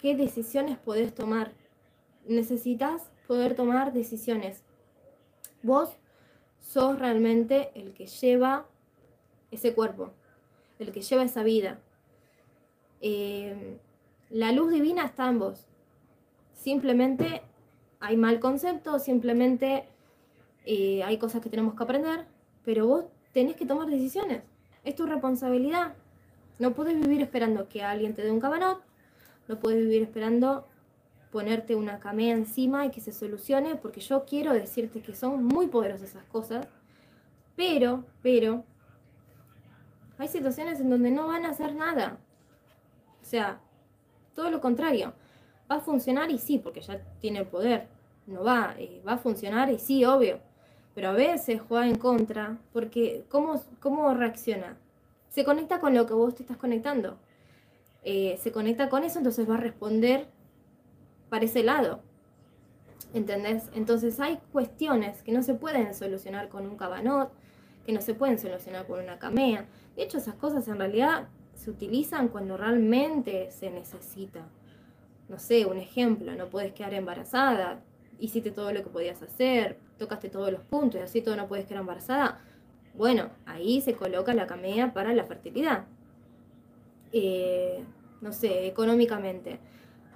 qué 0.00 0.16
decisiones 0.16 0.76
podés 0.78 1.14
tomar. 1.14 1.52
Necesitas 2.26 3.10
poder 3.26 3.54
tomar 3.54 3.92
decisiones. 3.92 4.62
Vos 5.62 5.96
sos 6.60 6.98
realmente 6.98 7.70
el 7.74 7.92
que 7.92 8.06
lleva 8.06 8.66
ese 9.50 9.74
cuerpo, 9.74 10.12
el 10.78 10.92
que 10.92 11.02
lleva 11.02 11.22
esa 11.22 11.42
vida. 11.42 11.80
Eh, 13.00 13.78
la 14.30 14.52
luz 14.52 14.70
divina 14.72 15.04
está 15.04 15.28
en 15.28 15.38
vos. 15.38 15.66
Simplemente 16.54 17.42
hay 18.00 18.16
mal 18.16 18.40
concepto, 18.40 18.98
simplemente 18.98 19.84
eh, 20.66 21.02
hay 21.02 21.18
cosas 21.18 21.42
que 21.42 21.50
tenemos 21.50 21.74
que 21.74 21.82
aprender, 21.82 22.26
pero 22.64 22.86
vos 22.86 23.04
tenés 23.32 23.56
que 23.56 23.66
tomar 23.66 23.88
decisiones. 23.88 24.42
Es 24.84 24.94
tu 24.94 25.06
responsabilidad. 25.06 25.94
No 26.58 26.72
puedes 26.74 27.00
vivir 27.00 27.22
esperando 27.22 27.68
que 27.68 27.82
alguien 27.82 28.14
te 28.14 28.22
dé 28.22 28.30
un 28.30 28.40
cabanot, 28.40 28.82
no 29.48 29.58
puedes 29.58 29.80
vivir 29.80 30.02
esperando 30.02 30.66
ponerte 31.30 31.76
una 31.76 32.00
camea 32.00 32.34
encima 32.34 32.86
y 32.86 32.90
que 32.90 33.00
se 33.00 33.12
solucione, 33.12 33.76
porque 33.76 34.00
yo 34.00 34.24
quiero 34.24 34.52
decirte 34.52 35.00
que 35.00 35.14
son 35.14 35.44
muy 35.44 35.68
poderosas 35.68 36.10
esas 36.10 36.24
cosas, 36.24 36.66
pero, 37.56 38.04
pero, 38.22 38.64
hay 40.18 40.28
situaciones 40.28 40.80
en 40.80 40.90
donde 40.90 41.10
no 41.10 41.26
van 41.26 41.46
a 41.46 41.50
hacer 41.50 41.74
nada. 41.74 42.18
O 43.30 43.36
sea, 43.38 43.60
todo 44.34 44.50
lo 44.50 44.60
contrario. 44.60 45.12
Va 45.70 45.76
a 45.76 45.80
funcionar 45.80 46.32
y 46.32 46.38
sí, 46.38 46.58
porque 46.58 46.80
ya 46.80 47.00
tiene 47.20 47.38
el 47.38 47.46
poder. 47.46 47.86
No 48.26 48.42
va, 48.42 48.74
eh, 48.76 49.00
va 49.06 49.12
a 49.12 49.18
funcionar 49.18 49.70
y 49.70 49.78
sí, 49.78 50.04
obvio. 50.04 50.40
Pero 50.96 51.10
a 51.10 51.12
veces 51.12 51.60
juega 51.68 51.86
en 51.86 51.94
contra, 51.94 52.58
porque 52.72 53.24
¿cómo, 53.28 53.62
cómo 53.78 54.12
reacciona? 54.14 54.76
Se 55.28 55.44
conecta 55.44 55.78
con 55.78 55.94
lo 55.94 56.06
que 56.06 56.14
vos 56.14 56.34
te 56.34 56.42
estás 56.42 56.56
conectando. 56.56 57.18
Eh, 58.02 58.36
se 58.42 58.50
conecta 58.50 58.88
con 58.88 59.04
eso, 59.04 59.18
entonces 59.18 59.48
va 59.48 59.54
a 59.54 59.58
responder 59.58 60.26
para 61.28 61.44
ese 61.44 61.62
lado. 61.62 62.00
¿Entendés? 63.14 63.70
Entonces 63.76 64.18
hay 64.18 64.40
cuestiones 64.50 65.22
que 65.22 65.30
no 65.30 65.44
se 65.44 65.54
pueden 65.54 65.94
solucionar 65.94 66.48
con 66.48 66.66
un 66.66 66.76
cabanot, 66.76 67.30
que 67.86 67.92
no 67.92 68.00
se 68.00 68.12
pueden 68.12 68.40
solucionar 68.40 68.88
con 68.88 68.98
una 68.98 69.20
camea. 69.20 69.66
De 69.94 70.02
hecho, 70.02 70.18
esas 70.18 70.34
cosas 70.34 70.66
en 70.66 70.78
realidad 70.78 71.28
se 71.60 71.70
utilizan 71.70 72.28
cuando 72.28 72.56
realmente 72.56 73.50
se 73.50 73.70
necesita. 73.70 74.48
No 75.28 75.38
sé, 75.38 75.66
un 75.66 75.76
ejemplo, 75.76 76.34
no 76.34 76.48
puedes 76.48 76.72
quedar 76.72 76.94
embarazada, 76.94 77.82
hiciste 78.18 78.50
todo 78.50 78.72
lo 78.72 78.82
que 78.82 78.88
podías 78.88 79.22
hacer, 79.22 79.78
tocaste 79.98 80.30
todos 80.30 80.50
los 80.50 80.62
puntos 80.62 80.98
y 80.98 81.04
así 81.04 81.20
todo 81.20 81.36
no 81.36 81.48
puedes 81.48 81.66
quedar 81.66 81.82
embarazada. 81.82 82.40
Bueno, 82.94 83.28
ahí 83.44 83.82
se 83.82 83.92
coloca 83.92 84.32
la 84.32 84.46
camea 84.46 84.94
para 84.94 85.12
la 85.12 85.24
fertilidad. 85.24 85.84
Eh, 87.12 87.84
no 88.22 88.32
sé, 88.32 88.66
económicamente 88.66 89.60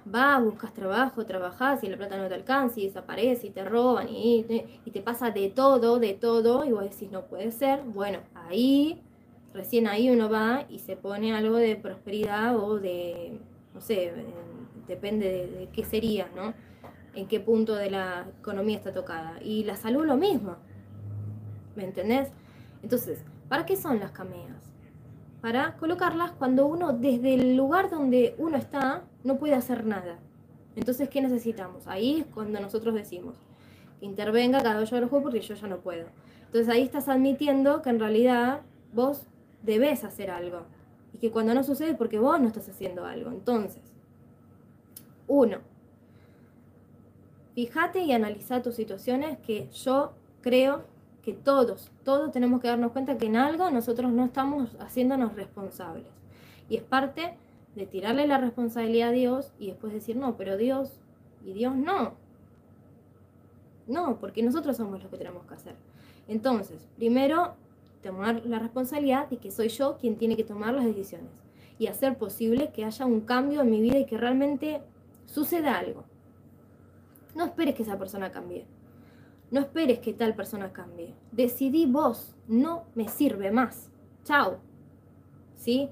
vas, 0.03 0.43
buscas 0.43 0.73
trabajo, 0.73 1.27
trabajas 1.27 1.83
y 1.83 1.89
la 1.89 1.97
plata 1.97 2.17
no 2.17 2.27
te 2.27 2.33
alcanza 2.33 2.79
y 2.79 2.87
desaparece 2.87 3.47
y 3.47 3.49
te 3.51 3.63
roban 3.63 4.07
y, 4.09 4.43
te 4.91 5.01
pasa 5.01 5.29
de 5.29 5.49
todo, 5.49 5.99
de 5.99 6.13
todo 6.15 6.65
y 6.65 6.71
vos 6.71 6.83
decís 6.83 7.11
no 7.11 7.25
puede 7.25 7.51
ser, 7.51 7.83
bueno, 7.83 8.19
ahí, 8.33 9.03
recién 9.55 9.87
ahí 9.87 10.09
uno 10.09 10.29
va 10.29 10.65
y 10.69 10.79
se 10.79 10.97
pone 10.97 11.33
algo 11.33 11.55
de 11.55 11.75
prosperidad 11.77 12.57
o 12.57 12.77
de, 12.77 13.39
no 13.73 13.81
sé, 13.81 14.13
depende 14.87 15.47
de, 15.47 15.69
qué 15.73 15.83
sería, 15.85 16.27
¿no? 16.35 16.53
En 17.15 17.27
qué 17.27 17.39
punto 17.39 17.75
de 17.75 17.89
la 17.89 18.27
economía 18.39 18.77
está 18.77 18.93
tocada. 18.93 19.41
Y 19.41 19.63
la 19.63 19.77
salud 19.77 20.05
lo 20.05 20.17
mismo, 20.17 20.57
¿me 21.75 21.85
entendés? 21.85 22.29
Entonces, 22.83 23.23
¿para 23.47 23.65
qué 23.65 23.77
son 23.77 23.99
las 23.99 24.11
cameas? 24.11 24.71
Para 25.41 25.77
colocarlas 25.77 26.31
cuando 26.33 26.67
uno 26.67 26.91
desde 26.91 27.33
el 27.35 27.55
lugar 27.55 27.89
donde 27.89 28.35
uno 28.37 28.57
está 28.57 29.03
no 29.23 29.37
puede 29.37 29.53
hacer 29.53 29.85
nada. 29.85 30.19
Entonces, 30.75 31.07
¿qué 31.07 31.21
necesitamos? 31.21 31.87
Ahí 31.87 32.19
es 32.19 32.25
cuando 32.25 32.59
nosotros 32.59 32.93
decimos 32.93 33.37
que 33.99 34.05
intervenga 34.05 34.61
cada 34.61 34.81
uno 34.81 34.89
del 34.89 35.05
juego 35.05 35.23
porque 35.23 35.39
yo 35.39 35.55
ya 35.55 35.67
no 35.67 35.77
puedo. 35.77 36.07
Entonces 36.45 36.67
ahí 36.67 36.83
estás 36.83 37.07
admitiendo 37.07 37.81
que 37.81 37.89
en 37.89 37.99
realidad 37.99 38.61
vos 38.93 39.27
debes 39.65 40.03
hacer 40.03 40.29
algo. 40.29 40.61
Y 41.13 41.17
que 41.17 41.31
cuando 41.31 41.53
no 41.53 41.63
sucede 41.63 41.91
es 41.91 41.97
porque 41.97 42.19
vos 42.19 42.39
no 42.39 42.47
estás 42.47 42.69
haciendo 42.69 43.05
algo. 43.05 43.31
Entonces, 43.31 43.81
uno, 45.27 45.59
fíjate 47.55 47.99
y 48.01 48.11
analiza 48.11 48.61
tus 48.61 48.75
situaciones 48.75 49.37
que 49.39 49.69
yo 49.71 50.13
creo 50.41 50.83
que 51.23 51.33
todos, 51.33 51.91
todos 52.03 52.31
tenemos 52.31 52.61
que 52.61 52.67
darnos 52.67 52.91
cuenta 52.91 53.17
que 53.17 53.25
en 53.25 53.35
algo 53.37 53.71
nosotros 53.71 54.11
no 54.11 54.25
estamos 54.25 54.75
haciéndonos 54.79 55.35
responsables. 55.35 56.05
Y 56.69 56.77
es 56.77 56.83
parte 56.83 57.35
de 57.75 57.85
tirarle 57.85 58.27
la 58.27 58.37
responsabilidad 58.37 59.09
a 59.09 59.13
Dios 59.13 59.51
y 59.59 59.67
después 59.67 59.91
decir, 59.91 60.15
no, 60.15 60.37
pero 60.37 60.57
Dios, 60.57 60.99
y 61.43 61.53
Dios 61.53 61.75
no. 61.75 62.13
No, 63.87 64.17
porque 64.19 64.43
nosotros 64.43 64.77
somos 64.77 65.01
los 65.01 65.11
que 65.11 65.17
tenemos 65.17 65.45
que 65.45 65.53
hacer. 65.53 65.75
Entonces, 66.27 66.87
primero, 66.95 67.55
tomar 68.07 68.45
la 68.45 68.59
responsabilidad 68.59 69.29
de 69.29 69.37
que 69.37 69.51
soy 69.51 69.69
yo 69.69 69.97
quien 69.97 70.17
tiene 70.17 70.35
que 70.35 70.43
tomar 70.43 70.73
las 70.73 70.85
decisiones 70.85 71.31
y 71.77 71.87
hacer 71.87 72.17
posible 72.17 72.71
que 72.71 72.85
haya 72.85 73.05
un 73.05 73.21
cambio 73.21 73.61
en 73.61 73.69
mi 73.69 73.81
vida 73.81 73.99
y 73.99 74.05
que 74.05 74.17
realmente 74.17 74.81
suceda 75.25 75.77
algo. 75.77 76.05
No 77.35 77.45
esperes 77.45 77.75
que 77.75 77.83
esa 77.83 77.97
persona 77.99 78.31
cambie. 78.31 78.65
No 79.51 79.59
esperes 79.59 79.99
que 79.99 80.13
tal 80.13 80.35
persona 80.35 80.71
cambie. 80.71 81.13
Decidí 81.31 81.85
vos, 81.85 82.35
no 82.47 82.85
me 82.95 83.07
sirve 83.07 83.51
más. 83.51 83.89
Chao. 84.23 84.59
¿Sí? 85.55 85.89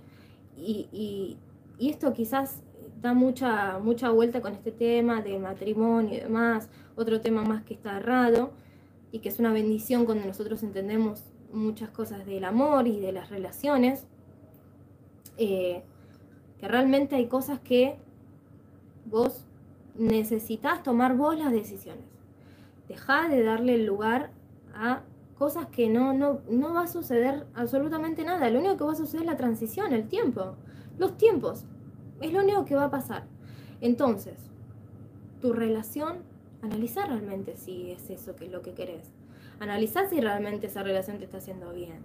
y, 0.56 1.38
y 1.80 1.90
esto 1.90 2.14
quizás 2.14 2.62
da 3.02 3.14
mucha, 3.14 3.80
mucha 3.80 4.10
vuelta 4.10 4.42
con 4.42 4.54
este 4.54 4.72
tema 4.72 5.22
de 5.22 5.38
matrimonio 5.38 6.16
y 6.16 6.20
demás, 6.22 6.70
otro 6.96 7.20
tema 7.20 7.44
más 7.44 7.64
que 7.64 7.74
está 7.74 7.98
errado 7.98 8.54
y 9.12 9.20
que 9.20 9.30
es 9.30 9.40
una 9.40 9.52
bendición 9.52 10.06
cuando 10.06 10.26
nosotros 10.26 10.64
entendemos 10.64 11.24
muchas 11.54 11.90
cosas 11.90 12.26
del 12.26 12.44
amor 12.44 12.88
y 12.88 13.00
de 13.00 13.12
las 13.12 13.30
relaciones, 13.30 14.06
eh, 15.38 15.84
que 16.60 16.68
realmente 16.68 17.16
hay 17.16 17.28
cosas 17.28 17.60
que 17.60 17.98
vos 19.06 19.46
necesitas 19.96 20.84
tomar 20.84 21.16
vos 21.16 21.38
las 21.38 21.52
decisiones. 21.52 22.06
Dejá 22.88 23.30
de 23.30 23.44
darle 23.44 23.76
el 23.76 23.86
lugar 23.86 24.32
a 24.74 25.04
cosas 25.38 25.68
que 25.68 25.90
no, 25.90 26.14
no, 26.14 26.42
no 26.50 26.74
va 26.74 26.84
a 26.84 26.88
suceder 26.88 27.48
absolutamente 27.54 28.24
nada. 28.24 28.50
Lo 28.50 28.60
único 28.60 28.78
que 28.78 28.84
va 28.84 28.92
a 28.94 28.96
suceder 28.96 29.22
es 29.22 29.32
la 29.32 29.38
transición, 29.38 29.94
el 29.94 30.08
tiempo. 30.08 30.56
Los 30.98 31.18
tiempos. 31.18 31.66
Es 32.22 32.32
lo 32.32 32.40
único 32.40 32.66
que 32.66 32.76
va 32.76 32.86
a 32.86 32.92
pasar. 32.92 33.26
Entonces, 33.82 34.38
tu 35.42 35.54
relación, 35.54 36.20
analiza 36.62 37.06
realmente 37.06 37.58
si 37.58 37.92
es 37.92 38.10
eso 38.10 38.36
que 38.36 38.46
es 38.46 38.52
lo 38.52 38.62
que 38.62 38.74
querés. 38.74 39.12
Analiza 39.60 40.08
si 40.10 40.20
realmente 40.20 40.68
esa 40.68 40.84
relación 40.84 41.18
te 41.18 41.26
está 41.26 41.38
haciendo 41.38 41.72
bien. 41.74 42.00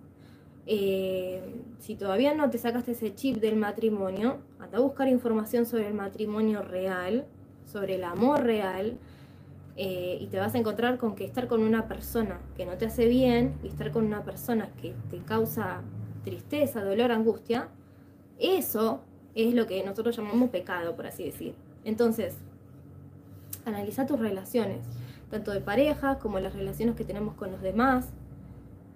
Eh, 0.67 1.41
si 1.79 1.95
todavía 1.95 2.35
no 2.35 2.51
te 2.51 2.59
sacaste 2.59 2.93
ese 2.93 3.15
chip 3.15 3.37
del 3.37 3.57
matrimonio, 3.57 4.39
anda 4.59 4.79
a 4.79 4.81
buscar 4.81 5.09
información 5.09 5.65
sobre 5.65 5.89
el 5.89 5.95
matrimonio 5.95 6.63
real, 6.63 7.27
sobre 7.65 7.95
el 7.95 8.05
amor 8.05 8.43
real, 8.43 8.99
eh, 9.77 10.19
y 10.21 10.27
te 10.27 10.39
vas 10.39 10.55
a 10.55 10.59
encontrar 10.59 10.99
con 10.99 11.15
que 11.15 11.25
estar 11.25 11.47
con 11.47 11.63
una 11.63 11.87
persona 11.87 12.41
que 12.57 12.67
no 12.67 12.77
te 12.77 12.87
hace 12.87 13.07
bien 13.07 13.55
y 13.63 13.69
estar 13.69 13.93
con 13.93 14.05
una 14.05 14.25
persona 14.25 14.71
que 14.83 14.95
te 15.11 15.19
causa 15.19 15.83
tristeza, 16.25 16.83
dolor, 16.83 17.13
angustia, 17.13 17.69
eso 18.39 19.01
es 19.35 19.55
lo 19.55 19.67
que 19.67 19.83
nosotros 19.85 20.17
llamamos 20.17 20.51
pecado, 20.51 20.97
por 20.97 21.07
así 21.07 21.25
decir. 21.25 21.55
Entonces, 21.85 22.37
analiza 23.65 24.05
tus 24.05 24.19
relaciones, 24.19 24.81
tanto 25.31 25.53
de 25.53 25.61
pareja 25.61 26.19
como 26.19 26.41
las 26.41 26.55
relaciones 26.55 26.97
que 26.97 27.05
tenemos 27.05 27.35
con 27.35 27.53
los 27.53 27.61
demás, 27.61 28.13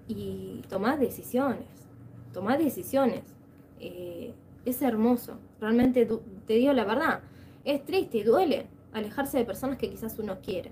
y 0.09 0.63
toma 0.69 0.97
decisiones, 0.97 1.67
toma 2.33 2.57
decisiones. 2.57 3.25
Eh, 3.81 4.35
es 4.65 4.81
hermoso, 4.83 5.39
realmente 5.61 6.09
te 6.47 6.55
digo 6.55 6.73
la 6.73 6.85
verdad, 6.85 7.21
es 7.65 7.85
triste 7.85 8.19
y 8.19 8.23
duele 8.23 8.67
alejarse 8.93 9.39
de 9.39 9.45
personas 9.45 9.79
que 9.79 9.91
quizás 9.91 10.19
uno 10.19 10.39
quiere, 10.41 10.71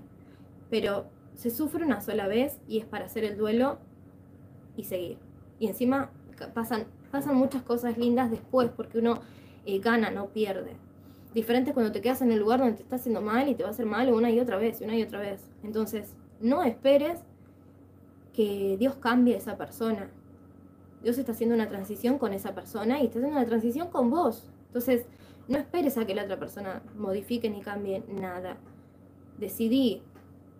pero 0.69 1.07
se 1.35 1.49
sufre 1.49 1.83
una 1.83 1.99
sola 2.01 2.27
vez 2.27 2.59
y 2.67 2.79
es 2.79 2.85
para 2.85 3.05
hacer 3.05 3.25
el 3.25 3.37
duelo 3.37 3.79
y 4.77 4.83
seguir. 4.83 5.17
Y 5.59 5.67
encima 5.67 6.11
pasan, 6.53 6.85
pasan 7.11 7.35
muchas 7.35 7.63
cosas 7.63 7.97
lindas 7.97 8.31
después 8.31 8.69
porque 8.69 8.99
uno 8.99 9.21
eh, 9.65 9.79
gana, 9.79 10.09
no 10.09 10.27
pierde. 10.27 10.75
Diferente 11.33 11.73
cuando 11.73 11.91
te 11.91 12.01
quedas 12.01 12.21
en 12.21 12.31
el 12.31 12.39
lugar 12.39 12.59
donde 12.59 12.75
te 12.75 12.83
está 12.83 12.97
haciendo 12.97 13.21
mal 13.21 13.47
y 13.47 13.55
te 13.55 13.63
va 13.63 13.69
a 13.69 13.71
hacer 13.71 13.85
mal 13.85 14.11
una 14.11 14.29
y 14.29 14.39
otra 14.39 14.57
vez, 14.57 14.81
una 14.81 14.97
y 14.97 15.03
otra 15.03 15.19
vez. 15.19 15.49
Entonces, 15.63 16.13
no 16.41 16.63
esperes 16.63 17.19
que 18.33 18.75
Dios 18.77 18.95
cambie 18.95 19.35
a 19.35 19.37
esa 19.37 19.57
persona. 19.57 20.09
Dios 21.03 21.17
está 21.17 21.31
haciendo 21.31 21.55
una 21.55 21.69
transición 21.69 22.17
con 22.17 22.33
esa 22.33 22.53
persona 22.53 23.01
y 23.01 23.05
está 23.05 23.19
haciendo 23.19 23.37
una 23.37 23.47
transición 23.47 23.87
con 23.89 24.09
vos. 24.09 24.49
Entonces, 24.67 25.05
no 25.47 25.57
esperes 25.57 25.97
a 25.97 26.05
que 26.05 26.15
la 26.15 26.23
otra 26.23 26.39
persona 26.39 26.81
modifique 26.97 27.49
ni 27.49 27.61
cambie 27.61 28.03
nada. 28.09 28.57
Decidí, 29.37 30.01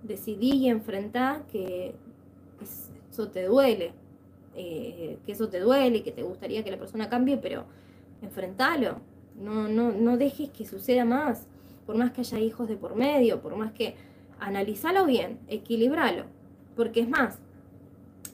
decidí 0.03 0.51
y 0.53 0.69
enfrentá 0.69 1.43
que 1.51 1.95
eso 3.11 3.29
te 3.29 3.43
duele, 3.43 3.93
eh, 4.55 5.19
que 5.25 5.31
eso 5.31 5.49
te 5.49 5.59
duele 5.59 5.97
y 5.97 6.01
que 6.01 6.11
te 6.11 6.23
gustaría 6.23 6.63
que 6.63 6.71
la 6.71 6.77
persona 6.77 7.09
cambie, 7.09 7.37
pero 7.37 7.65
enfrentalo. 8.21 9.01
No, 9.35 9.67
no, 9.67 9.91
no 9.91 10.17
dejes 10.17 10.49
que 10.49 10.65
suceda 10.65 11.05
más, 11.05 11.47
por 11.85 11.95
más 11.97 12.11
que 12.11 12.21
haya 12.21 12.39
hijos 12.39 12.67
de 12.67 12.77
por 12.77 12.95
medio, 12.95 13.41
por 13.41 13.55
más 13.55 13.71
que 13.71 13.95
analizalo 14.39 15.05
bien, 15.05 15.39
equilibralo, 15.47 16.25
porque 16.75 17.01
es 17.01 17.09
más, 17.09 17.39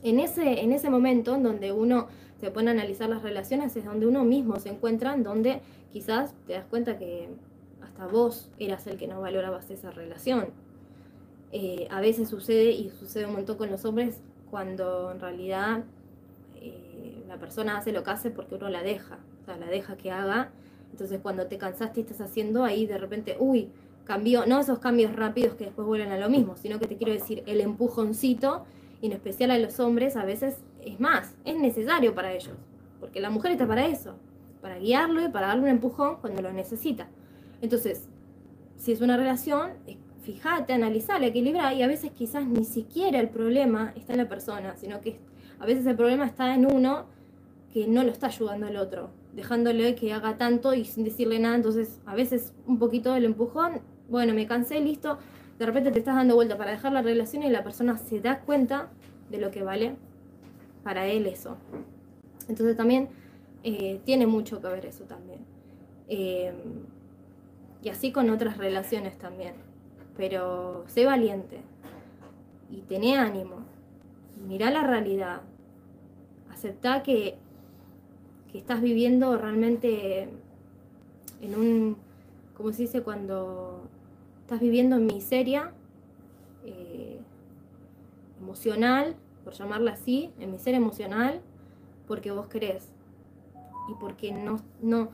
en 0.04 0.20
ese, 0.20 0.62
en 0.62 0.72
ese 0.72 0.90
momento 0.90 1.36
en 1.36 1.44
donde 1.44 1.72
uno 1.72 2.08
se 2.40 2.52
pone 2.52 2.70
a 2.70 2.74
analizar 2.74 3.10
las 3.10 3.24
relaciones 3.24 3.76
es 3.76 3.86
donde 3.86 4.06
uno 4.06 4.24
mismo 4.24 4.60
se 4.60 4.70
encuentra, 4.70 5.14
en 5.14 5.24
donde 5.24 5.62
quizás 5.92 6.34
te 6.46 6.54
das 6.54 6.66
cuenta 6.66 6.98
que 6.98 7.30
hasta 7.82 8.08
vos 8.08 8.50
eras 8.60 8.86
el 8.88 8.98
que 8.98 9.08
no 9.08 9.22
valorabas 9.22 9.70
esa 9.72 9.92
relación. 9.92 10.50
Eh, 11.52 11.88
a 11.90 12.02
veces 12.02 12.30
sucede, 12.30 12.72
y 12.72 12.90
sucede 12.92 13.26
un 13.26 13.34
montón 13.34 13.58
con 13.58 13.72
los 13.72 13.86
hombres, 13.86 14.22
cuando 14.52 15.12
en 15.12 15.20
realidad 15.20 15.84
eh, 16.56 17.24
la 17.28 17.38
persona 17.38 17.78
hace 17.78 17.92
lo 17.92 18.04
que 18.04 18.12
hace 18.12 18.30
porque 18.30 18.56
uno 18.56 18.70
la 18.70 18.84
deja, 18.84 19.18
o 19.42 19.46
sea, 19.46 19.58
la 19.58 19.68
deja 19.68 19.98
que 19.98 20.12
haga. 20.12 20.52
Entonces 20.98 21.20
cuando 21.22 21.46
te 21.46 21.60
cansaste 21.60 22.00
y 22.00 22.04
estás 22.04 22.22
haciendo, 22.22 22.64
ahí 22.64 22.88
de 22.88 22.98
repente, 22.98 23.38
uy, 23.40 23.70
cambió, 24.04 24.48
no 24.48 24.60
esos 24.60 24.80
cambios 24.80 25.16
rápidos 25.16 25.54
que 25.54 25.66
después 25.66 25.86
vuelven 25.88 26.12
a 26.12 26.18
lo 26.18 26.28
mismo, 26.28 26.58
sino 26.58 26.80
que 26.80 26.88
te 26.88 26.98
quiero 26.98 27.14
decir, 27.14 27.44
el 27.46 27.62
empujoncito, 27.62 28.66
y 29.00 29.06
en 29.06 29.12
especial 29.12 29.52
a 29.52 29.60
los 29.60 29.80
hombres, 29.80 30.16
a 30.16 30.26
veces 30.26 30.58
es 30.84 31.00
más, 31.00 31.36
es 31.46 31.56
necesario 31.56 32.16
para 32.16 32.34
ellos, 32.34 32.56
porque 33.00 33.20
la 33.20 33.30
mujer 33.30 33.52
está 33.52 33.68
para 33.68 33.86
eso, 33.86 34.16
para 34.60 34.80
guiarlo 34.80 35.24
y 35.24 35.30
para 35.30 35.50
darle 35.50 35.66
un 35.66 35.70
empujón 35.70 36.16
cuando 36.20 36.42
lo 36.42 36.52
necesita. 36.52 37.08
Entonces, 37.62 38.08
si 38.78 38.92
es 38.92 39.02
una 39.02 39.18
relación, 39.18 39.74
fíjate, 40.24 40.74
analizala, 40.74 41.28
equilibra, 41.28 41.76
y 41.76 41.84
a 41.84 41.88
veces 41.88 42.10
quizás 42.10 42.48
ni 42.48 42.66
siquiera 42.66 43.20
el 43.20 43.30
problema 43.30 43.94
está 43.96 44.14
en 44.14 44.18
la 44.18 44.28
persona, 44.28 44.76
sino 44.78 45.00
que 45.00 45.20
a 45.60 45.66
veces 45.68 45.86
el 45.86 45.96
problema 45.96 46.26
está 46.26 46.56
en 46.56 46.66
uno 46.66 47.06
que 47.72 47.86
no 47.86 48.04
lo 48.04 48.10
está 48.10 48.28
ayudando 48.28 48.66
al 48.66 48.78
otro, 48.78 49.12
dejándole 49.38 49.94
que 49.94 50.12
haga 50.12 50.36
tanto 50.38 50.74
y 50.74 50.84
sin 50.84 51.04
decirle 51.04 51.38
nada, 51.38 51.56
entonces 51.56 52.02
a 52.08 52.16
veces 52.16 52.54
un 52.66 52.80
poquito 52.80 53.14
del 53.14 53.24
empujón, 53.24 53.82
bueno, 54.10 54.34
me 54.34 54.48
cansé, 54.48 54.80
listo, 54.80 55.20
de 55.60 55.66
repente 55.66 55.92
te 55.92 56.00
estás 56.00 56.16
dando 56.16 56.34
vuelta 56.34 56.58
para 56.58 56.72
dejar 56.72 56.92
la 56.92 57.04
relación 57.04 57.44
y 57.44 57.50
la 57.50 57.64
persona 57.64 58.00
se 58.00 58.20
da 58.20 58.40
cuenta 58.40 58.90
de 59.30 59.38
lo 59.38 59.52
que 59.52 59.62
vale 59.62 59.96
para 60.84 61.06
él 61.06 61.28
eso. 61.28 61.58
Entonces 62.50 62.76
también 62.76 63.10
eh, 63.64 64.02
tiene 64.06 64.26
mucho 64.26 64.60
que 64.60 64.70
ver 64.70 64.88
eso 64.88 65.04
también. 65.04 65.40
Eh, 66.08 66.52
y 67.84 67.90
así 67.90 68.12
con 68.12 68.32
otras 68.32 68.58
relaciones 68.58 69.20
también. 69.20 69.54
Pero 70.16 70.84
sé 70.88 71.06
valiente 71.06 71.62
y 72.72 72.82
tené 72.82 73.18
ánimo. 73.18 73.58
Mirá 74.48 74.72
la 74.72 74.82
realidad. 74.82 75.42
Aceptá 76.52 77.04
que, 77.04 77.38
que 78.52 78.58
estás 78.58 78.82
viviendo 78.82 79.38
realmente 79.38 80.30
en 81.42 81.56
un, 81.56 81.98
como 82.56 82.72
se 82.72 82.84
dice 82.84 83.02
cuando 83.02 83.82
estás 84.42 84.60
viviendo 84.60 84.96
en 84.96 85.06
miseria 85.06 85.74
eh, 86.66 87.20
emocional, 88.42 89.16
por 89.44 89.54
llamarla 89.54 89.92
así, 89.92 90.32
en 90.40 90.52
miseria 90.52 90.78
emocional, 90.78 91.42
porque 92.08 92.32
vos 92.32 92.48
querés. 92.48 92.90
Y 93.90 93.94
porque 94.00 94.32
no, 94.32 94.62
no, 94.82 95.10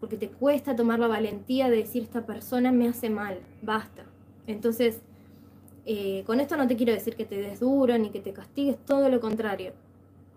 porque 0.00 0.16
te 0.16 0.28
cuesta 0.28 0.76
tomar 0.76 0.98
la 0.98 1.06
valentía 1.06 1.70
de 1.70 1.78
decir 1.78 2.02
esta 2.02 2.26
persona 2.26 2.72
me 2.72 2.88
hace 2.88 3.08
mal, 3.08 3.38
basta. 3.62 4.04
Entonces, 4.46 5.00
eh, 5.86 6.24
con 6.26 6.40
esto 6.40 6.56
no 6.56 6.66
te 6.66 6.76
quiero 6.76 6.92
decir 6.92 7.16
que 7.16 7.24
te 7.24 7.36
des 7.36 7.60
duro 7.60 7.96
ni 7.98 8.10
que 8.10 8.20
te 8.20 8.32
castigues, 8.32 8.76
todo 8.84 9.08
lo 9.08 9.20
contrario, 9.20 9.72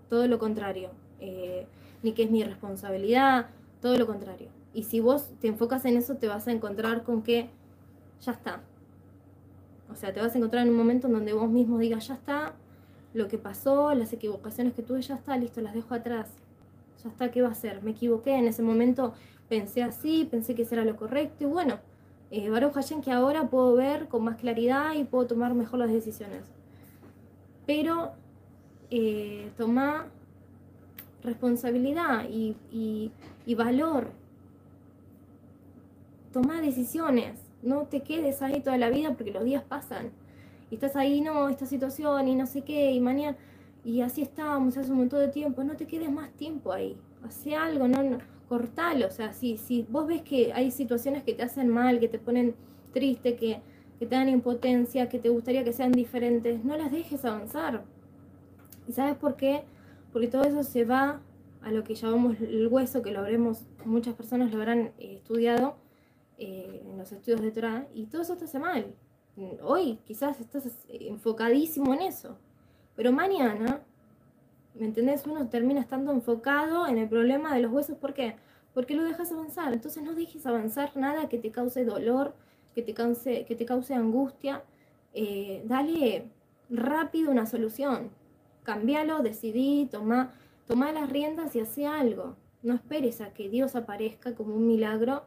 todo 0.09 0.27
lo 0.27 0.39
contrario, 0.39 0.89
eh, 1.19 1.67
ni 2.03 2.13
que 2.13 2.23
es 2.23 2.31
mi 2.31 2.43
responsabilidad, 2.43 3.47
todo 3.81 3.97
lo 3.97 4.05
contrario. 4.05 4.49
Y 4.73 4.83
si 4.83 4.99
vos 4.99 5.29
te 5.41 5.47
enfocas 5.47 5.85
en 5.85 5.97
eso, 5.97 6.15
te 6.15 6.27
vas 6.27 6.47
a 6.47 6.51
encontrar 6.51 7.03
con 7.03 7.23
que 7.23 7.49
ya 8.21 8.31
está. 8.31 8.61
O 9.91 9.95
sea, 9.95 10.13
te 10.13 10.21
vas 10.21 10.35
a 10.35 10.37
encontrar 10.37 10.63
en 10.63 10.71
un 10.71 10.77
momento 10.77 11.07
en 11.07 11.13
donde 11.13 11.33
vos 11.33 11.49
mismo 11.49 11.79
digas, 11.79 12.07
ya 12.07 12.15
está, 12.15 12.53
lo 13.13 13.27
que 13.27 13.37
pasó, 13.37 13.93
las 13.93 14.13
equivocaciones 14.13 14.73
que 14.73 14.83
tuve, 14.83 15.01
ya 15.01 15.15
está, 15.15 15.37
listo, 15.37 15.61
las 15.61 15.73
dejo 15.73 15.93
atrás. 15.93 16.29
Ya 17.03 17.09
está, 17.09 17.31
¿qué 17.31 17.41
va 17.41 17.49
a 17.49 17.51
hacer? 17.51 17.81
Me 17.83 17.91
equivoqué, 17.91 18.35
en 18.35 18.47
ese 18.47 18.61
momento 18.61 19.13
pensé 19.49 19.83
así, 19.83 20.27
pensé 20.29 20.55
que 20.55 20.63
eso 20.63 20.75
era 20.75 20.83
lo 20.83 20.97
correcto 20.97 21.45
y 21.45 21.47
bueno, 21.47 21.79
eh, 22.31 22.49
Baruch 22.49 22.73
que 23.01 23.11
ahora 23.11 23.49
puedo 23.49 23.75
ver 23.75 24.07
con 24.07 24.23
más 24.23 24.35
claridad 24.35 24.93
y 24.95 25.05
puedo 25.05 25.27
tomar 25.27 25.53
mejor 25.53 25.79
las 25.79 25.91
decisiones. 25.91 26.41
Pero 27.65 28.11
eh, 28.91 29.49
responsabilidad 31.27 32.27
y, 32.29 32.55
y 33.45 33.55
valor. 33.55 34.09
Toma 36.33 36.61
decisiones 36.61 37.47
no 37.61 37.83
te 37.83 38.01
quedes 38.01 38.41
ahí 38.41 38.61
toda 38.61 38.77
la 38.77 38.89
vida 38.89 39.13
porque 39.13 39.31
los 39.31 39.43
días 39.43 39.63
pasan. 39.63 40.11
Y 40.69 40.75
estás 40.75 40.95
ahí, 40.95 41.21
no, 41.21 41.49
esta 41.49 41.65
situación 41.65 42.27
y 42.27 42.35
no 42.35 42.45
sé 42.45 42.61
qué, 42.61 42.91
y 42.91 42.99
mañana. 42.99 43.37
Y 43.83 44.01
así 44.01 44.21
estábamos 44.21 44.77
hace 44.77 44.91
un 44.91 44.97
montón 44.99 45.19
de 45.19 45.29
tiempo. 45.29 45.63
No 45.63 45.75
te 45.75 45.85
quedes 45.85 46.11
más 46.11 46.29
tiempo 46.31 46.73
ahí. 46.73 46.97
Hace 47.23 47.55
algo, 47.55 47.87
no, 47.87 48.17
cortalo. 48.49 49.07
O 49.07 49.11
sea, 49.11 49.33
si, 49.33 49.57
si 49.57 49.85
vos 49.89 50.07
ves 50.07 50.21
que 50.23 50.51
hay 50.53 50.71
situaciones 50.71 51.23
que 51.23 51.33
te 51.33 51.43
hacen 51.43 51.69
mal, 51.69 51.99
que 51.99 52.07
te 52.07 52.19
ponen 52.19 52.55
triste, 52.93 53.35
que, 53.35 53.61
que 53.99 54.05
te 54.05 54.15
dan 54.15 54.29
impotencia, 54.29 55.07
que 55.07 55.19
te 55.19 55.29
gustaría 55.29 55.63
que 55.63 55.73
sean 55.73 55.91
diferentes, 55.91 56.63
no 56.65 56.77
las 56.77 56.91
dejes 56.91 57.23
avanzar. 57.23 57.83
¿Y 58.87 58.91
sabes 58.91 59.15
por 59.15 59.35
qué? 59.35 59.63
Porque 60.11 60.27
todo 60.27 60.43
eso 60.43 60.63
se 60.63 60.85
va 60.85 61.21
a 61.61 61.71
lo 61.71 61.83
que 61.83 61.95
llamamos 61.95 62.39
el 62.39 62.67
hueso, 62.67 63.01
que 63.01 63.11
lo 63.11 63.19
habremos, 63.19 63.65
muchas 63.85 64.15
personas 64.15 64.51
lo 64.51 64.57
habrán 64.57 64.91
eh, 64.97 65.15
estudiado, 65.17 65.75
eh, 66.37 66.83
en 66.85 66.97
los 66.97 67.11
estudios 67.11 67.41
de 67.41 67.51
Torah 67.51 67.87
y 67.95 68.05
todo 68.05 68.21
eso 68.21 68.37
te 68.37 68.45
hace 68.45 68.59
mal. 68.59 68.93
Hoy 69.61 69.99
quizás 70.05 70.39
estás 70.39 70.67
enfocadísimo 70.89 71.93
en 71.93 72.01
eso, 72.01 72.37
pero 72.95 73.11
mañana, 73.11 73.81
¿me 74.73 74.85
entendés? 74.85 75.25
Uno 75.27 75.47
termina 75.47 75.79
estando 75.79 76.11
enfocado 76.11 76.87
en 76.87 76.97
el 76.97 77.07
problema 77.07 77.53
de 77.53 77.61
los 77.61 77.71
huesos. 77.71 77.97
¿Por 77.97 78.13
qué? 78.13 78.35
Porque 78.73 78.95
lo 78.95 79.03
dejas 79.03 79.31
avanzar. 79.31 79.73
Entonces 79.73 80.03
no 80.03 80.13
dejes 80.13 80.45
avanzar 80.47 80.95
nada 80.97 81.29
que 81.29 81.37
te 81.37 81.51
cause 81.51 81.85
dolor, 81.85 82.35
que 82.73 82.81
te 82.81 82.93
cause, 82.95 83.45
que 83.45 83.55
te 83.55 83.65
cause 83.65 83.93
angustia. 83.93 84.63
Eh, 85.13 85.63
dale 85.65 86.29
rápido 86.69 87.31
una 87.31 87.45
solución. 87.45 88.09
Cambialo, 88.67 89.19
decidí, 89.23 89.87
toma, 89.89 90.33
toma 90.67 90.91
las 90.91 91.09
riendas 91.09 91.55
y 91.55 91.61
hace 91.61 91.87
algo. 91.87 92.35
No 92.63 92.73
esperes 92.75 93.21
a 93.21 93.33
que 93.33 93.47
Dios 93.47 93.77
aparezca 93.77 94.35
como 94.35 94.53
un 94.53 94.67
milagro 94.67 95.23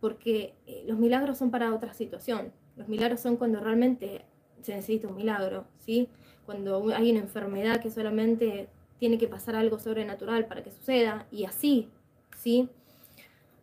porque 0.00 0.56
eh, 0.66 0.82
los 0.88 0.98
milagros 0.98 1.38
son 1.38 1.52
para 1.52 1.72
otra 1.72 1.94
situación. 1.94 2.52
Los 2.74 2.88
milagros 2.88 3.20
son 3.20 3.36
cuando 3.36 3.60
realmente 3.60 4.24
se 4.62 4.74
necesita 4.74 5.06
un 5.06 5.14
milagro, 5.14 5.66
¿sí? 5.78 6.08
Cuando 6.46 6.92
hay 6.96 7.12
una 7.12 7.20
enfermedad 7.20 7.80
que 7.80 7.92
solamente 7.92 8.68
tiene 8.98 9.18
que 9.18 9.28
pasar 9.28 9.54
algo 9.54 9.78
sobrenatural 9.78 10.46
para 10.48 10.64
que 10.64 10.72
suceda, 10.72 11.28
y 11.30 11.44
así, 11.44 11.88
¿sí? 12.36 12.68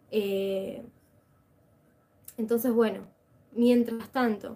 Eh, 0.09 0.85
entonces, 2.37 2.71
bueno, 2.71 3.07
mientras 3.51 4.09
tanto, 4.13 4.55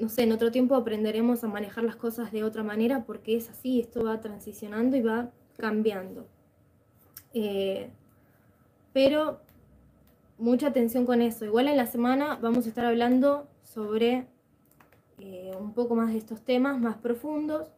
no 0.00 0.08
sé, 0.08 0.22
en 0.22 0.32
otro 0.32 0.50
tiempo 0.50 0.74
aprenderemos 0.74 1.44
a 1.44 1.48
manejar 1.48 1.84
las 1.84 1.96
cosas 1.96 2.32
de 2.32 2.44
otra 2.44 2.62
manera 2.62 3.04
porque 3.04 3.36
es 3.36 3.48
así, 3.48 3.80
esto 3.80 4.04
va 4.04 4.20
transicionando 4.20 4.96
y 4.96 5.02
va 5.02 5.30
cambiando. 5.56 6.26
Eh, 7.34 7.90
pero 8.92 9.40
mucha 10.38 10.68
atención 10.68 11.06
con 11.06 11.22
eso. 11.22 11.44
Igual 11.44 11.68
en 11.68 11.76
la 11.76 11.86
semana 11.86 12.38
vamos 12.40 12.66
a 12.66 12.68
estar 12.68 12.84
hablando 12.84 13.46
sobre 13.62 14.26
eh, 15.18 15.52
un 15.58 15.72
poco 15.72 15.94
más 15.94 16.12
de 16.12 16.18
estos 16.18 16.42
temas 16.42 16.78
más 16.78 16.96
profundos 16.96 17.68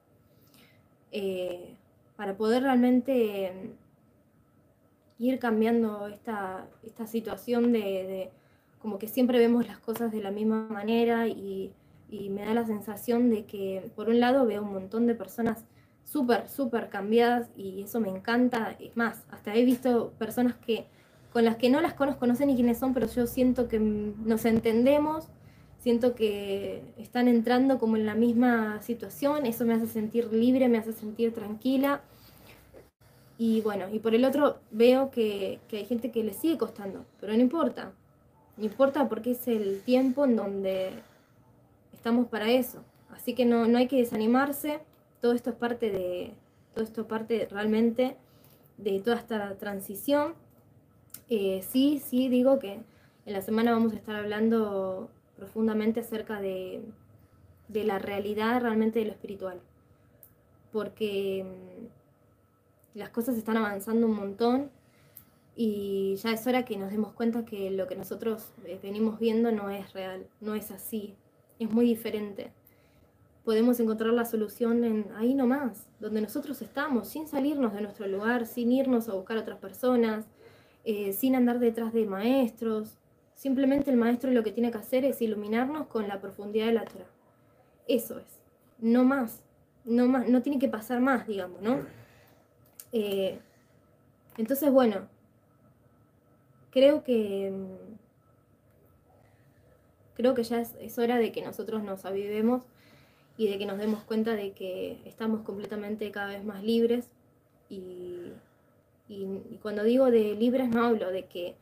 eh, 1.12 1.74
para 2.16 2.36
poder 2.36 2.64
realmente 2.64 3.74
ir 5.18 5.38
cambiando 5.38 6.08
esta, 6.08 6.66
situación 7.06 7.72
de, 7.72 8.30
como 8.80 8.98
que 8.98 9.08
siempre 9.08 9.38
vemos 9.38 9.66
las 9.66 9.78
cosas 9.78 10.12
de 10.12 10.20
la 10.20 10.30
misma 10.30 10.68
manera 10.68 11.28
y, 11.28 11.72
y 12.11 12.30
me 12.30 12.44
da 12.44 12.54
la 12.54 12.66
sensación 12.66 13.30
de 13.30 13.44
que 13.44 13.90
por 13.94 14.09
un 14.09 14.20
lado 14.20 14.46
veo 14.46 14.62
un 14.62 14.72
montón 14.72 15.06
de 15.06 15.14
personas 15.14 15.64
súper, 16.04 16.48
súper 16.48 16.88
cambiadas 16.88 17.48
y 17.56 17.82
eso 17.82 18.00
me 18.00 18.09
encanta. 18.09 18.76
Es 18.80 18.96
más, 18.96 19.24
hasta 19.30 19.54
he 19.54 19.64
visto 19.64 20.12
personas 20.18 20.54
que 20.56 20.86
con 21.32 21.44
las 21.44 21.56
que 21.56 21.70
no 21.70 21.80
las 21.80 21.94
conozco, 21.94 22.26
no 22.26 22.34
sé 22.34 22.46
ni 22.46 22.54
quiénes 22.54 22.78
son, 22.78 22.94
pero 22.94 23.06
yo 23.06 23.26
siento 23.26 23.68
que 23.68 23.78
nos 23.78 24.44
entendemos, 24.46 25.28
siento 25.78 26.14
que 26.14 26.82
están 26.96 27.28
entrando 27.28 27.78
como 27.78 27.96
en 27.96 28.06
la 28.06 28.14
misma 28.14 28.80
situación, 28.82 29.44
eso 29.44 29.66
me 29.66 29.74
hace 29.74 29.86
sentir 29.86 30.32
libre, 30.32 30.68
me 30.68 30.78
hace 30.78 30.92
sentir 30.92 31.34
tranquila. 31.34 32.00
Y 33.36 33.61
bueno, 33.61 33.84
y 33.92 34.00
por 34.00 34.14
el 34.14 34.24
otro 34.24 34.59
veo 34.70 35.11
que, 35.11 35.61
que 35.68 35.78
hay 35.78 35.84
gente 35.84 36.11
que 36.11 36.24
le 36.24 36.32
sigue 36.32 36.59
costando, 36.59 37.04
pero 37.20 37.34
no 37.34 37.40
importa. 37.40 37.92
No 38.56 38.64
importa 38.64 39.09
porque 39.09 39.32
es 39.32 39.46
el 39.46 39.82
tiempo 39.82 40.24
en 40.24 40.34
donde 40.34 40.90
estamos 41.99 42.28
para 42.28 42.51
eso. 42.51 42.84
Así 43.11 43.34
que 43.34 43.44
no, 43.44 43.66
no 43.66 43.78
hay 43.78 43.88
que 43.88 43.96
desanimarse. 43.96 44.80
Todo 45.20 45.32
esto 45.32 45.51
es 45.51 45.57
parte 45.57 45.90
de. 45.90 46.34
Todo 46.72 46.84
esto 46.84 47.03
es 47.03 47.07
parte 47.07 47.49
realmente 47.51 48.16
de 48.76 49.01
toda 49.01 49.16
esta 49.16 49.57
transición. 49.57 50.34
Eh, 51.28 51.62
sí, 51.68 52.01
sí, 52.03 52.28
digo 52.28 52.59
que 52.59 52.80
en 53.26 53.32
la 53.32 53.42
semana 53.42 53.72
vamos 53.72 53.92
a 53.92 53.96
estar 53.96 54.14
hablando 54.14 55.11
profundamente 55.36 56.01
acerca 56.01 56.40
de, 56.40 56.82
de 57.66 57.84
la 57.84 57.99
realidad 57.99 58.62
realmente 58.62 59.01
de 59.01 59.07
lo 59.07 59.12
espiritual. 59.12 59.61
Porque 60.72 61.44
mm, 61.44 62.99
las 62.99 63.11
cosas 63.11 63.36
están 63.36 63.57
avanzando 63.57 64.07
un 64.07 64.14
montón 64.14 64.70
y 65.57 66.14
ya 66.16 66.30
es 66.30 66.46
hora 66.46 66.64
que 66.64 66.76
nos 66.76 66.92
demos 66.92 67.12
cuenta 67.12 67.44
que 67.44 67.72
lo 67.72 67.88
que 67.88 67.96
nosotros 67.96 68.53
eh, 68.64 68.78
venimos 68.80 69.18
viendo 69.18 69.51
no 69.51 69.70
es 69.70 69.92
real, 69.92 70.28
no 70.40 70.55
es 70.55 70.70
así, 70.70 71.16
es 71.59 71.70
muy 71.70 71.86
diferente. 71.86 72.52
Podemos 73.44 73.80
encontrar 73.80 74.12
la 74.12 74.24
solución 74.24 74.84
en 74.84 75.06
ahí 75.16 75.34
nomás, 75.34 75.86
donde 76.00 76.20
nosotros 76.20 76.61
estamos, 76.61 77.09
sin 77.09 77.26
salirnos 77.26 77.72
de 77.72 77.80
nuestro 77.80 78.06
lugar, 78.06 78.46
sin 78.46 78.70
irnos 78.72 79.09
a 79.09 79.14
buscar 79.14 79.38
a 79.38 79.40
otras 79.40 79.59
personas, 79.59 80.26
eh, 80.84 81.12
sin 81.12 81.34
andar 81.34 81.59
detrás 81.59 81.92
de 81.92 82.04
maestros. 82.04 82.98
Simplemente 83.34 83.90
el 83.90 83.96
maestro 83.96 84.30
lo 84.30 84.42
que 84.42 84.52
tiene 84.52 84.70
que 84.70 84.78
hacer 84.78 85.04
es 85.04 85.22
iluminarnos 85.22 85.86
con 85.86 86.09
la 86.09 86.20
profundidad 86.20 86.66
de 86.66 86.72
la 86.72 86.84
Torah. 86.84 87.06
Eso 87.86 88.18
es, 88.18 88.40
no 88.78 89.04
más, 89.04 89.42
no 89.84 90.06
más, 90.06 90.28
no 90.28 90.42
tiene 90.42 90.59
que 90.59 90.68
pasar 90.68 91.00
más, 91.00 91.26
digamos, 91.26 91.62
¿no? 91.62 91.80
Eh, 92.92 93.38
entonces, 94.36 94.70
bueno, 94.70 95.09
creo 96.70 97.02
que 97.02 97.52
creo 100.18 100.34
que 100.34 100.42
ya 100.42 100.60
es, 100.60 100.98
hora 100.98 101.16
de 101.16 101.30
que 101.30 101.42
nosotros 101.42 101.84
nos 101.84 102.04
avivemos 102.04 102.64
y 103.36 103.46
de 103.48 103.56
que 103.56 103.66
nos 103.66 103.78
demos 103.78 104.02
cuenta 104.02 104.34
de 104.34 104.50
que 104.50 104.98
estamos 105.04 105.42
completamente 105.42 106.10
cada 106.10 106.26
vez 106.30 106.44
más 106.44 106.62
libres 106.64 107.08
y, 107.70 108.32
cuando 109.62 109.84
digo 109.84 110.10
de 110.10 110.34
libres 110.34 110.68
no 110.68 110.84
hablo 110.84 111.10
de 111.10 111.24
que 111.26 111.54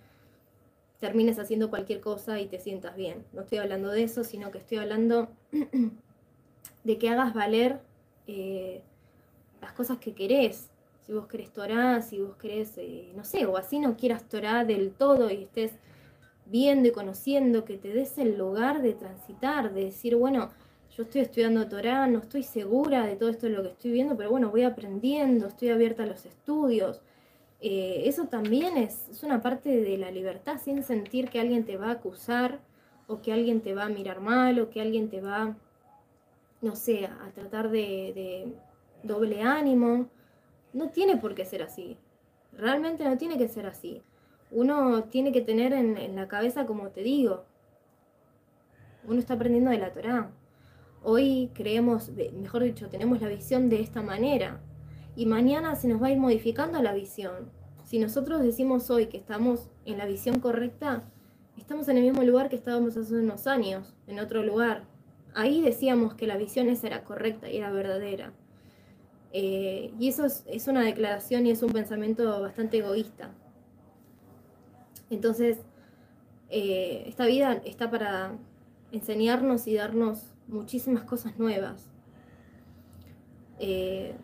termines 0.99 1.39
haciendo 1.39 1.69
cualquier 1.71 2.01
cosa 2.01 2.41
y 2.41 2.47
te 2.47 2.59
sientas 2.59 2.97
bien. 2.97 3.25
No 3.35 3.43
estoy 3.43 3.59
hablando 3.59 3.91
de 3.91 4.03
eso, 4.03 4.25
sino 4.25 4.51
que 4.51 4.59
estoy 4.59 4.79
hablando 4.79 5.29
de 6.85 6.99
que 6.99 7.09
hagas 7.11 7.35
valer 7.35 7.81
eh, 8.27 8.81
las 9.61 9.73
cosas 9.73 9.99
que 9.99 10.15
querés. 10.15 10.71
Si 11.05 11.13
vos 11.13 11.27
querés 11.27 11.53
Torah, 11.53 12.01
si 12.01 12.21
vos 12.21 12.37
querés, 12.37 12.79
eh, 12.79 13.13
no 13.15 13.23
sé, 13.23 13.45
o 13.45 13.59
así 13.59 13.79
no 13.79 13.97
quieras 13.97 14.27
Torah 14.29 14.65
del 14.65 14.91
todo 14.93 15.31
y 15.31 15.45
estés 15.45 15.73
viendo 16.47 16.89
y 16.89 16.93
conociendo, 16.93 17.65
que 17.65 17.79
te 17.79 17.89
des 17.89 18.19
el 18.19 18.39
lugar 18.39 18.83
de 18.83 18.95
transitar, 18.95 19.73
de 19.73 19.85
decir, 19.85 20.17
bueno, 20.17 20.51
yo 20.97 21.03
estoy 21.03 21.23
estudiando 21.23 21.69
Torah, 21.69 22.07
no 22.07 22.21
estoy 22.21 22.43
segura 22.43 23.07
de 23.07 23.17
todo 23.17 23.29
esto 23.29 23.47
de 23.47 23.53
lo 23.53 23.63
que 23.63 23.71
estoy 23.71 23.91
viendo, 23.91 24.17
pero 24.17 24.31
bueno, 24.31 24.51
voy 24.51 24.63
aprendiendo, 24.63 25.47
estoy 25.47 25.71
abierta 25.71 26.05
a 26.05 26.07
los 26.07 26.25
estudios. 26.25 27.03
Eh, 27.61 28.03
eso 28.07 28.27
también 28.27 28.77
es, 28.77 29.09
es 29.09 29.23
una 29.23 29.43
parte 29.43 29.81
de 29.81 29.99
la 29.99 30.11
libertad 30.11 30.61
sin 30.63 30.83
sentir 30.83 31.29
que 31.29 31.41
alguien 31.41 31.65
te 31.65 31.77
va 31.77 31.89
a 31.89 31.93
acusar 31.93 32.61
o 33.07 33.21
que 33.21 33.33
alguien 33.33 33.61
te 33.61 33.75
va 33.75 33.85
a 33.85 33.89
mirar 33.89 34.21
mal 34.21 34.59
o 34.61 34.71
que 34.71 34.81
alguien 34.81 35.09
te 35.09 35.21
va 35.21 35.57
no 36.61 36.75
sé, 36.75 37.07
a 37.07 37.31
tratar 37.35 37.71
de, 37.71 38.53
doble 39.03 39.43
ánimo. 39.43 40.09
No 40.73 40.91
tiene 40.91 41.17
por 41.17 41.35
qué 41.35 41.45
ser 41.45 41.63
así. 41.63 41.97
Realmente 42.53 43.05
no 43.05 43.17
tiene 43.17 43.39
que 43.39 43.49
ser 43.49 43.67
así. 43.67 44.03
Uno 44.51 45.05
tiene 45.05 45.33
que 45.33 45.41
tener 45.41 45.73
en, 45.73 46.15
la 46.15 46.29
cabeza, 46.29 46.67
como 46.67 46.89
te 46.89 47.03
digo, 47.03 47.45
uno 49.07 49.19
está 49.19 49.35
aprendiendo 49.35 49.71
de 49.71 49.79
la 49.79 49.93
Torah. 49.93 50.31
Hoy 51.03 51.51
creemos, 51.55 52.11
mejor 52.35 52.63
dicho, 52.63 52.89
tenemos 52.89 53.21
la 53.21 53.29
visión 53.29 53.69
de 53.69 53.81
esta 53.81 54.03
manera. 54.03 54.61
Y 55.15 55.27
mañana 55.27 55.77
se 55.77 55.89
nos 55.89 56.03
va 56.03 56.09
a 56.09 56.13
ir 56.13 56.19
modificando 56.19 56.83
la 56.83 56.93
visión. 56.93 57.51
Si 57.85 57.99
nosotros 57.99 58.43
decimos 58.43 58.91
hoy 58.91 59.07
que 59.07 59.17
estamos 59.17 59.71
en 59.85 59.99
la 59.99 60.07
visión 60.07 60.41
correcta, 60.41 61.05
estamos 61.57 61.89
en 61.89 61.99
el 61.99 62.05
mismo 62.05 62.23
lugar 62.23 62.49
que 62.49 62.57
estábamos 62.57 62.97
hace 62.97 63.15
unos 63.15 63.47
años, 63.47 63.95
en 64.07 64.19
otro 64.19 64.43
lugar, 64.43 64.85
ahí 65.35 65.61
decíamos 65.61 66.15
que 66.15 66.27
la 66.27 66.37
visión 66.37 66.69
esa 66.69 66.89
era 66.89 67.05
correcta 67.05 67.49
y 67.49 67.59
era 67.59 67.71
verdadera. 67.71 68.33
Eh, 69.33 69.93
y 69.99 70.09
eso 70.09 70.25
es, 70.25 70.67
una 70.67 70.83
declaración 70.83 71.47
y 71.47 71.51
es 71.51 71.63
un 71.63 71.71
pensamiento 71.71 72.41
bastante 72.41 72.79
egoísta. 72.79 73.35
Entonces, 75.11 75.59
eh, 76.49 77.05
esta 77.07 77.27
vida 77.27 77.61
está 77.65 77.91
para 77.91 78.33
enseñarnos 78.93 79.67
y 79.67 79.75
darnos 79.75 80.33
muchísimas 80.49 81.05
cosas 81.05 81.39
nuevas. 81.39 81.91
Eh, 83.59 84.15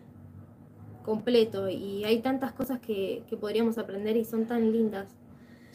completo. 1.03 1.69
Y 1.69 2.03
hay 2.05 2.19
tantas 2.21 2.53
cosas 2.53 2.79
que, 2.79 3.23
que 3.29 3.37
podríamos 3.37 3.77
aprender 3.77 4.17
y 4.17 4.25
son 4.25 4.47
tan 4.47 4.71
lindas. 4.71 5.07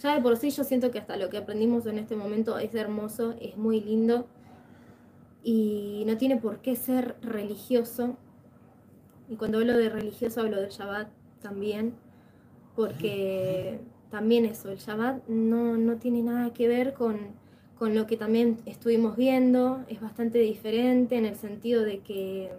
Ya 0.03 0.15
de 0.15 0.23
por 0.23 0.37
sí 0.37 0.51
yo 0.51 0.65
siento 0.65 0.91
que 0.91 0.99
hasta 0.99 1.17
lo 1.17 1.29
que 1.29 1.39
aprendimos 1.39 1.87
en 1.87 1.99
este 1.99 2.17
momento 2.17 2.59
es 2.59 2.75
hermoso, 2.75 3.35
es 3.41 3.57
muy 3.57 3.81
lindo 3.81 4.27
y 5.43 6.05
no 6.07 6.17
tiene 6.17 6.37
por 6.37 6.61
qué 6.61 6.77
ser 6.77 7.17
religioso. 7.21 8.17
Y 9.29 9.37
cuando 9.37 9.59
hablo 9.59 9.77
de 9.77 9.89
religioso 9.89 10.41
hablo 10.41 10.61
del 10.61 10.71
Shabbat 10.71 11.09
también, 11.43 11.95
porque 12.77 13.81
también 14.11 14.45
eso, 14.45 14.71
el 14.71 14.79
Shabbat 14.79 15.27
no, 15.29 15.77
no 15.77 15.97
tiene 15.97 16.23
nada 16.23 16.53
que 16.53 16.67
ver 16.69 16.95
con, 16.95 17.19
con, 17.79 17.95
lo 17.95 18.07
que 18.07 18.17
también 18.17 18.59
estuvimos 18.67 19.17
viendo, 19.17 19.85
es 19.89 20.01
bastante 20.01 20.39
diferente 20.39 21.17
en 21.17 21.27
el 21.27 21.37
sentido 21.37 21.83
de 21.85 22.01
que, 22.01 22.51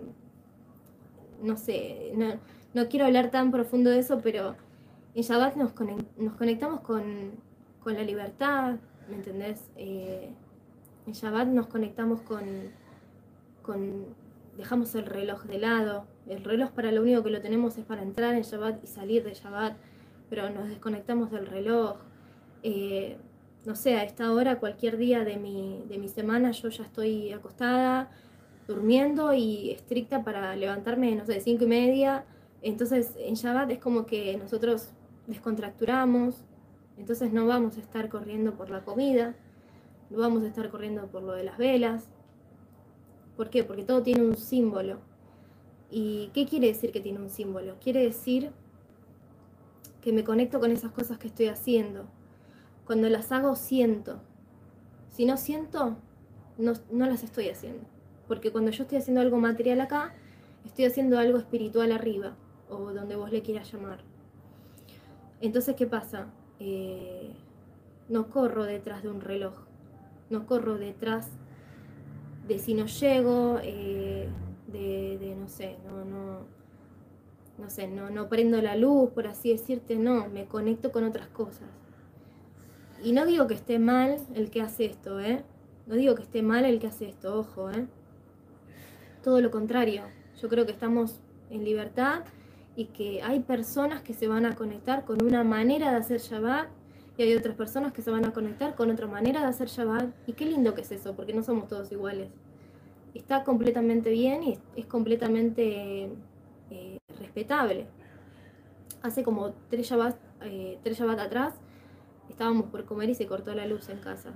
no 1.41 1.57
sé, 1.57 2.11
no, 2.15 2.35
no 2.73 2.87
quiero 2.87 3.05
hablar 3.05 3.31
tan 3.31 3.51
profundo 3.51 3.89
de 3.89 3.99
eso, 3.99 4.19
pero 4.21 4.55
en 5.15 5.23
Shabbat 5.23 5.55
nos, 5.55 5.73
nos 6.17 6.33
conectamos 6.35 6.81
con, 6.81 7.31
con, 7.81 7.95
la 7.95 8.03
libertad, 8.03 8.75
¿me 9.09 9.15
entendés? 9.15 9.65
Eh, 9.75 10.29
en 11.07 11.13
Shabbat 11.13 11.47
nos 11.47 11.67
conectamos 11.67 12.21
con, 12.21 12.43
con, 13.63 14.05
dejamos 14.57 14.93
el 14.95 15.05
reloj 15.05 15.43
de 15.45 15.57
lado. 15.57 16.05
El 16.27 16.43
reloj 16.43 16.69
para 16.71 16.91
lo 16.91 17.01
único 17.01 17.23
que 17.23 17.31
lo 17.31 17.41
tenemos 17.41 17.77
es 17.77 17.85
para 17.85 18.03
entrar 18.03 18.35
en 18.35 18.43
Shabbat 18.43 18.83
y 18.83 18.87
salir 18.87 19.23
de 19.23 19.33
Shabbat, 19.33 19.75
pero 20.29 20.49
nos 20.49 20.69
desconectamos 20.69 21.31
del 21.31 21.47
reloj. 21.47 21.97
Eh, 22.63 23.17
no 23.65 23.75
sé, 23.75 23.95
a 23.95 24.03
esta 24.03 24.31
hora, 24.31 24.59
cualquier 24.59 24.97
día 24.97 25.23
de 25.23 25.37
mi, 25.37 25.83
de 25.89 25.97
mi 25.97 26.07
semana, 26.07 26.51
yo 26.51 26.69
ya 26.69 26.83
estoy 26.83 27.31
acostada, 27.31 28.09
durmiendo 28.67 29.33
y 29.33 29.71
estricta 29.71 30.23
para 30.23 30.55
levantarme, 30.55 31.15
no 31.15 31.25
sé, 31.25 31.41
cinco 31.41 31.65
y 31.65 31.67
media. 31.67 32.25
Entonces 32.61 33.15
en 33.17 33.35
Shabbat 33.35 33.71
es 33.71 33.79
como 33.79 34.05
que 34.05 34.37
nosotros 34.37 34.91
descontracturamos, 35.27 36.43
entonces 36.97 37.31
no 37.31 37.47
vamos 37.47 37.77
a 37.77 37.79
estar 37.79 38.09
corriendo 38.09 38.53
por 38.55 38.69
la 38.69 38.83
comida, 38.83 39.35
no 40.09 40.19
vamos 40.19 40.43
a 40.43 40.47
estar 40.47 40.69
corriendo 40.69 41.07
por 41.07 41.23
lo 41.23 41.33
de 41.33 41.43
las 41.43 41.57
velas. 41.57 42.07
¿Por 43.37 43.49
qué? 43.49 43.63
Porque 43.63 43.83
todo 43.83 44.03
tiene 44.03 44.23
un 44.23 44.35
símbolo. 44.35 44.99
¿Y 45.89 46.29
qué 46.33 46.45
quiere 46.45 46.67
decir 46.67 46.91
que 46.91 46.99
tiene 46.99 47.19
un 47.19 47.29
símbolo? 47.29 47.77
Quiere 47.81 48.03
decir 48.03 48.51
que 50.09 50.15
me 50.15 50.23
conecto 50.23 50.59
con 50.59 50.71
esas 50.71 50.91
cosas 50.91 51.19
que 51.19 51.27
estoy 51.27 51.49
haciendo. 51.49 52.07
Cuando 52.83 53.07
las 53.09 53.31
hago, 53.31 53.55
siento. 53.55 54.19
Si 55.11 55.25
no 55.25 55.37
siento, 55.37 55.97
no, 56.57 56.73
no 56.91 57.05
las 57.05 57.21
estoy 57.21 57.49
haciendo. 57.49 57.83
Porque 58.27 58.51
cuando 58.51 58.71
yo 58.71 58.81
estoy 58.81 58.97
haciendo 58.97 59.21
algo 59.21 59.37
material 59.37 59.81
acá, 59.81 60.15
estoy 60.65 60.85
haciendo 60.85 61.19
algo 61.19 61.37
espiritual 61.37 61.91
arriba, 61.91 62.35
o 62.69 62.91
donde 62.91 63.15
vos 63.15 63.31
le 63.31 63.43
quieras 63.43 63.71
llamar. 63.71 63.99
Entonces, 65.41 65.75
¿qué 65.75 65.85
pasa? 65.85 66.25
Eh, 66.59 67.31
no 68.07 68.31
corro 68.31 68.63
detrás 68.63 69.03
de 69.03 69.09
un 69.09 69.21
reloj 69.21 69.53
no 70.31 70.45
corro 70.45 70.77
detrás 70.77 71.27
de 72.47 72.57
si 72.59 72.73
no 72.73 72.87
llego, 72.87 73.59
eh, 73.61 74.27
de, 74.67 75.35
no 75.39 75.47
sé, 75.47 75.77
no, 75.85 75.88
no 77.59 77.69
sé, 77.69 77.87
no, 77.87 78.09
no 78.09 78.29
prendo 78.29 78.61
la 78.61 78.75
luz, 78.75 79.09
por 79.11 79.27
así 79.27 79.51
decirte, 79.51 79.95
no, 79.95 80.27
me 80.29 80.45
conecto 80.45 80.91
con 80.91 81.03
otras 81.03 81.27
cosas. 81.27 81.67
Y 83.03 83.13
no 83.13 83.25
digo 83.25 83.47
que 83.47 83.53
esté 83.53 83.79
mal 83.79 84.17
el 84.35 84.49
que 84.49 84.61
hace 84.61 84.85
esto, 84.85 85.19
¿eh? 85.19 85.43
No 85.87 85.95
digo 85.95 86.15
que 86.15 86.23
esté 86.23 86.41
mal 86.41 86.65
el 86.65 86.79
que 86.79 86.87
hace 86.87 87.09
esto, 87.09 87.39
ojo, 87.39 87.69
¿eh? 87.71 87.85
Todo 89.23 89.41
lo 89.41 89.51
contrario, 89.51 90.03
yo 90.41 90.49
creo 90.49 90.65
que 90.65 90.71
estamos 90.71 91.19
en 91.49 91.63
libertad 91.63 92.23
y 92.75 92.85
que 92.85 93.21
hay 93.21 93.39
personas 93.41 94.01
que 94.01 94.13
se 94.13 94.27
van 94.27 94.45
a 94.45 94.55
conectar 94.55 95.05
con 95.05 95.23
una 95.23 95.43
manera 95.43 95.91
de 95.91 95.97
hacer 95.97 96.19
Shabbat 96.19 96.69
y 97.19 97.23
hay 97.23 97.35
otras 97.35 97.57
personas 97.57 97.91
que 97.91 98.01
se 98.01 98.11
van 98.11 98.23
a 98.23 98.31
conectar 98.31 98.75
con 98.75 98.89
otra 98.89 99.05
manera 99.05 99.41
de 99.41 99.47
hacer 99.47 99.67
Shabbat. 99.67 100.09
Y 100.25 100.31
qué 100.31 100.45
lindo 100.45 100.73
que 100.73 100.81
es 100.81 100.91
eso, 100.93 101.17
porque 101.17 101.33
no 101.33 101.43
somos 101.43 101.67
todos 101.67 101.91
iguales. 101.91 102.29
Está 103.13 103.43
completamente 103.43 104.09
bien 104.09 104.41
y 104.41 104.57
es, 104.77 104.85
completamente 104.85 106.09
respetable. 107.29 107.85
hace 109.01 109.23
como 109.23 109.53
tres 109.69 109.87
Shabbat, 109.87 110.17
eh, 110.41 110.77
tres 110.83 110.97
Shabbat 110.97 111.19
atrás, 111.19 111.53
estábamos 112.29 112.65
por 112.65 112.83
comer 112.85 113.09
y 113.09 113.15
se 113.15 113.27
cortó 113.27 113.53
la 113.53 113.65
luz 113.65 113.87
en 113.89 113.99
casa. 113.99 114.33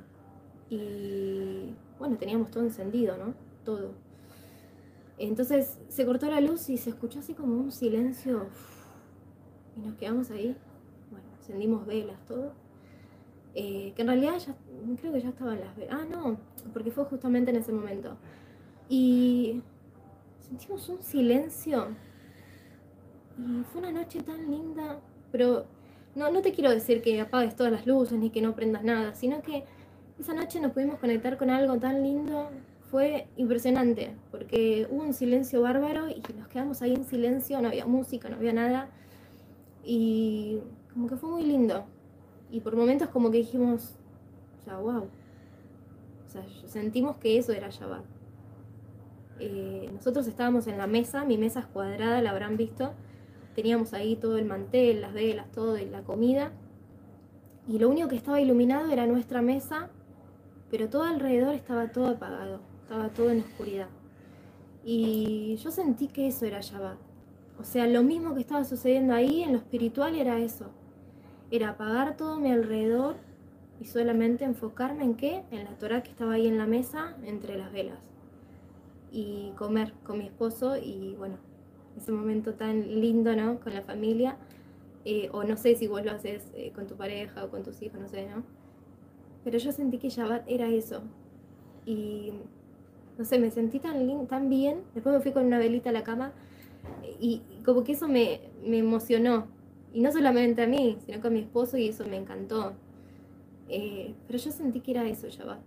Y 0.69 1.73
bueno, 1.99 2.17
teníamos 2.17 2.49
todo 2.49 2.63
encendido, 2.63 3.17
¿no? 3.17 3.33
Todo. 3.65 3.91
Entonces 5.17 5.79
se 5.89 6.05
cortó 6.05 6.27
la 6.27 6.39
luz 6.39 6.69
y 6.69 6.77
se 6.77 6.91
escuchó 6.91 7.19
así 7.19 7.33
como 7.33 7.55
un 7.55 7.71
silencio. 7.71 8.47
Y 9.75 9.81
nos 9.81 9.95
quedamos 9.95 10.31
ahí. 10.31 10.55
Bueno, 11.11 11.25
encendimos 11.39 11.85
velas, 11.85 12.23
todo. 12.25 12.53
Eh, 13.55 13.93
que 13.95 14.01
en 14.01 14.07
realidad 14.07 14.35
creo 14.99 15.13
que 15.13 15.21
ya 15.21 15.29
estaban 15.29 15.59
las 15.59 15.75
velas. 15.75 15.97
Ah, 15.99 16.05
no, 16.09 16.37
porque 16.71 16.91
fue 16.91 17.03
justamente 17.05 17.51
en 17.51 17.57
ese 17.57 17.73
momento. 17.73 18.17
Y 18.87 19.61
sentimos 20.39 20.87
un 20.89 21.01
silencio. 21.01 21.89
Y 23.37 23.63
fue 23.71 23.81
una 23.81 23.91
noche 23.91 24.21
tan 24.21 24.49
linda, 24.49 24.99
pero 25.31 25.65
no, 26.15 26.31
no 26.31 26.41
te 26.41 26.51
quiero 26.51 26.69
decir 26.69 27.01
que 27.01 27.19
apagues 27.19 27.55
todas 27.55 27.71
las 27.71 27.87
luces 27.87 28.17
ni 28.17 28.29
que 28.29 28.41
no 28.41 28.55
prendas 28.55 28.83
nada, 28.83 29.15
sino 29.15 29.41
que 29.41 29.63
esa 30.19 30.33
noche 30.33 30.59
nos 30.59 30.71
pudimos 30.71 30.99
conectar 30.99 31.37
con 31.37 31.49
algo 31.49 31.77
tan 31.77 32.03
lindo. 32.03 32.49
Fue 32.91 33.27
impresionante, 33.37 34.15
porque 34.29 34.87
hubo 34.91 35.01
un 35.01 35.13
silencio 35.13 35.61
bárbaro 35.61 36.09
y 36.09 36.21
nos 36.37 36.47
quedamos 36.47 36.81
ahí 36.83 36.93
en 36.93 37.05
silencio, 37.05 37.59
no 37.59 37.69
había 37.69 37.87
música, 37.87 38.29
no 38.29 38.35
había 38.35 38.53
nada. 38.53 38.89
Y 39.83 40.59
como 40.93 41.07
que 41.07 41.15
fue 41.15 41.29
muy 41.29 41.43
lindo. 41.43 41.85
Y 42.51 42.59
por 42.59 42.75
momentos 42.75 43.09
como 43.09 43.31
que 43.31 43.37
dijimos, 43.37 43.97
sea, 44.63 44.77
wow. 44.77 45.07
O 46.25 46.29
sea, 46.29 46.43
sentimos 46.65 47.17
que 47.17 47.37
eso 47.37 47.51
era 47.51 47.69
Shabbat. 47.69 48.03
Eh, 49.39 49.89
nosotros 49.93 50.27
estábamos 50.27 50.67
en 50.67 50.77
la 50.77 50.87
mesa, 50.87 51.25
mi 51.25 51.37
mesa 51.37 51.61
es 51.61 51.65
cuadrada, 51.67 52.21
la 52.21 52.31
habrán 52.31 52.57
visto. 52.57 52.93
Teníamos 53.55 53.93
ahí 53.93 54.15
todo 54.15 54.37
el 54.37 54.45
mantel, 54.45 55.01
las 55.01 55.13
velas, 55.13 55.51
todo 55.51 55.77
y 55.77 55.85
la 55.85 56.03
comida. 56.03 56.51
Y 57.67 57.79
lo 57.79 57.89
único 57.89 58.07
que 58.07 58.15
estaba 58.15 58.41
iluminado 58.41 58.91
era 58.91 59.05
nuestra 59.05 59.41
mesa, 59.41 59.89
pero 60.69 60.89
todo 60.89 61.03
alrededor 61.03 61.53
estaba 61.53 61.91
todo 61.91 62.07
apagado, 62.07 62.59
estaba 62.81 63.09
todo 63.09 63.29
en 63.29 63.41
oscuridad. 63.41 63.87
Y 64.83 65.55
yo 65.57 65.71
sentí 65.71 66.07
que 66.07 66.27
eso 66.27 66.45
era 66.45 66.59
Shabbat. 66.59 66.97
O 67.59 67.63
sea, 67.63 67.87
lo 67.87 68.03
mismo 68.03 68.33
que 68.33 68.41
estaba 68.41 68.65
sucediendo 68.65 69.13
ahí 69.13 69.43
en 69.43 69.53
lo 69.53 69.59
espiritual 69.59 70.15
era 70.15 70.39
eso. 70.39 70.71
Era 71.51 71.69
apagar 71.69 72.17
todo 72.17 72.39
mi 72.39 72.51
alrededor 72.51 73.15
y 73.79 73.85
solamente 73.85 74.43
enfocarme 74.43 75.03
en 75.03 75.15
qué? 75.15 75.43
En 75.51 75.63
la 75.65 75.77
Torah 75.77 76.03
que 76.03 76.09
estaba 76.09 76.33
ahí 76.33 76.47
en 76.47 76.57
la 76.57 76.65
mesa 76.65 77.15
entre 77.23 77.57
las 77.57 77.71
velas. 77.71 77.99
Y 79.11 79.51
comer 79.57 79.93
con 80.03 80.17
mi 80.17 80.25
esposo 80.25 80.75
y 80.77 81.15
bueno, 81.17 81.37
ese 81.97 82.11
momento 82.11 82.53
tan 82.53 83.01
lindo, 83.01 83.35
¿no? 83.35 83.59
Con 83.59 83.73
la 83.73 83.81
familia. 83.81 84.37
Eh, 85.05 85.29
o 85.33 85.43
no 85.43 85.57
sé 85.57 85.75
si 85.75 85.87
vos 85.87 86.03
lo 86.05 86.11
haces 86.11 86.49
eh, 86.55 86.71
con 86.73 86.87
tu 86.87 86.95
pareja 86.95 87.43
o 87.43 87.49
con 87.49 87.63
tus 87.63 87.81
hijos, 87.81 87.99
no 87.99 88.07
sé, 88.07 88.25
¿no? 88.27 88.43
Pero 89.43 89.57
yo 89.57 89.71
sentí 89.71 89.97
que 89.97 90.09
Shabbat 90.09 90.43
era 90.47 90.69
eso. 90.69 91.01
Y 91.85 92.31
no 93.17 93.25
sé, 93.25 93.39
me 93.39 93.51
sentí 93.51 93.79
tan, 93.79 94.27
tan 94.27 94.49
bien. 94.49 94.81
Después 94.93 95.13
me 95.15 95.21
fui 95.21 95.33
con 95.33 95.45
una 95.45 95.59
velita 95.59 95.89
a 95.89 95.93
la 95.93 96.03
cama 96.03 96.31
y, 97.19 97.41
como 97.65 97.83
que 97.83 97.93
eso 97.93 98.07
me, 98.07 98.41
me, 98.65 98.79
emocionó. 98.79 99.47
Y 99.93 100.01
no 100.01 100.11
solamente 100.11 100.63
a 100.63 100.67
mí, 100.67 100.97
sino 101.05 101.21
con 101.21 101.33
mi 101.33 101.39
esposo 101.39 101.77
y 101.77 101.89
eso 101.89 102.05
me 102.05 102.17
encantó. 102.17 102.73
Eh, 103.69 104.13
pero 104.27 104.39
yo 104.39 104.51
sentí 104.51 104.79
que 104.79 104.91
era 104.91 105.07
eso 105.07 105.27
Shabbat. 105.27 105.59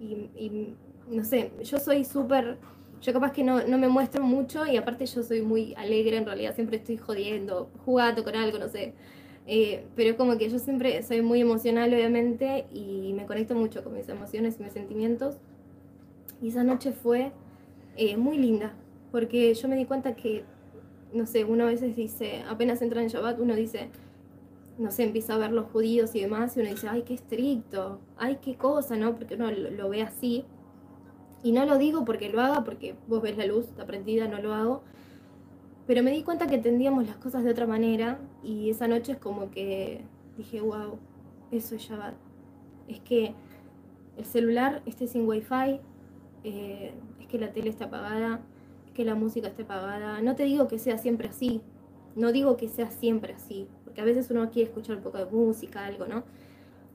Y, 0.00 0.30
y 0.36 0.74
no 1.10 1.24
sé, 1.24 1.52
yo 1.62 1.78
soy 1.78 2.04
súper 2.04 2.58
yo 3.02 3.12
capaz 3.12 3.32
que 3.32 3.42
no, 3.42 3.66
no, 3.66 3.78
me 3.78 3.88
muestro 3.88 4.22
mucho 4.22 4.64
y 4.64 4.76
aparte 4.76 5.06
yo 5.06 5.22
soy 5.24 5.42
muy 5.42 5.74
alegre, 5.74 6.16
en 6.16 6.24
realidad 6.24 6.54
siempre 6.54 6.76
estoy 6.76 6.96
jodiendo, 6.96 7.68
jugando 7.84 8.22
con 8.22 8.36
algo, 8.36 8.58
no 8.58 8.68
sé. 8.68 8.94
Eh, 9.46 9.84
pero 9.96 10.16
como 10.16 10.38
que 10.38 10.48
yo 10.48 10.60
siempre 10.60 11.02
soy 11.02 11.20
muy 11.20 11.40
emocional, 11.40 11.92
obviamente, 11.92 12.66
y 12.72 13.12
me 13.14 13.26
conecto 13.26 13.56
mucho 13.56 13.82
con 13.82 13.94
mis 13.94 14.08
emociones 14.08 14.58
y 14.58 14.62
mis 14.62 14.72
sentimientos. 14.72 15.36
Y 16.40 16.48
esa 16.48 16.62
noche 16.62 16.92
fue 16.92 17.32
eh, 17.96 18.16
muy 18.16 18.38
linda, 18.38 18.72
porque 19.10 19.52
yo 19.52 19.68
me 19.68 19.76
di 19.76 19.84
cuenta 19.84 20.14
que, 20.14 20.44
no 21.12 21.26
sé, 21.26 21.44
uno 21.44 21.64
a 21.64 21.66
veces 21.66 21.96
dice, 21.96 22.44
apenas 22.48 22.82
entra 22.82 23.02
en 23.02 23.08
Shabbat, 23.08 23.40
uno 23.40 23.56
dice, 23.56 23.88
no 24.78 24.92
sé, 24.92 25.02
empieza 25.02 25.34
a 25.34 25.38
ver 25.38 25.50
los 25.50 25.66
judíos 25.72 26.14
y 26.14 26.20
demás, 26.20 26.56
y 26.56 26.60
uno 26.60 26.70
dice, 26.70 26.88
ay, 26.88 27.02
qué 27.02 27.14
estricto, 27.14 27.98
ay, 28.16 28.38
qué 28.40 28.54
cosa, 28.54 28.96
¿no? 28.96 29.16
Porque 29.16 29.34
uno 29.34 29.50
lo, 29.50 29.70
lo 29.72 29.88
ve 29.88 30.02
así. 30.02 30.44
Y 31.42 31.52
no 31.52 31.64
lo 31.64 31.78
digo 31.78 32.04
porque 32.04 32.28
lo 32.28 32.40
haga, 32.40 32.64
porque 32.64 32.94
vos 33.08 33.22
ves 33.22 33.36
la 33.36 33.46
luz, 33.46 33.66
está 33.66 33.84
prendida, 33.86 34.28
no 34.28 34.40
lo 34.40 34.54
hago. 34.54 34.82
Pero 35.86 36.02
me 36.02 36.12
di 36.12 36.22
cuenta 36.22 36.46
que 36.46 36.54
entendíamos 36.54 37.06
las 37.06 37.16
cosas 37.16 37.42
de 37.42 37.50
otra 37.50 37.66
manera 37.66 38.18
y 38.42 38.70
esa 38.70 38.86
noche 38.86 39.12
es 39.12 39.18
como 39.18 39.50
que 39.50 40.04
dije, 40.36 40.60
wow, 40.60 40.98
eso 41.50 41.74
es 41.74 41.82
Shabbat. 41.82 42.14
Es 42.88 43.00
que 43.00 43.34
el 44.16 44.24
celular 44.24 44.82
esté 44.86 45.08
sin 45.08 45.26
wifi, 45.26 45.80
eh, 46.44 46.92
es 47.20 47.26
que 47.26 47.38
la 47.38 47.52
tele 47.52 47.70
está 47.70 47.86
apagada, 47.86 48.40
es 48.86 48.92
que 48.92 49.04
la 49.04 49.14
música 49.14 49.48
esté 49.48 49.62
apagada. 49.62 50.22
No 50.22 50.36
te 50.36 50.44
digo 50.44 50.68
que 50.68 50.78
sea 50.78 50.98
siempre 50.98 51.28
así, 51.28 51.60
no 52.14 52.30
digo 52.30 52.56
que 52.56 52.68
sea 52.68 52.90
siempre 52.90 53.34
así, 53.34 53.68
porque 53.84 54.00
a 54.00 54.04
veces 54.04 54.30
uno 54.30 54.50
quiere 54.50 54.68
escuchar 54.68 54.96
un 54.96 55.02
poco 55.02 55.18
de 55.18 55.26
música, 55.26 55.84
algo, 55.84 56.06
¿no? 56.06 56.24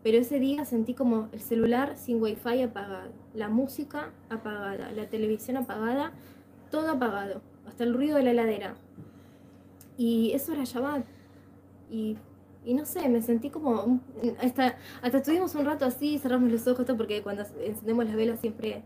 Pero 0.04 0.18
ese 0.20 0.40
día 0.40 0.64
sentí 0.66 0.94
como 0.94 1.30
el 1.32 1.42
celular 1.42 1.98
sin 1.98 2.22
wifi 2.22 2.62
apagado, 2.62 3.12
la 3.34 3.50
música 3.50 4.12
apagada, 4.30 4.92
la 4.92 5.08
televisión 5.10 5.58
apagada, 5.58 6.14
todo 6.72 6.92
apagado, 6.92 7.42
hasta 7.68 7.84
el 7.84 7.94
ruido 7.94 8.18
de 8.18 8.24
la 8.24 8.32
heladera. 8.32 8.76
Y 9.98 10.32
eso 10.34 10.54
era 10.54 10.64
Shabbat. 10.64 11.06
Y, 11.90 12.18
y 12.64 12.74
no 12.74 12.86
sé, 12.86 13.10
me 13.10 13.22
sentí 13.22 13.50
como... 13.50 14.00
Hasta, 14.42 14.78
hasta 15.02 15.18
estuvimos 15.18 15.56
un 15.56 15.66
rato 15.66 15.86
así, 15.86 16.20
cerramos 16.20 16.52
los 16.52 16.68
ojos, 16.68 16.86
porque 16.96 17.22
cuando 17.22 17.44
encendemos 17.64 18.06
las 18.06 18.16
velas 18.16 18.40
siempre 18.40 18.84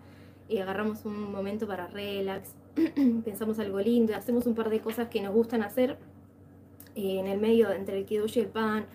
eh, 0.49 0.61
agarramos 0.61 1.05
un 1.05 1.31
momento 1.31 1.67
para 1.67 1.87
relax, 1.87 2.55
pensamos 3.25 3.59
algo 3.59 3.79
lindo, 3.79 4.15
hacemos 4.15 4.45
un 4.45 4.55
par 4.55 4.69
de 4.69 4.79
cosas 4.79 5.09
que 5.09 5.21
nos 5.21 5.33
gustan 5.33 5.63
hacer 5.63 5.97
eh, 6.95 7.19
en 7.19 7.27
el 7.27 7.39
medio 7.39 7.71
entre 7.71 7.97
el 7.97 8.05
kiddush 8.05 8.37
y 8.37 8.41
el 8.41 8.47
pan 8.47 8.85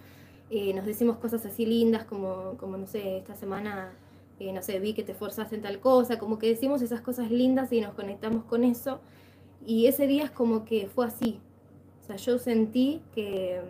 eh, 0.50 0.72
nos 0.74 0.86
decimos 0.86 1.16
cosas 1.18 1.44
así 1.44 1.66
lindas 1.66 2.04
como, 2.04 2.56
como 2.58 2.76
no 2.76 2.86
sé, 2.86 3.18
esta 3.18 3.34
semana, 3.34 3.92
eh, 4.38 4.52
no 4.52 4.62
sé, 4.62 4.78
vi 4.78 4.94
que 4.94 5.02
te 5.02 5.12
esforzaste 5.12 5.56
en 5.56 5.62
tal 5.62 5.80
cosa, 5.80 6.18
como 6.18 6.38
que 6.38 6.48
decimos 6.48 6.82
esas 6.82 7.00
cosas 7.00 7.30
lindas 7.30 7.72
y 7.72 7.80
nos 7.80 7.94
conectamos 7.94 8.44
con 8.44 8.64
eso. 8.64 9.00
Y 9.66 9.86
ese 9.86 10.06
día 10.06 10.24
es 10.24 10.30
como 10.30 10.64
que 10.64 10.86
fue 10.88 11.06
así. 11.06 11.40
O 12.00 12.06
sea, 12.06 12.16
yo 12.16 12.38
sentí 12.38 13.02
que, 13.14 13.60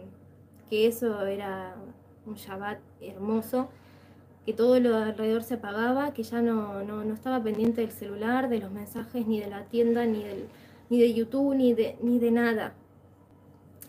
que 0.68 0.86
eso 0.86 1.24
era 1.24 1.76
un 2.26 2.34
Shabbat 2.34 2.78
hermoso, 3.00 3.68
que 4.44 4.52
todo 4.52 4.78
lo 4.78 4.96
alrededor 4.96 5.42
se 5.42 5.54
apagaba, 5.54 6.12
que 6.12 6.22
ya 6.22 6.42
no, 6.42 6.84
no, 6.84 7.04
no 7.04 7.14
estaba 7.14 7.42
pendiente 7.42 7.80
del 7.80 7.90
celular, 7.90 8.48
de 8.50 8.58
los 8.58 8.70
mensajes, 8.70 9.26
ni 9.26 9.40
de 9.40 9.48
la 9.48 9.64
tienda, 9.64 10.04
ni, 10.04 10.22
del, 10.22 10.46
ni 10.90 11.00
de 11.00 11.14
YouTube, 11.14 11.54
ni 11.54 11.72
de, 11.72 11.96
ni 12.02 12.18
de 12.18 12.30
nada. 12.30 12.74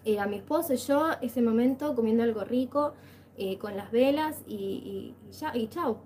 Eh, 0.08 0.20
a 0.20 0.26
mi 0.26 0.38
esposo 0.38 0.74
y 0.74 0.78
yo 0.78 1.10
ese 1.22 1.42
momento 1.42 1.94
comiendo 1.94 2.24
algo 2.24 2.46
rico, 2.46 2.94
eh, 3.36 3.58
con 3.58 3.76
las 3.76 3.92
velas 3.92 4.42
y, 4.48 5.14
ya, 5.38 5.52
y 5.54 5.68
chao. 5.68 5.98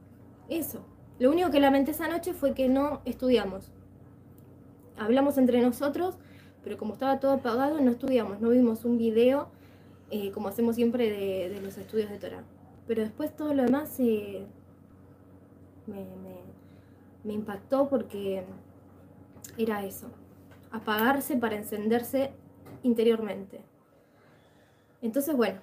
Eso. 0.49 0.79
Lo 1.19 1.29
único 1.29 1.51
que 1.51 1.59
lamenté 1.59 1.91
esa 1.91 2.07
noche 2.07 2.33
fue 2.33 2.55
que 2.55 2.67
no 2.67 3.01
estudiamos. 3.05 3.71
Hablamos 4.97 5.37
entre 5.37 5.61
nosotros, 5.61 6.17
pero 6.63 6.79
como 6.79 6.93
estaba 6.93 7.19
todo 7.19 7.33
apagado, 7.33 7.79
no 7.79 7.91
estudiamos, 7.91 8.41
no 8.41 8.49
vimos 8.49 8.85
un 8.85 8.97
video 8.97 9.49
eh, 10.09 10.31
como 10.31 10.47
hacemos 10.47 10.77
siempre 10.77 11.11
de, 11.11 11.61
los 11.61 11.77
estudios 11.77 12.09
de 12.09 12.17
Torah. 12.17 12.43
Pero 12.87 13.03
después 13.03 13.35
todo 13.35 13.53
lo 13.53 13.61
demás 13.61 13.99
me 17.23 17.33
impactó 17.33 17.87
porque 17.87 18.43
era 19.59 19.85
eso, 19.85 20.07
apagarse 20.71 21.37
para 21.37 21.55
encenderse 21.55 22.31
interiormente. 22.81 23.61
Entonces, 25.01 25.35
bueno. 25.35 25.59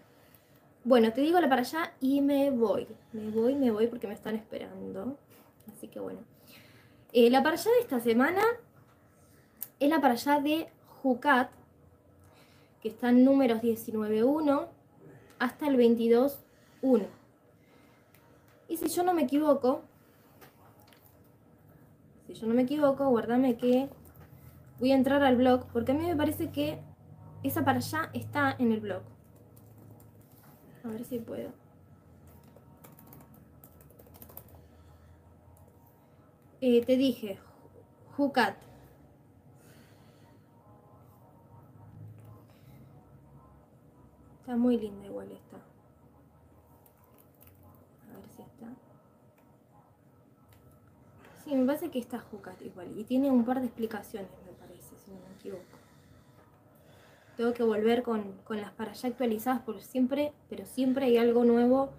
Bueno, 0.84 1.12
te 1.12 1.20
digo 1.20 1.40
la 1.40 1.48
para 1.48 1.62
allá 1.62 1.92
y 2.00 2.20
me 2.20 2.50
voy. 2.50 2.86
Me 3.12 3.30
voy, 3.30 3.54
me 3.54 3.70
voy 3.70 3.88
porque 3.88 4.06
me 4.06 4.14
están 4.14 4.36
esperando. 4.36 5.16
Así 5.72 5.88
que 5.88 6.00
bueno. 6.00 6.20
Eh, 7.12 7.30
la 7.30 7.42
para 7.42 7.56
allá 7.56 7.70
de 7.72 7.80
esta 7.80 8.00
semana 8.00 8.42
es 9.80 9.88
la 9.88 10.00
para 10.00 10.14
allá 10.14 10.40
de 10.40 10.68
Jucat, 11.02 11.50
que 12.82 12.88
está 12.88 13.10
en 13.10 13.24
números 13.24 13.60
19.1 13.60 14.66
hasta 15.38 15.68
el 15.68 15.76
22.1. 15.76 17.06
Y 18.68 18.76
si 18.76 18.88
yo 18.88 19.02
no 19.02 19.14
me 19.14 19.22
equivoco, 19.22 19.82
si 22.26 22.34
yo 22.34 22.46
no 22.46 22.54
me 22.54 22.62
equivoco, 22.62 23.08
guardame 23.08 23.56
que 23.56 23.88
voy 24.78 24.92
a 24.92 24.96
entrar 24.96 25.22
al 25.22 25.36
blog, 25.36 25.66
porque 25.72 25.92
a 25.92 25.94
mí 25.94 26.06
me 26.06 26.16
parece 26.16 26.50
que 26.50 26.78
esa 27.42 27.64
para 27.64 27.78
allá 27.78 28.10
está 28.12 28.54
en 28.58 28.72
el 28.72 28.80
blog. 28.80 29.02
A 30.88 30.90
ver 30.90 31.04
si 31.04 31.18
puedo. 31.18 31.50
Eh, 36.62 36.84
te 36.84 36.96
dije, 36.96 37.38
Jucat. 38.16 38.56
muy 44.56 44.78
linda 44.78 45.06
igual 45.06 45.30
esta. 45.30 45.56
A 48.10 48.16
ver 48.18 48.28
si 48.34 48.42
está. 48.42 48.66
Sí, 51.44 51.54
me 51.54 51.66
parece 51.66 51.90
que 51.90 51.98
está 51.98 52.18
Jucat 52.18 52.60
igual. 52.62 52.98
Y 52.98 53.04
tiene 53.04 53.30
un 53.30 53.44
par 53.44 53.60
de 53.60 53.66
explicaciones, 53.66 54.30
me 54.46 54.52
parece, 54.52 54.96
si 55.04 55.10
no 55.10 55.18
me 55.28 55.34
equivoco. 55.34 55.77
Tengo 57.38 57.52
que 57.54 57.62
volver 57.62 58.02
con, 58.02 58.34
las 58.48 58.72
para 58.72 58.90
allá 58.90 59.08
actualizadas 59.10 59.62
porque 59.62 59.82
siempre, 59.82 60.32
pero 60.50 60.66
siempre 60.66 61.04
hay 61.04 61.18
algo 61.18 61.44
nuevo 61.44 61.90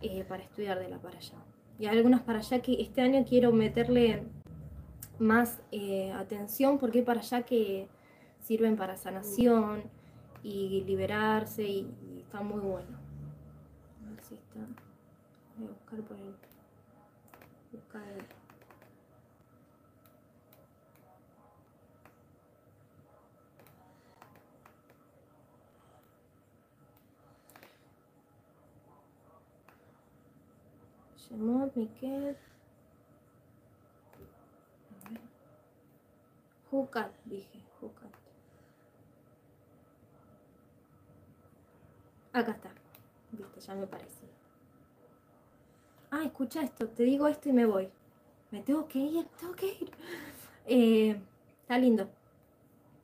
eh, 0.00 0.24
para 0.24 0.42
estudiar 0.42 0.80
de 0.80 0.88
la 0.88 0.98
para 0.98 1.16
allá. 1.16 1.36
Y 1.78 1.86
hay 1.86 1.96
algunas 1.96 2.22
para 2.22 2.40
allá 2.40 2.60
que 2.60 2.82
este 2.82 3.00
año 3.00 3.24
quiero 3.24 3.52
meterle 3.52 4.24
más 5.20 5.60
eh, 5.70 6.10
atención 6.10 6.78
porque 6.78 6.98
hay 6.98 7.04
para 7.04 7.20
allá 7.20 7.42
que 7.42 7.86
sirven 8.40 8.74
para 8.74 8.96
sanación 8.96 9.84
y 10.42 10.82
liberarse 10.84 11.62
y, 11.62 11.86
está 12.18 12.40
muy 12.40 12.58
bueno. 12.58 12.98
A 14.04 14.10
ver 14.10 14.24
si 14.24 14.34
está. 14.34 14.58
Voy 15.56 15.68
a 15.68 15.70
buscar 15.70 16.00
por 16.00 16.16
el. 16.16 16.34
Buscar 17.70 18.02
el. 18.08 18.37
Shemot, 31.30 31.76
Miquel. 31.76 32.36
Jucat, 36.70 37.10
dije, 37.24 37.60
Jucat. 37.80 38.12
Acá 42.32 42.52
está. 42.52 42.70
Viste, 43.32 43.60
ya 43.60 43.74
me 43.74 43.86
parece. 43.86 44.26
Ah, 46.10 46.24
escucha 46.24 46.62
esto, 46.62 46.88
te 46.88 47.02
digo 47.02 47.26
esto 47.26 47.48
y 47.48 47.52
me 47.52 47.66
voy. 47.66 47.88
Me 48.50 48.62
tengo 48.62 48.86
que 48.88 48.98
ir, 48.98 49.26
tengo 49.38 49.54
que 49.54 49.66
ir. 49.66 49.90
Eh, 50.66 51.20
está 51.62 51.78
lindo. 51.78 52.08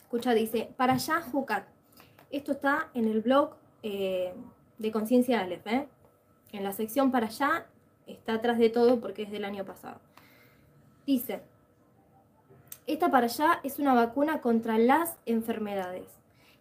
Escucha, 0.00 0.32
dice, 0.32 0.72
para 0.76 0.94
allá, 0.94 1.20
Jucat. 1.20 1.66
Esto 2.30 2.52
está 2.52 2.90
en 2.94 3.08
el 3.08 3.20
blog 3.20 3.56
eh, 3.82 4.34
de 4.78 4.92
Conciencia 4.92 5.40
Aleph, 5.40 5.66
¿eh? 5.66 5.88
En 6.52 6.64
la 6.64 6.72
sección 6.72 7.10
para 7.10 7.26
allá 7.26 7.66
está 8.06 8.34
atrás 8.34 8.58
de 8.58 8.70
todo 8.70 9.00
porque 9.00 9.22
es 9.22 9.30
del 9.30 9.44
año 9.44 9.64
pasado. 9.64 10.00
Dice, 11.06 11.42
esta 12.86 13.10
para 13.10 13.26
allá 13.26 13.60
es 13.62 13.78
una 13.78 13.94
vacuna 13.94 14.40
contra 14.40 14.78
las 14.78 15.16
enfermedades 15.26 16.06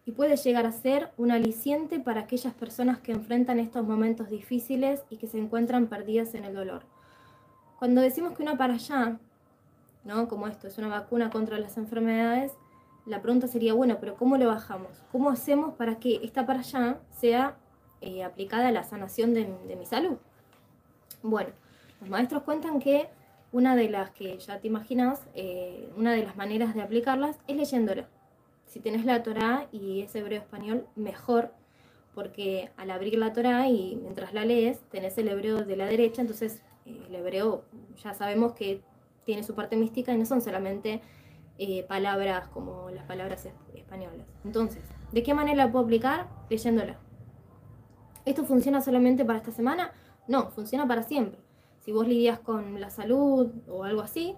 y 0.06 0.12
puede 0.12 0.36
llegar 0.36 0.66
a 0.66 0.72
ser 0.72 1.10
un 1.16 1.30
aliciente 1.30 1.98
para 1.98 2.22
aquellas 2.22 2.54
personas 2.54 2.98
que 2.98 3.12
enfrentan 3.12 3.58
estos 3.58 3.86
momentos 3.86 4.28
difíciles 4.28 5.02
y 5.10 5.16
que 5.16 5.26
se 5.26 5.38
encuentran 5.38 5.86
perdidas 5.86 6.34
en 6.34 6.44
el 6.44 6.54
dolor. 6.54 6.82
Cuando 7.78 8.00
decimos 8.00 8.36
que 8.36 8.42
una 8.42 8.56
para 8.56 8.74
allá, 8.74 9.18
¿no? 10.04 10.28
como 10.28 10.46
esto, 10.46 10.66
es 10.66 10.78
una 10.78 10.88
vacuna 10.88 11.30
contra 11.30 11.58
las 11.58 11.76
enfermedades, 11.76 12.52
la 13.06 13.20
pregunta 13.20 13.48
sería, 13.48 13.74
bueno, 13.74 13.98
pero 14.00 14.16
¿cómo 14.16 14.36
lo 14.38 14.46
bajamos? 14.46 15.02
¿Cómo 15.12 15.30
hacemos 15.30 15.74
para 15.74 15.96
que 15.98 16.20
esta 16.22 16.46
para 16.46 16.60
allá 16.60 16.98
sea 17.10 17.56
eh, 18.00 18.24
aplicada 18.24 18.68
a 18.68 18.72
la 18.72 18.84
sanación 18.84 19.34
de, 19.34 19.54
de 19.66 19.76
mi 19.76 19.84
salud? 19.84 20.16
Bueno, 21.24 21.52
los 22.02 22.10
maestros 22.10 22.42
cuentan 22.42 22.80
que 22.80 23.08
una 23.50 23.76
de 23.76 23.88
las 23.88 24.10
que 24.10 24.36
ya 24.36 24.60
te 24.60 24.66
imaginas, 24.66 25.22
eh, 25.34 25.90
una 25.96 26.12
de 26.12 26.22
las 26.22 26.36
maneras 26.36 26.74
de 26.74 26.82
aplicarlas 26.82 27.38
es 27.46 27.56
leyéndola. 27.56 28.06
Si 28.66 28.78
tenés 28.78 29.06
la 29.06 29.22
Torah 29.22 29.66
y 29.72 30.02
es 30.02 30.14
hebreo 30.14 30.38
español, 30.38 30.86
mejor, 30.96 31.54
porque 32.14 32.70
al 32.76 32.90
abrir 32.90 33.16
la 33.16 33.32
Torah 33.32 33.68
y 33.68 33.96
mientras 34.02 34.34
la 34.34 34.44
lees, 34.44 34.80
tenés 34.90 35.16
el 35.16 35.28
hebreo 35.28 35.64
de 35.64 35.76
la 35.76 35.86
derecha, 35.86 36.20
entonces 36.20 36.60
eh, 36.84 37.02
el 37.08 37.14
hebreo 37.14 37.64
ya 38.02 38.12
sabemos 38.12 38.52
que 38.52 38.82
tiene 39.24 39.44
su 39.44 39.54
parte 39.54 39.76
mística 39.76 40.12
y 40.12 40.18
no 40.18 40.26
son 40.26 40.42
solamente 40.42 41.00
eh, 41.56 41.84
palabras 41.84 42.48
como 42.48 42.90
las 42.90 43.06
palabras 43.06 43.48
españolas. 43.74 44.26
Entonces, 44.44 44.82
¿de 45.10 45.22
qué 45.22 45.32
manera 45.32 45.56
la 45.56 45.72
puedo 45.72 45.86
aplicar? 45.86 46.28
Leyéndola. 46.50 46.98
¿Esto 48.26 48.44
funciona 48.44 48.82
solamente 48.82 49.24
para 49.24 49.38
esta 49.38 49.52
semana? 49.52 49.90
No, 50.26 50.50
funciona 50.50 50.86
para 50.86 51.02
siempre. 51.02 51.40
Si 51.80 51.92
vos 51.92 52.08
lidias 52.08 52.38
con 52.38 52.80
la 52.80 52.90
salud 52.90 53.50
o 53.68 53.84
algo 53.84 54.00
así, 54.00 54.36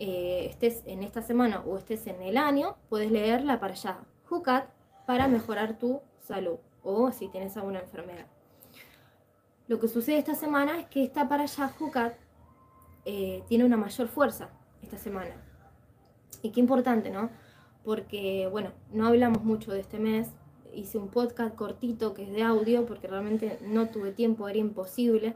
eh, 0.00 0.46
estés 0.48 0.82
en 0.86 1.02
esta 1.02 1.22
semana 1.22 1.60
o 1.66 1.76
estés 1.76 2.06
en 2.06 2.22
el 2.22 2.36
año, 2.36 2.76
puedes 2.88 3.10
leerla 3.10 3.60
para 3.60 3.74
allá, 3.74 3.98
Jucat, 4.28 4.70
para 5.06 5.28
mejorar 5.28 5.78
tu 5.78 6.00
salud 6.20 6.58
o 6.82 7.10
si 7.12 7.28
tienes 7.28 7.56
alguna 7.56 7.80
enfermedad. 7.80 8.26
Lo 9.66 9.78
que 9.78 9.88
sucede 9.88 10.18
esta 10.18 10.34
semana 10.34 10.78
es 10.80 10.86
que 10.86 11.04
esta 11.04 11.28
para 11.28 11.42
allá, 11.42 11.68
Jucat, 11.68 12.14
eh, 13.04 13.42
tiene 13.48 13.64
una 13.64 13.76
mayor 13.76 14.08
fuerza 14.08 14.50
esta 14.82 14.96
semana. 14.96 15.34
Y 16.42 16.50
qué 16.50 16.60
importante, 16.60 17.10
¿no? 17.10 17.30
Porque, 17.84 18.48
bueno, 18.50 18.72
no 18.92 19.06
hablamos 19.06 19.44
mucho 19.44 19.72
de 19.72 19.80
este 19.80 19.98
mes, 19.98 20.28
hice 20.74 20.98
un 20.98 21.08
podcast 21.08 21.54
cortito 21.54 22.14
que 22.14 22.24
es 22.24 22.32
de 22.32 22.42
audio 22.42 22.86
porque 22.86 23.06
realmente 23.06 23.58
no 23.62 23.88
tuve 23.88 24.12
tiempo, 24.12 24.48
era 24.48 24.58
imposible. 24.58 25.34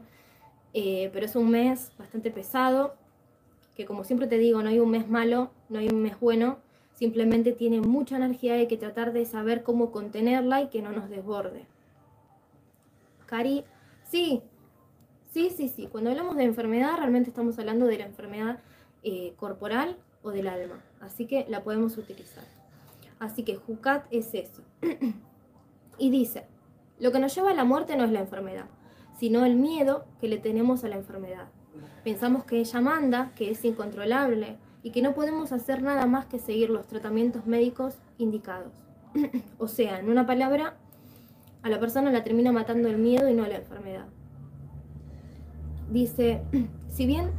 Eh, 0.73 1.11
pero 1.13 1.25
es 1.25 1.35
un 1.35 1.51
mes 1.51 1.91
bastante 1.97 2.31
pesado, 2.31 2.95
que 3.75 3.85
como 3.85 4.03
siempre 4.03 4.27
te 4.27 4.37
digo, 4.37 4.61
no 4.63 4.69
hay 4.69 4.79
un 4.79 4.89
mes 4.89 5.07
malo, 5.07 5.51
no 5.69 5.79
hay 5.79 5.87
un 5.87 6.01
mes 6.01 6.19
bueno, 6.19 6.57
simplemente 6.95 7.51
tiene 7.51 7.79
mucha 7.79 8.17
energía 8.17 8.57
y 8.57 8.61
hay 8.61 8.67
que 8.67 8.77
tratar 8.77 9.13
de 9.13 9.25
saber 9.25 9.63
cómo 9.63 9.91
contenerla 9.91 10.61
y 10.61 10.67
que 10.69 10.81
no 10.81 10.91
nos 10.91 11.09
desborde. 11.09 11.65
Cari, 13.27 13.63
sí, 14.03 14.41
sí, 15.31 15.51
sí, 15.55 15.69
sí, 15.69 15.87
cuando 15.87 16.09
hablamos 16.09 16.35
de 16.37 16.43
enfermedad 16.43 16.97
realmente 16.97 17.29
estamos 17.29 17.57
hablando 17.59 17.85
de 17.85 17.99
la 17.99 18.05
enfermedad 18.05 18.59
eh, 19.03 19.33
corporal 19.37 19.97
o 20.23 20.31
del 20.31 20.47
alma, 20.47 20.83
así 21.01 21.27
que 21.27 21.45
la 21.49 21.63
podemos 21.63 21.97
utilizar. 21.97 22.43
Así 23.23 23.43
que 23.43 23.55
Jucat 23.55 24.05
es 24.11 24.33
eso. 24.33 24.63
y 25.97 26.09
dice, 26.09 26.45
lo 26.99 27.13
que 27.13 27.19
nos 27.19 27.33
lleva 27.33 27.51
a 27.51 27.53
la 27.53 27.63
muerte 27.63 27.95
no 27.95 28.03
es 28.03 28.11
la 28.11 28.19
enfermedad, 28.19 28.65
sino 29.17 29.45
el 29.45 29.55
miedo 29.55 30.03
que 30.19 30.27
le 30.27 30.39
tenemos 30.39 30.83
a 30.83 30.89
la 30.89 30.97
enfermedad. 30.97 31.47
Pensamos 32.03 32.43
que 32.43 32.59
ella 32.59 32.81
manda, 32.81 33.31
que 33.37 33.49
es 33.49 33.63
incontrolable 33.63 34.57
y 34.83 34.91
que 34.91 35.01
no 35.01 35.13
podemos 35.13 35.53
hacer 35.53 35.81
nada 35.81 36.05
más 36.05 36.25
que 36.25 36.37
seguir 36.37 36.69
los 36.69 36.85
tratamientos 36.85 37.45
médicos 37.45 37.95
indicados. 38.17 38.73
o 39.57 39.69
sea, 39.69 39.99
en 39.99 40.09
una 40.09 40.25
palabra, 40.25 40.75
a 41.61 41.69
la 41.69 41.79
persona 41.79 42.11
la 42.11 42.25
termina 42.25 42.51
matando 42.51 42.89
el 42.89 42.97
miedo 42.97 43.29
y 43.29 43.33
no 43.33 43.47
la 43.47 43.55
enfermedad. 43.55 44.07
Dice, 45.89 46.41
si 46.89 47.05
bien 47.05 47.31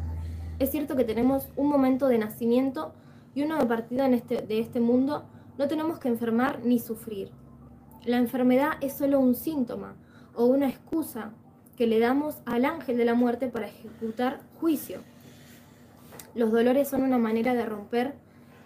es 0.59 0.70
cierto 0.70 0.97
que 0.97 1.05
tenemos 1.05 1.51
un 1.57 1.68
momento 1.68 2.09
de 2.09 2.16
nacimiento 2.16 2.95
y 3.35 3.43
uno 3.43 3.59
de 3.59 3.66
partida 3.66 4.07
en 4.07 4.14
este, 4.14 4.41
de 4.41 4.61
este 4.61 4.80
mundo, 4.80 5.26
no 5.59 5.69
tenemos 5.69 5.99
que 5.99 6.09
enfermar 6.09 6.61
ni 6.65 6.79
sufrir. 6.79 7.31
La 8.05 8.19
enfermedad 8.19 8.73
es 8.81 8.95
solo 8.95 9.21
un 9.21 9.35
síntoma 9.35 9.97
o 10.35 10.47
una 10.47 10.69
excusa 10.69 11.33
que 11.77 11.87
le 11.87 11.99
damos 11.99 12.39
al 12.45 12.65
ángel 12.65 12.97
de 12.97 13.05
la 13.05 13.15
muerte 13.15 13.49
para 13.49 13.69
ejecutar 13.69 14.41
juicio. 14.61 15.01
Los 16.35 16.53
dolores 16.53 16.89
son 16.89 17.03
una 17.03 17.19
manera 17.19 17.55
de 17.55 17.65
romper 17.65 18.15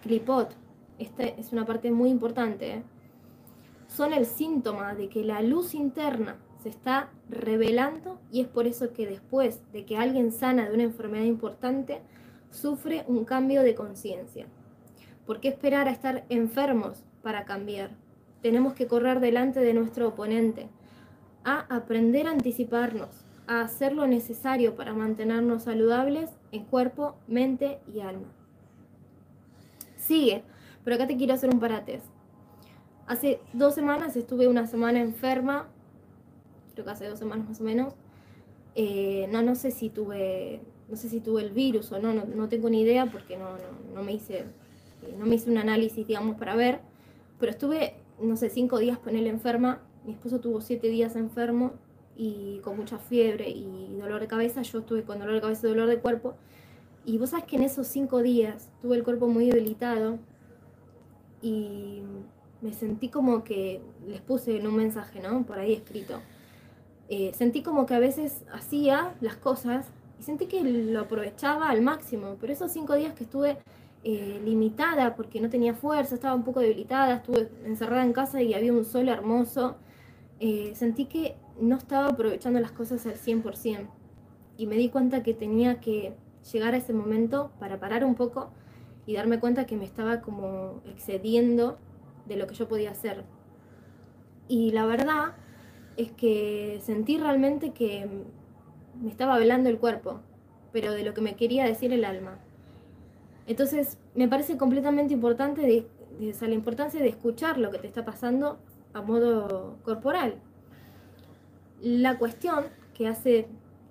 clipot. 0.03 0.53
Esta 0.97 1.23
es 1.23 1.53
una 1.53 1.65
parte 1.65 1.91
muy 1.91 2.09
importante. 2.09 2.73
¿eh? 2.73 2.83
Son 3.87 4.13
el 4.13 4.25
síntoma 4.25 4.95
de 4.95 5.09
que 5.09 5.23
la 5.23 5.41
luz 5.41 5.73
interna 5.73 6.37
se 6.61 6.69
está 6.69 7.09
revelando 7.29 8.19
y 8.31 8.41
es 8.41 8.47
por 8.47 8.67
eso 8.67 8.91
que 8.91 9.07
después 9.07 9.61
de 9.71 9.85
que 9.85 9.97
alguien 9.97 10.31
sana 10.31 10.67
de 10.67 10.73
una 10.73 10.83
enfermedad 10.83 11.23
importante, 11.23 12.01
sufre 12.51 13.05
un 13.07 13.23
cambio 13.23 13.63
de 13.63 13.75
conciencia. 13.75 14.47
¿Por 15.29 15.41
qué 15.41 15.49
esperar 15.49 15.87
a 15.87 15.91
estar 15.91 16.25
enfermos 16.29 17.03
para 17.21 17.45
cambiar? 17.45 17.91
Tenemos 18.41 18.73
que 18.73 18.87
correr 18.87 19.19
delante 19.19 19.59
de 19.59 19.75
nuestro 19.75 20.07
oponente, 20.07 20.69
a 21.43 21.67
aprender 21.69 22.25
a 22.25 22.31
anticiparnos, 22.31 23.27
a 23.45 23.61
hacer 23.61 23.93
lo 23.93 24.07
necesario 24.07 24.75
para 24.75 24.95
mantenernos 24.95 25.65
saludables 25.65 26.31
en 26.51 26.65
cuerpo, 26.65 27.15
mente 27.27 27.77
y 27.93 27.99
alma. 27.99 28.25
Sigue, 29.97 30.41
pero 30.83 30.95
acá 30.95 31.05
te 31.05 31.15
quiero 31.15 31.35
hacer 31.35 31.51
un 31.53 31.59
parates. 31.59 32.01
Hace 33.05 33.39
dos 33.53 33.75
semanas 33.75 34.15
estuve 34.15 34.47
una 34.47 34.65
semana 34.65 34.99
enferma, 34.99 35.67
creo 36.73 36.85
que 36.85 36.91
hace 36.91 37.07
dos 37.07 37.19
semanas 37.19 37.47
más 37.47 37.61
o 37.61 37.63
menos. 37.65 37.93
Eh, 38.73 39.27
no, 39.31 39.43
no 39.43 39.53
sé 39.53 39.69
si 39.69 39.91
tuve, 39.91 40.59
no 40.89 40.95
sé 40.95 41.07
si 41.07 41.19
tuve 41.19 41.43
el 41.43 41.51
virus 41.51 41.91
o 41.91 41.99
no, 41.99 42.13
no, 42.13 42.49
tengo 42.49 42.67
ni 42.71 42.81
idea 42.81 43.05
porque 43.05 43.37
no, 43.37 43.57
no, 43.93 44.01
me 44.01 44.13
hice, 44.13 44.45
no 45.17 45.25
me 45.25 45.35
hice 45.35 45.49
un 45.49 45.57
análisis, 45.57 46.05
digamos, 46.07 46.37
para 46.37 46.55
ver. 46.55 46.79
Pero 47.39 47.51
estuve, 47.51 47.95
no 48.21 48.35
sé, 48.35 48.49
cinco 48.49 48.79
días 48.79 48.97
con 48.97 49.15
él 49.15 49.27
enferma 49.27 49.81
mi 50.05 50.13
esposo 50.13 50.39
tuvo 50.39 50.61
siete 50.61 50.87
días 50.87 51.15
enfermo 51.15 51.73
y 52.15 52.59
con 52.63 52.77
mucha 52.77 52.97
fiebre 52.97 53.49
y 53.49 53.95
dolor 53.99 54.21
de 54.21 54.27
cabeza. 54.27 54.61
Yo 54.61 54.79
estuve 54.79 55.03
con 55.03 55.19
dolor 55.19 55.35
de 55.35 55.41
cabeza 55.41 55.67
y 55.67 55.69
dolor 55.69 55.87
de 55.87 55.99
cuerpo. 55.99 56.35
Y 57.05 57.17
vos 57.17 57.29
sabes 57.29 57.45
que 57.45 57.55
en 57.55 57.63
esos 57.63 57.87
cinco 57.87 58.21
días 58.21 58.69
tuve 58.81 58.97
el 58.97 59.03
cuerpo 59.03 59.27
muy 59.27 59.49
debilitado 59.49 60.19
y 61.41 62.01
me 62.61 62.73
sentí 62.73 63.09
como 63.09 63.43
que, 63.43 63.81
les 64.07 64.21
puse 64.21 64.57
en 64.57 64.67
un 64.67 64.75
mensaje, 64.75 65.21
¿no? 65.21 65.43
Por 65.43 65.59
ahí 65.59 65.73
escrito. 65.73 66.19
Eh, 67.07 67.31
sentí 67.33 67.63
como 67.63 67.85
que 67.85 67.93
a 67.93 67.99
veces 67.99 68.43
hacía 68.51 69.15
las 69.21 69.37
cosas 69.37 69.87
y 70.19 70.23
sentí 70.23 70.47
que 70.47 70.63
lo 70.63 70.99
aprovechaba 70.99 71.69
al 71.69 71.81
máximo, 71.81 72.35
pero 72.41 72.51
esos 72.51 72.71
cinco 72.71 72.95
días 72.95 73.13
que 73.13 73.23
estuve 73.23 73.57
eh, 74.03 74.41
limitada 74.45 75.15
porque 75.15 75.41
no 75.41 75.49
tenía 75.49 75.73
fuerza, 75.73 76.15
estaba 76.15 76.35
un 76.35 76.43
poco 76.43 76.61
debilitada, 76.61 77.15
estuve 77.15 77.49
encerrada 77.65 78.03
en 78.03 78.13
casa 78.13 78.41
y 78.41 78.53
había 78.53 78.71
un 78.71 78.85
sol 78.85 79.09
hermoso, 79.09 79.77
eh, 80.39 80.71
sentí 80.75 81.05
que 81.05 81.35
no 81.59 81.75
estaba 81.75 82.07
aprovechando 82.07 82.59
las 82.59 82.71
cosas 82.71 83.05
al 83.05 83.15
100% 83.15 83.89
y 84.57 84.67
me 84.67 84.77
di 84.77 84.89
cuenta 84.89 85.21
que 85.21 85.33
tenía 85.33 85.79
que 85.81 86.13
llegar 86.51 86.73
a 86.73 86.77
ese 86.77 86.93
momento 86.93 87.51
para 87.59 87.79
parar 87.79 88.05
un 88.05 88.15
poco 88.15 88.51
y 89.05 89.15
darme 89.15 89.39
cuenta 89.39 89.65
que 89.65 89.75
me 89.75 89.85
estaba 89.85 90.21
como 90.21 90.81
excediendo 90.85 91.77
de 92.25 92.37
lo 92.37 92.47
que 92.47 92.55
yo 92.55 92.67
podía 92.67 92.91
hacer. 92.91 93.25
Y 94.47 94.71
la 94.71 94.85
verdad 94.85 95.33
es 95.97 96.11
que 96.11 96.79
sentí 96.81 97.17
realmente 97.17 97.71
que 97.71 98.07
me 99.01 99.09
estaba 99.09 99.37
velando 99.37 99.69
el 99.69 99.77
cuerpo, 99.77 100.21
pero 100.71 100.93
de 100.93 101.03
lo 101.03 101.13
que 101.13 101.21
me 101.21 101.35
quería 101.35 101.65
decir 101.65 101.91
el 101.91 102.05
alma. 102.05 102.39
Entonces, 103.49 103.97
me 104.13 104.27
parece 104.27 104.57
completamente 104.57 105.11
importante 105.11 105.61
de, 105.61 105.87
la 106.39 106.53
importancia 106.53 107.01
de 107.01 107.09
escuchar 107.09 107.57
lo 107.57 107.71
que 107.71 107.79
te 107.79 107.87
está 107.87 108.05
pasando 108.05 108.59
a 108.93 109.01
modo 109.01 109.79
corporal. 109.83 110.35
La 111.81 112.19
cuestión 112.19 112.65
que 112.93 113.07
hace, 113.07 113.47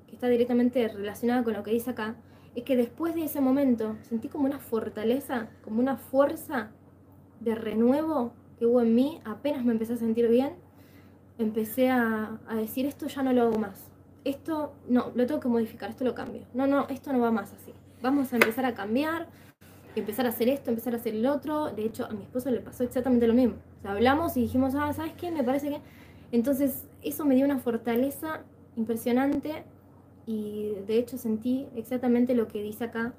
que 0.06 0.14
está 0.14 0.28
directamente 0.28 0.86
relacionada 0.86 1.42
con 1.42 1.54
lo 1.54 1.64
que 1.64 1.72
dice 1.72 1.90
acá, 1.90 2.14
es 2.54 2.62
que 2.62 2.76
después 2.76 3.16
de 3.16 3.24
ese 3.24 3.40
momento 3.40 3.96
sentí 4.02 4.28
como 4.28 4.44
una 4.44 4.60
fortaleza, 4.60 5.48
como 5.64 5.80
una 5.80 5.96
fuerza 5.96 6.70
de 7.40 7.56
renuevo 7.56 8.34
que 8.60 8.66
hubo 8.66 8.80
en 8.80 8.94
mí, 8.94 9.20
apenas 9.24 9.64
me 9.64 9.72
empecé 9.72 9.94
a 9.94 9.96
sentir 9.96 10.28
bien, 10.28 10.52
empecé 11.36 11.90
a, 11.90 12.38
a 12.46 12.54
decir 12.54 12.86
esto 12.86 13.08
ya 13.08 13.24
no 13.24 13.32
lo 13.32 13.42
hago 13.42 13.58
más 13.58 13.88
esto 14.24 14.74
no, 14.88 15.10
lo 15.14 15.26
tengo 15.26 15.40
que 15.40 15.48
modificar, 15.48 15.90
esto 15.90 16.04
lo 16.04 16.14
cambio. 16.14 16.42
No, 16.54 16.66
no, 16.66 16.86
esto 16.88 17.12
no 17.12 17.20
va 17.20 17.30
más 17.30 17.52
así. 17.52 17.72
Vamos 18.02 18.32
a 18.32 18.36
empezar 18.36 18.64
a 18.64 18.74
cambiar, 18.74 19.26
empezar 19.98 20.26
a 20.26 20.30
hacer 20.30 20.48
esto, 20.48 20.70
empezar 20.70 20.94
a 20.94 20.96
hacer 20.96 21.14
el 21.14 21.26
otro. 21.26 21.70
De 21.70 21.84
hecho, 21.84 22.06
a 22.06 22.10
mi 22.10 22.22
esposo 22.22 22.50
le 22.50 22.60
pasó 22.60 22.84
exactamente 22.84 23.26
lo 23.26 23.34
mismo. 23.34 23.56
O 23.78 23.82
sea, 23.82 23.92
hablamos 23.92 24.36
y 24.36 24.42
dijimos, 24.42 24.74
ah, 24.74 24.92
¿sabes 24.92 25.12
qué? 25.14 25.30
Me 25.30 25.44
parece 25.44 25.68
que... 25.68 25.80
Entonces, 26.32 26.86
eso 27.02 27.24
me 27.24 27.34
dio 27.34 27.44
una 27.44 27.58
fortaleza 27.58 28.42
impresionante 28.76 29.64
y 30.26 30.74
de 30.86 30.98
hecho 30.98 31.16
sentí 31.16 31.66
exactamente 31.74 32.34
lo 32.34 32.48
que 32.48 32.62
dice 32.62 32.84
acá, 32.84 33.14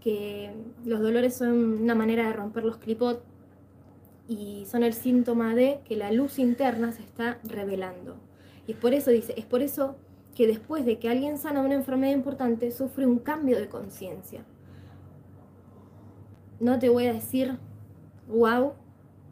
que 0.00 0.52
los 0.84 1.00
dolores 1.00 1.34
son 1.34 1.82
una 1.82 1.94
manera 1.94 2.26
de 2.26 2.34
romper 2.34 2.64
los 2.64 2.76
clipot 2.76 3.24
y 4.28 4.64
son 4.66 4.82
el 4.82 4.92
síntoma 4.92 5.54
de 5.54 5.80
que 5.84 5.96
la 5.96 6.12
luz 6.12 6.38
interna 6.38 6.92
se 6.92 7.02
está 7.02 7.38
revelando. 7.44 8.16
Y 8.66 8.72
es 8.72 8.78
por 8.78 8.92
eso, 8.92 9.10
dice, 9.10 9.34
es 9.36 9.46
por 9.46 9.62
eso 9.62 9.96
que 10.34 10.46
después 10.46 10.84
de 10.84 10.98
que 10.98 11.08
alguien 11.08 11.38
sana 11.38 11.60
una 11.60 11.74
enfermedad 11.74 12.12
importante, 12.12 12.70
sufre 12.70 13.06
un 13.06 13.18
cambio 13.18 13.58
de 13.58 13.68
conciencia. 13.68 14.44
No 16.60 16.78
te 16.78 16.88
voy 16.88 17.06
a 17.06 17.12
decir, 17.12 17.58
wow, 18.28 18.72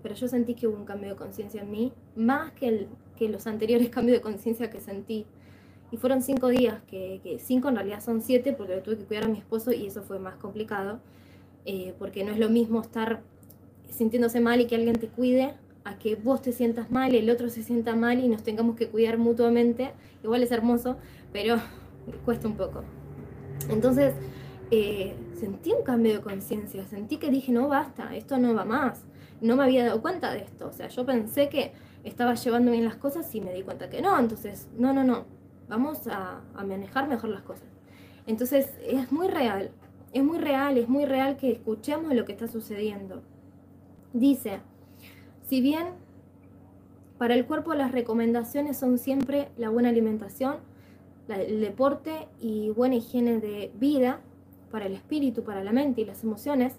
pero 0.02 0.14
yo 0.14 0.28
sentí 0.28 0.54
que 0.54 0.66
hubo 0.66 0.76
un 0.76 0.84
cambio 0.84 1.10
de 1.10 1.16
conciencia 1.16 1.62
en 1.62 1.70
mí, 1.70 1.92
más 2.16 2.52
que, 2.52 2.68
el, 2.68 2.88
que 3.16 3.28
los 3.28 3.46
anteriores 3.46 3.88
cambios 3.90 4.18
de 4.18 4.22
conciencia 4.22 4.70
que 4.70 4.80
sentí. 4.80 5.26
Y 5.90 5.98
fueron 5.98 6.22
cinco 6.22 6.48
días, 6.48 6.82
que, 6.86 7.38
cinco 7.38 7.68
en 7.68 7.76
realidad 7.76 8.02
son 8.02 8.22
siete, 8.22 8.52
porque 8.52 8.76
tuve 8.78 8.96
que 8.96 9.04
cuidar 9.04 9.24
a 9.24 9.28
mi 9.28 9.38
esposo 9.38 9.72
y 9.72 9.86
eso 9.86 10.02
fue 10.02 10.18
más 10.18 10.36
complicado, 10.36 11.00
eh, 11.66 11.94
porque 11.98 12.24
no 12.24 12.32
es 12.32 12.38
lo 12.38 12.48
mismo 12.48 12.80
estar 12.80 13.22
sintiéndose 13.90 14.40
mal 14.40 14.60
y 14.60 14.66
que 14.66 14.74
alguien 14.74 14.98
te 14.98 15.08
cuide 15.08 15.54
a 15.84 15.98
que 15.98 16.16
vos 16.16 16.40
te 16.40 16.52
sientas 16.52 16.90
mal, 16.90 17.14
el 17.14 17.28
otro 17.28 17.50
se 17.50 17.62
sienta 17.62 17.94
mal 17.94 18.20
y 18.20 18.28
nos 18.28 18.42
tengamos 18.42 18.76
que 18.76 18.88
cuidar 18.88 19.18
mutuamente. 19.18 19.92
Igual 20.24 20.42
es 20.42 20.50
hermoso, 20.50 20.96
pero 21.32 21.56
cuesta 22.24 22.48
un 22.48 22.56
poco. 22.56 22.84
Entonces, 23.68 24.14
eh, 24.70 25.14
sentí 25.42 25.72
un 25.72 25.82
cambio 25.82 26.14
de 26.14 26.20
conciencia, 26.20 26.86
sentí 26.86 27.16
que 27.16 27.28
dije, 27.28 27.50
no 27.50 27.66
basta, 27.66 28.14
esto 28.14 28.38
no 28.38 28.54
va 28.54 28.64
más. 28.64 29.02
No 29.40 29.56
me 29.56 29.64
había 29.64 29.84
dado 29.84 30.00
cuenta 30.00 30.32
de 30.32 30.42
esto. 30.42 30.68
O 30.68 30.72
sea, 30.72 30.86
yo 30.86 31.04
pensé 31.04 31.48
que 31.48 31.72
estaba 32.04 32.34
llevando 32.34 32.70
bien 32.70 32.84
las 32.84 32.94
cosas 32.94 33.34
y 33.34 33.40
me 33.40 33.52
di 33.52 33.64
cuenta 33.64 33.90
que 33.90 34.00
no. 34.00 34.16
Entonces, 34.16 34.68
no, 34.78 34.92
no, 34.92 35.02
no. 35.02 35.24
Vamos 35.68 36.06
a, 36.06 36.42
manejar 36.54 37.08
mejor 37.08 37.30
las 37.30 37.42
cosas. 37.42 37.66
Entonces, 38.28 38.72
es 38.86 39.10
muy 39.10 39.26
real. 39.26 39.72
Es 40.12 40.22
muy 40.22 40.38
real, 40.38 40.78
es 40.78 40.88
muy 40.88 41.06
real 41.06 41.36
que 41.36 41.50
escuchemos 41.50 42.14
lo 42.14 42.24
que 42.24 42.32
está 42.32 42.46
sucediendo. 42.46 43.22
Dice, 44.12 44.60
si 45.48 45.60
bien 45.60 45.86
para 47.18 47.34
el 47.34 47.46
cuerpo 47.46 47.74
las 47.74 47.90
recomendaciones 47.90 48.76
son 48.76 48.96
siempre 48.96 49.48
la 49.56 49.70
buena 49.70 49.88
alimentación, 49.88 50.58
el 51.28 51.60
deporte 51.60 52.28
y 52.38 52.70
buena 52.70 52.94
higiene 52.94 53.40
de 53.40 53.72
vida, 53.74 54.20
para 54.72 54.86
el 54.86 54.94
espíritu, 54.94 55.44
para 55.44 55.62
la 55.62 55.70
mente 55.70 56.00
y 56.00 56.04
las 56.04 56.24
emociones, 56.24 56.74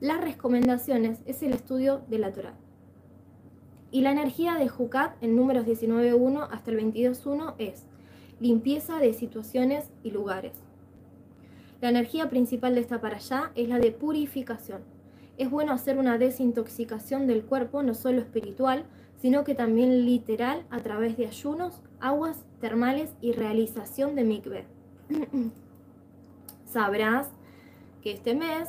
las 0.00 0.20
recomendaciones 0.20 1.18
es 1.26 1.42
el 1.42 1.52
estudio 1.52 2.02
de 2.08 2.20
la 2.20 2.30
Torah. 2.30 2.54
Y 3.90 4.02
la 4.02 4.12
energía 4.12 4.54
de 4.54 4.68
Jucat 4.68 5.20
en 5.20 5.34
números 5.34 5.66
19.1 5.66 6.46
hasta 6.48 6.70
el 6.70 6.78
22.1 6.78 7.54
es 7.58 7.86
limpieza 8.38 8.98
de 9.00 9.12
situaciones 9.12 9.90
y 10.04 10.12
lugares. 10.12 10.52
La 11.80 11.88
energía 11.88 12.30
principal 12.30 12.76
de 12.76 12.82
esta 12.82 13.00
para 13.00 13.16
allá 13.16 13.50
es 13.56 13.68
la 13.68 13.80
de 13.80 13.90
purificación 13.90 14.82
es 15.40 15.50
bueno 15.50 15.72
hacer 15.72 15.96
una 15.96 16.18
desintoxicación 16.18 17.26
del 17.26 17.46
cuerpo, 17.46 17.82
no 17.82 17.94
solo 17.94 18.20
espiritual, 18.20 18.84
sino 19.22 19.42
que 19.42 19.54
también 19.54 20.04
literal 20.04 20.66
a 20.68 20.80
través 20.80 21.16
de 21.16 21.26
ayunos, 21.26 21.80
aguas 21.98 22.44
termales 22.60 23.14
y 23.22 23.32
realización 23.32 24.16
de 24.16 24.24
mikveh. 24.24 24.66
Sabrás 26.70 27.28
que 28.02 28.12
este 28.12 28.34
mes, 28.34 28.68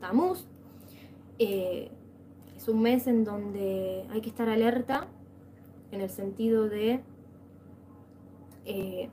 Tamuz, 0.00 0.46
eh, 1.38 1.90
es 2.56 2.68
un 2.68 2.82
mes 2.82 3.06
en 3.06 3.24
donde 3.24 4.06
hay 4.10 4.20
que 4.20 4.28
estar 4.28 4.48
alerta 4.48 5.08
en 5.90 6.00
el 6.00 6.10
sentido 6.10 6.68
de... 6.68 7.00
Eh, 8.64 9.08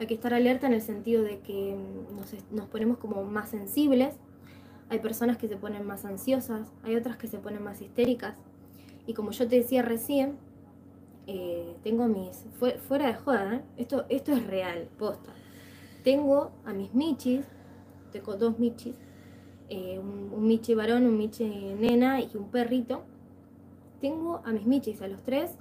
hay 0.00 0.06
que 0.06 0.14
estar 0.14 0.32
alerta 0.32 0.68
en 0.68 0.74
el 0.74 0.80
sentido 0.80 1.24
de 1.24 1.40
que 1.40 1.76
nos 2.52 2.66
ponemos 2.68 2.98
como 2.98 3.24
más 3.24 3.48
sensibles 3.48 4.14
hay 4.90 5.00
personas 5.00 5.36
que 5.36 5.48
se 5.48 5.56
ponen 5.56 5.86
más 5.86 6.04
ansiosas, 6.04 6.68
hay 6.82 6.96
otras 6.96 7.16
que 7.16 7.26
se 7.26 7.38
ponen 7.38 7.62
más 7.62 7.80
histéricas. 7.82 8.34
Y 9.06 9.14
como 9.14 9.32
yo 9.32 9.46
te 9.46 9.56
decía 9.56 9.82
recién, 9.82 10.36
eh, 11.26 11.76
tengo 11.82 12.06
mis. 12.08 12.44
fuera 12.88 13.08
de 13.08 13.14
joda, 13.14 13.56
¿eh? 13.56 13.62
esto, 13.76 14.06
esto 14.08 14.32
es 14.32 14.46
real, 14.46 14.88
posta. 14.98 15.32
Tengo 16.08 16.52
a 16.64 16.72
mis 16.72 16.94
michis, 16.94 17.44
tengo 18.12 18.34
dos 18.34 18.58
michis, 18.58 18.96
eh, 19.68 19.98
un, 19.98 20.32
un, 20.32 20.46
michi 20.46 20.74
varón, 20.74 21.04
un 21.04 21.18
michi 21.18 21.44
nena 21.78 22.18
y 22.22 22.30
un 22.34 22.50
perrito. 22.50 23.02
Tengo 24.00 24.40
a 24.42 24.52
mis 24.52 24.64
michis, 24.64 25.02
a 25.02 25.06
los 25.06 25.22
tres, 25.22 25.58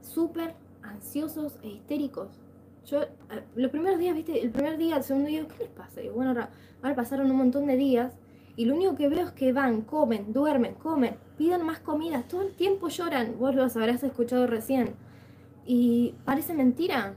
súper 0.00 0.54
ansiosos 0.84 1.58
e 1.64 1.68
histéricos. 1.70 2.28
Yo, 2.86 3.00
los 3.56 3.72
primeros 3.72 3.98
días, 3.98 4.14
viste, 4.14 4.40
el 4.40 4.52
primer 4.52 4.78
día, 4.78 4.98
el 4.98 5.02
segundo 5.02 5.28
día, 5.28 5.48
¿qué 5.48 5.64
les 5.64 5.72
pasa? 5.72 6.00
Y 6.00 6.10
bueno, 6.10 6.30
ahora 6.30 6.94
pasaron 6.94 7.28
un 7.28 7.38
montón 7.38 7.66
de 7.66 7.76
días 7.76 8.12
y 8.54 8.66
lo 8.66 8.76
único 8.76 8.94
que 8.94 9.08
veo 9.08 9.26
es 9.26 9.32
que 9.32 9.52
van, 9.52 9.82
comen, 9.82 10.32
duermen, 10.32 10.74
comen, 10.74 11.16
piden 11.36 11.66
más 11.66 11.80
comida, 11.80 12.22
todo 12.22 12.42
el 12.42 12.54
tiempo 12.54 12.86
lloran, 12.86 13.36
vos 13.36 13.52
los 13.56 13.76
habrás 13.76 14.04
escuchado 14.04 14.46
recién. 14.46 14.94
Y 15.66 16.14
parece 16.24 16.54
mentira, 16.54 17.16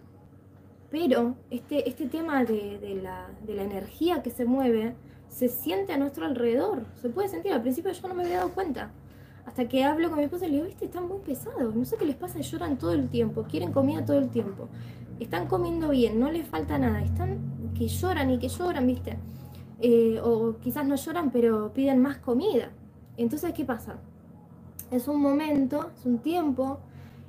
pero 0.95 1.35
este, 1.49 1.89
este 1.89 2.07
tema 2.07 2.45
de, 2.45 3.01
la, 3.03 3.27
energía 3.61 4.23
que 4.23 4.31
se 4.31 4.45
mueve 4.45 4.95
se 5.27 5.49
siente 5.49 5.91
a 5.91 5.97
nuestro 5.97 6.25
alrededor, 6.25 6.85
se 7.01 7.09
puede 7.09 7.27
sentir, 7.27 7.51
al 7.51 7.61
principio 7.61 7.91
yo 7.91 8.07
no 8.07 8.13
me 8.13 8.23
había 8.23 8.37
dado 8.37 8.53
cuenta. 8.53 8.91
Hasta 9.45 9.67
que 9.67 9.83
hablo 9.83 10.07
con 10.07 10.19
mi 10.19 10.23
esposa 10.23 10.47
y 10.47 10.51
le 10.51 10.55
digo, 10.55 10.67
viste, 10.67 10.85
están 10.85 11.09
muy 11.09 11.19
pesados, 11.19 11.75
no 11.75 11.83
sé 11.83 11.97
qué 11.97 12.05
les 12.05 12.15
pasa, 12.15 12.39
lloran 12.39 12.77
todo 12.77 12.93
el 12.93 13.09
tiempo, 13.09 13.43
quieren 13.43 13.73
comida 13.73 14.05
todo 14.05 14.17
el 14.17 14.29
tiempo. 14.29 14.69
Están 15.19 15.47
comiendo 15.47 15.89
bien, 15.89 16.17
no 16.17 16.31
les 16.31 16.47
falta 16.47 16.77
nada, 16.77 17.01
están 17.01 17.39
que 17.77 17.89
lloran 17.89 18.31
y 18.31 18.39
que 18.39 18.47
lloran, 18.47 18.87
viste. 18.87 19.17
Eh, 19.81 20.21
o 20.23 20.55
quizás 20.61 20.87
no 20.87 20.95
lloran, 20.95 21.29
pero 21.29 21.73
piden 21.73 22.01
más 22.01 22.19
comida. 22.19 22.71
Entonces, 23.17 23.51
¿qué 23.51 23.65
pasa? 23.65 23.97
Es 24.91 25.09
un 25.09 25.21
momento, 25.21 25.91
es 25.93 26.05
un 26.05 26.19
tiempo 26.19 26.79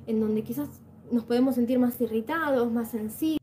en 0.05 0.21
donde 0.21 0.43
quizás 0.43 0.69
nos 1.11 1.25
podemos 1.25 1.55
sentir 1.55 1.79
más 1.79 1.99
irritados, 1.99 2.71
más 2.71 2.91
sensibles. 2.91 3.36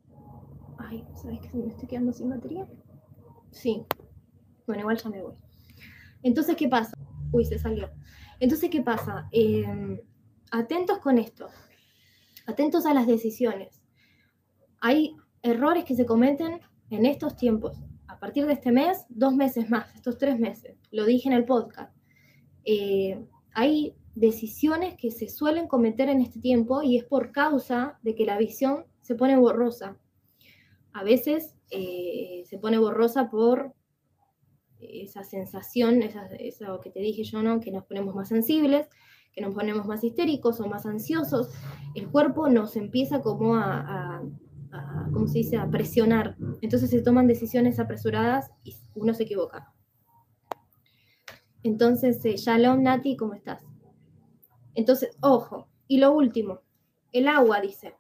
Ay, 0.95 1.05
¿sabes 1.17 1.41
que 1.41 1.57
me 1.57 1.67
estoy 1.67 1.89
quedando 1.89 2.13
sin 2.13 2.31
batería? 2.31 2.69
Sí. 3.51 3.85
Bueno, 4.65 4.83
igual 4.83 4.97
ya 4.97 5.11
me 5.11 5.23
voy. 5.23 5.35
Entonces, 6.23 6.55
¿qué 6.55 6.69
pasa? 6.69 6.97
Uy, 7.33 7.45
se 7.45 7.59
salió. 7.59 7.91
Entonces, 8.39 8.71
¿qué 8.71 8.81
pasa? 8.81 9.29
Em, 9.33 9.99
atentos 10.53 10.99
con 10.99 11.19
esto. 11.19 11.49
Atentos 12.47 12.87
a 12.87 12.95
las 12.95 13.09
decisiones. 13.09 13.83
Hay 14.81 15.17
errores 15.43 15.85
que 15.85 15.97
se 15.97 16.07
cometen 16.07 16.61
en 16.91 17.07
estos 17.07 17.35
tiempos 17.35 17.83
a 18.07 18.21
partir 18.21 18.47
de 18.47 18.53
este 18.53 18.71
mes, 18.71 19.05
dos 19.09 19.35
meses 19.35 19.69
más, 19.69 19.93
estos 19.97 20.17
tres 20.17 20.39
meses. 20.39 20.79
Lo 20.93 21.05
dije 21.07 21.29
en 21.29 21.35
el 21.35 21.45
podcast. 21.45 21.93
Eh, 22.65 23.21
hay 23.53 23.97
decisiones 24.15 24.95
que 24.97 25.11
se 25.11 25.29
suelen 25.29 25.67
cometer 25.67 26.09
en 26.09 26.21
este 26.21 26.39
tiempo 26.39 26.85
y 26.85 26.99
es 26.99 27.05
por 27.05 27.33
causa 27.33 27.99
de 28.03 28.15
que 28.15 28.27
la 28.27 28.39
visión 28.39 28.87
se 29.01 29.17
pone 29.17 29.37
borrosa. 29.37 29.99
A 30.95 31.03
veces 31.03 31.57
eh, 31.71 32.45
se 32.47 32.57
pone 32.59 32.79
borrosa 32.79 33.29
por 33.29 33.75
esa 34.79 35.25
sensación, 35.25 36.03
esa, 36.03 36.27
eso 36.39 36.81
que 36.81 36.91
te 36.91 37.01
dije 37.01 37.25
yo, 37.25 37.43
¿no? 37.43 37.61
Que 37.61 37.73
nos 37.73 37.85
ponemos 37.85 38.15
más 38.15 38.29
sensibles, 38.29 38.89
que 39.33 39.41
nos 39.41 39.55
ponemos 39.55 39.87
más 39.87 40.05
histéricos 40.05 40.61
o 40.61 40.69
más 40.69 40.87
ansiosos. 40.87 41.51
El 41.97 42.09
cuerpo 42.11 42.49
nos 42.49 42.77
empieza 42.77 43.23
como 43.23 43.57
a, 43.57 44.23
¿cómo 45.13 45.27
se 45.27 45.39
dice?, 45.39 45.57
a 45.57 45.69
presionar. 45.69 46.37
Entonces 46.63 46.91
se 46.91 47.03
toman 47.03 47.27
decisiones 47.27 47.81
apresuradas 47.81 48.53
y 48.63 48.77
uno 48.95 49.15
se 49.15 49.25
equivoca. 49.25 49.73
Entonces, 51.65 52.25
eh, 52.25 52.37
Shalom 52.37 52.83
Nati, 52.83 53.17
¿cómo 53.17 53.35
estás? 53.35 53.65
Entonces, 54.75 55.17
ojo. 55.21 55.69
Y 55.89 55.99
lo 55.99 56.13
último, 56.13 56.61
el 57.11 57.27
agua, 57.27 57.61
dice. 57.61 57.95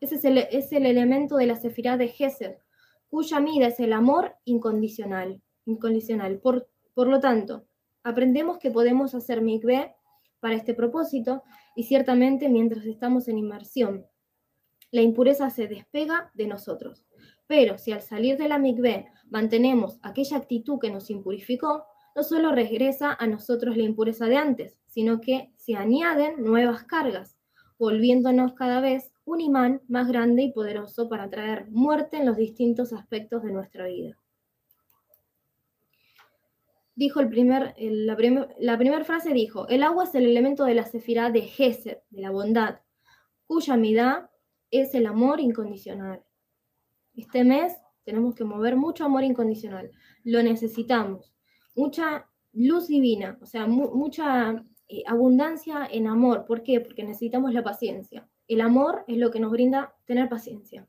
Ese 0.00 0.14
es 0.14 0.72
el, 0.72 0.86
elemento 0.86 1.36
de 1.36 1.46
la 1.46 1.56
sefirá 1.56 1.96
de 1.96 2.08
Gesed, 2.08 2.56
cuya 3.08 3.40
mida 3.40 3.66
es 3.66 3.80
el 3.80 3.92
amor 3.92 4.36
incondicional. 4.44 5.42
incondicional. 5.66 6.38
Por, 6.38 6.68
por 6.94 7.06
lo 7.06 7.20
tanto, 7.20 7.66
aprendemos 8.02 8.58
que 8.58 8.70
podemos 8.70 9.14
hacer 9.14 9.42
mikveh 9.42 9.94
para 10.40 10.54
este 10.54 10.74
propósito 10.74 11.42
y 11.76 11.84
ciertamente 11.84 12.48
mientras 12.48 12.86
estamos 12.86 13.28
en 13.28 13.38
inmersión, 13.38 14.06
la 14.90 15.02
impureza 15.02 15.50
se 15.50 15.68
despega 15.68 16.30
de 16.34 16.46
nosotros. 16.46 17.04
Pero 17.46 17.78
si 17.78 17.92
al 17.92 18.00
salir 18.00 18.38
de 18.38 18.48
la 18.48 18.58
mikveh 18.58 19.06
mantenemos 19.28 19.98
aquella 20.02 20.38
actitud 20.38 20.78
que 20.80 20.90
nos 20.90 21.10
impurificó, 21.10 21.84
no 22.16 22.22
solo 22.22 22.52
regresa 22.52 23.16
a 23.18 23.26
nosotros 23.26 23.76
la 23.76 23.84
impureza 23.84 24.26
de 24.26 24.36
antes, 24.36 24.78
sino 24.86 25.20
que 25.20 25.52
se 25.56 25.76
añaden 25.76 26.42
nuevas 26.42 26.84
cargas, 26.84 27.36
volviéndonos 27.78 28.54
cada 28.54 28.80
vez 28.80 29.09
un 29.24 29.40
imán 29.40 29.82
más 29.88 30.08
grande 30.08 30.42
y 30.42 30.52
poderoso 30.52 31.08
para 31.08 31.30
traer 31.30 31.68
muerte 31.70 32.16
en 32.16 32.26
los 32.26 32.36
distintos 32.36 32.92
aspectos 32.92 33.42
de 33.42 33.52
nuestra 33.52 33.86
vida. 33.86 34.16
Dijo 36.94 37.20
el 37.20 37.28
primer, 37.28 37.74
la, 37.78 38.76
primera 38.76 39.04
frase 39.04 39.32
dijo, 39.32 39.66
el 39.68 39.82
agua 39.82 40.04
es 40.04 40.14
el 40.14 40.26
elemento 40.26 40.64
de 40.64 40.74
la 40.74 40.84
sefirá 40.84 41.30
de 41.30 41.42
Gesed, 41.42 41.98
de 42.10 42.20
la 42.20 42.30
bondad, 42.30 42.80
cuya 43.46 43.76
midá 43.76 44.30
es 44.70 44.94
el 44.94 45.06
amor 45.06 45.40
incondicional. 45.40 46.22
Este 47.14 47.44
mes 47.44 47.74
tenemos 48.04 48.34
que 48.34 48.44
mover 48.44 48.76
mucho 48.76 49.04
amor 49.04 49.24
incondicional, 49.24 49.90
lo 50.24 50.42
necesitamos, 50.42 51.32
mucha 51.74 52.28
luz 52.52 52.88
divina, 52.88 53.38
o 53.40 53.46
sea, 53.46 53.66
mucha 53.66 54.64
eh, 54.88 55.02
abundancia 55.06 55.88
en 55.90 56.08
amor. 56.08 56.44
¿Por 56.46 56.62
qué? 56.62 56.80
Porque 56.80 57.04
necesitamos 57.04 57.54
la 57.54 57.62
paciencia. 57.62 58.28
El 58.50 58.62
amor 58.62 59.04
es 59.06 59.16
lo 59.16 59.30
que 59.30 59.38
nos 59.38 59.52
brinda 59.52 59.94
tener 60.06 60.28
paciencia, 60.28 60.84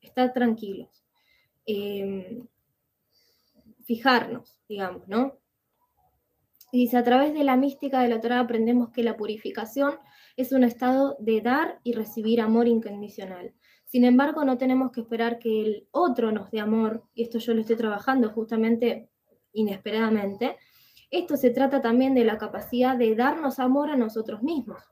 estar 0.00 0.32
tranquilos, 0.32 1.04
em, 1.64 2.48
fijarnos, 3.84 4.58
digamos, 4.68 5.06
¿no? 5.06 5.38
Y 6.72 6.78
dice, 6.78 6.96
a 6.96 7.04
través 7.04 7.32
de 7.32 7.44
la 7.44 7.56
mística 7.56 8.00
de 8.00 8.08
la 8.08 8.20
Torah 8.20 8.40
aprendemos 8.40 8.90
que 8.90 9.04
la 9.04 9.16
purificación 9.16 9.94
es 10.36 10.50
un 10.50 10.64
estado 10.64 11.16
de 11.20 11.40
dar 11.40 11.78
y 11.84 11.92
recibir 11.92 12.40
amor 12.40 12.66
incondicional. 12.66 13.54
Sin 13.84 14.04
embargo, 14.04 14.44
no 14.44 14.58
tenemos 14.58 14.90
que 14.90 15.02
esperar 15.02 15.38
que 15.38 15.62
el 15.62 15.88
otro 15.92 16.32
nos 16.32 16.50
dé 16.50 16.58
amor, 16.58 17.04
y 17.14 17.22
esto 17.22 17.38
yo 17.38 17.54
lo 17.54 17.60
estoy 17.60 17.76
trabajando 17.76 18.30
justamente 18.30 19.08
inesperadamente. 19.52 20.56
Esto 21.12 21.36
se 21.36 21.50
trata 21.50 21.80
también 21.80 22.12
de 22.12 22.24
la 22.24 22.38
capacidad 22.38 22.96
de 22.96 23.14
darnos 23.14 23.60
amor 23.60 23.90
a 23.90 23.96
nosotros 23.96 24.42
mismos, 24.42 24.82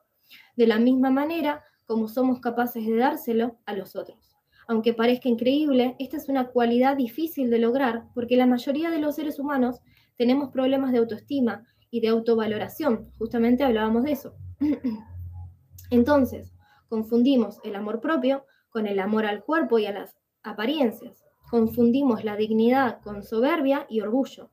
de 0.55 0.68
la 0.68 0.79
misma 0.79 1.11
manera 1.11 1.64
como 1.93 2.09
somos 2.09 2.40
capaces 2.40 2.86
de 2.86 2.97
dárselo 2.97 3.59
a 3.66 3.74
los 3.74 3.97
otros. 3.97 4.34
Aunque 4.66 4.95
parezca 4.95 5.28
increíble, 5.28 5.95
esta 5.99 6.16
es 6.16 6.30
una 6.30 6.47
cualidad 6.47 6.97
difícil 6.97 7.51
de 7.51 7.59
lograr 7.59 8.05
porque 8.14 8.38
la 8.38 8.47
mayoría 8.47 8.88
de 8.88 8.99
los 8.99 9.16
seres 9.16 9.38
humanos 9.38 9.82
tenemos 10.16 10.49
problemas 10.49 10.93
de 10.93 11.01
autoestima 11.01 11.66
y 11.90 12.01
de 12.01 12.09
autovaloración. 12.09 13.11
Justamente 13.18 13.62
hablábamos 13.62 14.05
de 14.05 14.12
eso. 14.12 14.34
Entonces, 15.90 16.55
confundimos 16.88 17.59
el 17.62 17.76
amor 17.76 18.01
propio 18.01 18.47
con 18.70 18.86
el 18.86 18.99
amor 18.99 19.26
al 19.26 19.45
cuerpo 19.45 19.78
y 19.78 19.84
a 19.84 19.93
las 19.93 20.16
apariencias. 20.43 21.22
Confundimos 21.51 22.24
la 22.24 22.36
dignidad 22.36 23.03
con 23.03 23.22
soberbia 23.22 23.84
y 23.90 24.01
orgullo. 24.01 24.51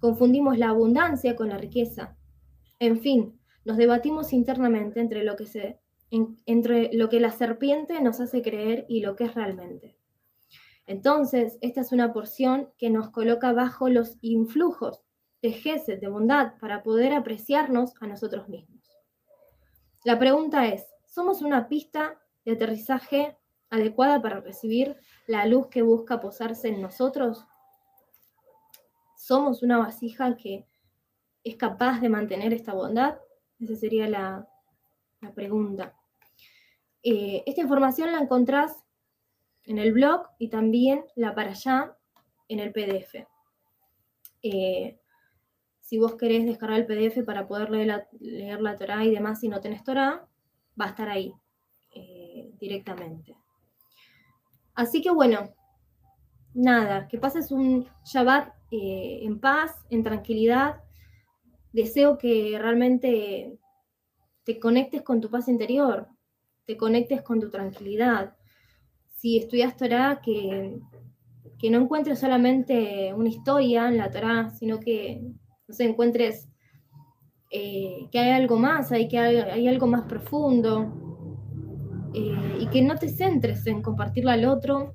Confundimos 0.00 0.58
la 0.58 0.70
abundancia 0.70 1.36
con 1.36 1.50
la 1.50 1.58
riqueza. 1.58 2.16
En 2.80 2.98
fin, 2.98 3.38
nos 3.64 3.76
debatimos 3.76 4.32
internamente 4.32 4.98
entre 4.98 5.22
lo 5.22 5.36
que, 5.36 5.46
se, 5.46 5.78
entre 6.46 6.92
lo 6.92 7.08
que 7.08 7.20
la 7.20 7.30
serpiente 7.32 8.00
nos 8.00 8.20
hace 8.20 8.42
creer 8.42 8.84
y 8.88 9.00
lo 9.00 9.16
que 9.16 9.24
es 9.24 9.34
realmente. 9.34 9.96
Entonces, 10.86 11.58
esta 11.62 11.80
es 11.80 11.92
una 11.92 12.12
porción 12.12 12.70
que 12.76 12.90
nos 12.90 13.10
coloca 13.10 13.52
bajo 13.52 13.88
los 13.88 14.18
influjos 14.20 15.02
de 15.40 15.52
Gesed, 15.52 16.00
de 16.00 16.08
bondad, 16.08 16.54
para 16.60 16.82
poder 16.82 17.14
apreciarnos 17.14 17.94
a 18.00 18.06
nosotros 18.06 18.48
mismos. 18.48 18.82
La 20.04 20.18
pregunta 20.18 20.66
es, 20.66 20.86
¿somos 21.06 21.42
una 21.42 21.68
pista 21.68 22.20
de 22.44 22.52
aterrizaje 22.52 23.38
adecuada 23.70 24.20
para 24.20 24.40
recibir 24.40 24.96
la 25.26 25.46
luz 25.46 25.68
que 25.68 25.82
busca 25.82 26.20
posarse 26.20 26.68
en 26.68 26.82
nosotros? 26.82 27.46
¿Somos 29.16 29.62
una 29.62 29.78
vasija 29.78 30.36
que 30.36 30.66
es 31.44 31.56
capaz 31.56 32.00
de 32.00 32.08
mantener 32.08 32.52
esta 32.52 32.74
bondad? 32.74 33.18
Esa 33.60 33.76
sería 33.76 34.08
la, 34.08 34.48
pregunta. 35.34 35.94
Eh, 37.02 37.42
esta 37.46 37.62
información 37.62 38.12
la 38.12 38.20
encontrás 38.20 38.84
en 39.64 39.78
el 39.78 39.92
blog 39.92 40.26
y 40.38 40.48
también 40.48 41.04
la 41.16 41.34
para 41.34 41.50
allá 41.50 41.96
en 42.48 42.60
el 42.60 42.72
PDF. 42.72 43.26
Eh, 44.42 44.98
si 45.80 45.98
vos 45.98 46.14
querés 46.14 46.46
descargar 46.46 46.80
el 46.80 46.86
PDF 46.86 47.24
para 47.24 47.46
poder 47.46 47.70
leer 47.70 47.86
la, 47.88 48.08
leer 48.20 48.78
Torah 48.78 49.04
y 49.04 49.10
demás, 49.10 49.40
si 49.40 49.48
no 49.48 49.60
tenés 49.60 49.82
Torah, 49.82 50.26
va 50.80 50.86
a 50.86 50.88
estar 50.90 51.08
ahí 51.08 51.32
eh, 51.94 52.52
directamente. 52.60 53.36
Así 54.74 55.02
que 55.02 55.10
bueno, 55.10 55.50
nada, 56.54 57.08
que 57.08 57.18
pases 57.18 57.50
un 57.50 57.88
Shabbat 58.04 58.54
en 58.70 59.38
paz, 59.38 59.84
en 59.90 60.02
tranquilidad. 60.02 60.80
Deseo 61.72 62.16
que 62.16 62.56
realmente 62.58 63.58
te 64.44 64.58
conectes 64.58 65.02
con 65.02 65.20
tu 65.20 65.30
paz 65.30 65.48
interior, 65.48 66.08
te 66.66 66.76
conectes 66.76 67.22
con 67.22 67.40
tu 67.40 67.50
tranquilidad. 67.50 68.36
Si 69.16 69.38
estudias 69.38 69.76
Torah, 69.76 70.20
que, 70.22 70.78
que 71.58 71.70
no 71.70 71.78
encuentres 71.78 72.18
solamente 72.18 73.12
una 73.14 73.28
historia 73.28 73.88
en 73.88 73.98
la 73.98 74.10
Torah, 74.10 74.50
sino 74.50 74.80
que 74.80 75.22
no 75.68 75.74
encuentres 75.78 76.48
eh, 77.50 78.08
que 78.10 78.18
hay 78.18 78.30
algo 78.30 78.58
más, 78.58 78.92
hay 78.92 79.08
que 79.08 79.18
hay, 79.18 79.68
algo 79.68 79.86
más 79.86 80.02
profundo, 80.04 80.90
eh, 82.14 82.58
y 82.60 82.66
que 82.68 82.82
no 82.82 82.96
te 82.96 83.08
centres 83.08 83.66
en 83.66 83.82
compartirlo 83.82 84.30
al 84.30 84.44
otro, 84.44 84.94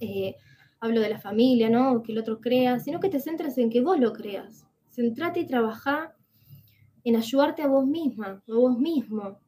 eh, 0.00 0.36
hablo 0.80 1.00
de 1.00 1.10
la 1.10 1.18
familia, 1.18 1.68
¿no? 1.68 2.02
Que 2.02 2.12
el 2.12 2.18
otro 2.18 2.40
crea, 2.40 2.78
sino 2.78 3.00
que 3.00 3.08
te 3.08 3.20
centres 3.20 3.58
en 3.58 3.70
que 3.70 3.80
vos 3.80 3.98
lo 3.98 4.12
creas. 4.12 4.66
Centrate 4.90 5.40
y 5.40 5.46
trabaja 5.46 6.14
en 7.04 7.16
ayudarte 7.16 7.62
a 7.62 7.68
vos 7.68 7.86
misma, 7.86 8.42
a 8.48 8.54
vos 8.54 8.78
mismo, 8.78 9.40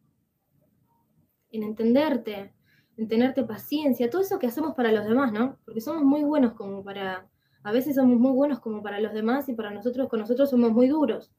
en 1.51 1.63
entenderte, 1.63 2.53
en 2.97 3.09
tenerte 3.09 3.43
paciencia, 3.45 4.11
todo 4.11 4.23
eso 4.23 4.39
que 4.39 4.47
hacemos 4.47 4.75
para 4.75 4.93
los 4.93 5.05
demás, 5.07 5.33
¿no? 5.33 5.59
Porque 5.65 5.81
somos 5.81 6.03
muy 6.05 6.23
buenos 6.25 6.55
como 6.55 6.83
para 6.83 7.29
a 7.63 7.73
veces 7.73 7.97
somos 7.97 8.19
muy 8.19 8.33
buenos 8.33 8.61
como 8.61 8.83
para 8.83 9.01
los 9.01 9.13
demás 9.13 9.49
y 9.49 9.55
para 9.55 9.71
nosotros, 9.71 10.09
con 10.09 10.21
nosotros 10.21 10.51
somos 10.51 10.73
muy 10.73 10.89
duros. 10.89 11.33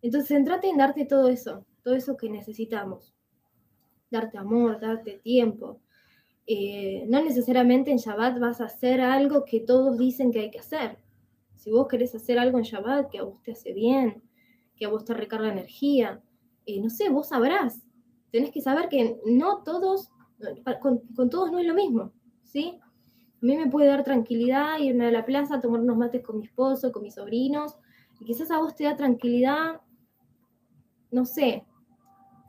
Entonces, 0.00 0.28
centrate 0.28 0.68
en 0.68 0.78
darte 0.78 1.04
todo 1.04 1.28
eso, 1.28 1.66
todo 1.82 1.94
eso 1.94 2.16
que 2.16 2.30
necesitamos. 2.30 3.14
Darte 4.10 4.38
amor, 4.38 4.80
darte 4.80 5.18
tiempo. 5.18 5.80
Eh, 6.46 7.04
no 7.08 7.22
necesariamente 7.22 7.90
en 7.90 7.96
Shabbat 7.96 8.38
vas 8.38 8.60
a 8.60 8.66
hacer 8.66 9.00
algo 9.00 9.44
que 9.44 9.60
todos 9.60 9.98
dicen 9.98 10.30
que 10.30 10.40
hay 10.40 10.50
que 10.50 10.60
hacer. 10.60 10.98
Si 11.56 11.70
vos 11.70 11.88
querés 11.88 12.14
hacer 12.14 12.38
algo 12.38 12.58
en 12.58 12.64
Shabbat 12.64 13.10
que 13.10 13.18
a 13.18 13.24
vos 13.24 13.42
te 13.42 13.52
hace 13.52 13.72
bien, 13.72 14.22
que 14.76 14.86
a 14.86 14.88
vos 14.88 15.04
te 15.04 15.14
recarga 15.14 15.50
energía, 15.50 16.22
eh, 16.66 16.80
no 16.80 16.88
sé, 16.88 17.08
vos 17.08 17.28
sabrás. 17.28 17.85
Tenés 18.36 18.50
que 18.50 18.60
saber 18.60 18.90
que 18.90 19.18
no 19.24 19.62
todos, 19.62 20.10
con, 20.82 21.30
todos 21.30 21.50
no 21.50 21.58
es 21.58 21.66
lo 21.66 21.72
mismo, 21.72 22.12
¿sí? 22.44 22.78
A 22.82 23.38
mí 23.40 23.56
me 23.56 23.70
puede 23.70 23.88
dar 23.88 24.04
tranquilidad 24.04 24.78
irme 24.78 25.06
a 25.06 25.10
la 25.10 25.24
plaza, 25.24 25.58
tomar 25.58 25.80
unos 25.80 25.96
mates 25.96 26.22
con 26.22 26.40
mi 26.40 26.44
esposo, 26.44 26.92
con 26.92 27.02
mis 27.02 27.14
sobrinos, 27.14 27.78
y 28.20 28.26
quizás 28.26 28.50
a 28.50 28.58
vos 28.58 28.74
te 28.74 28.84
da 28.84 28.94
tranquilidad, 28.94 29.80
no 31.10 31.24
sé, 31.24 31.64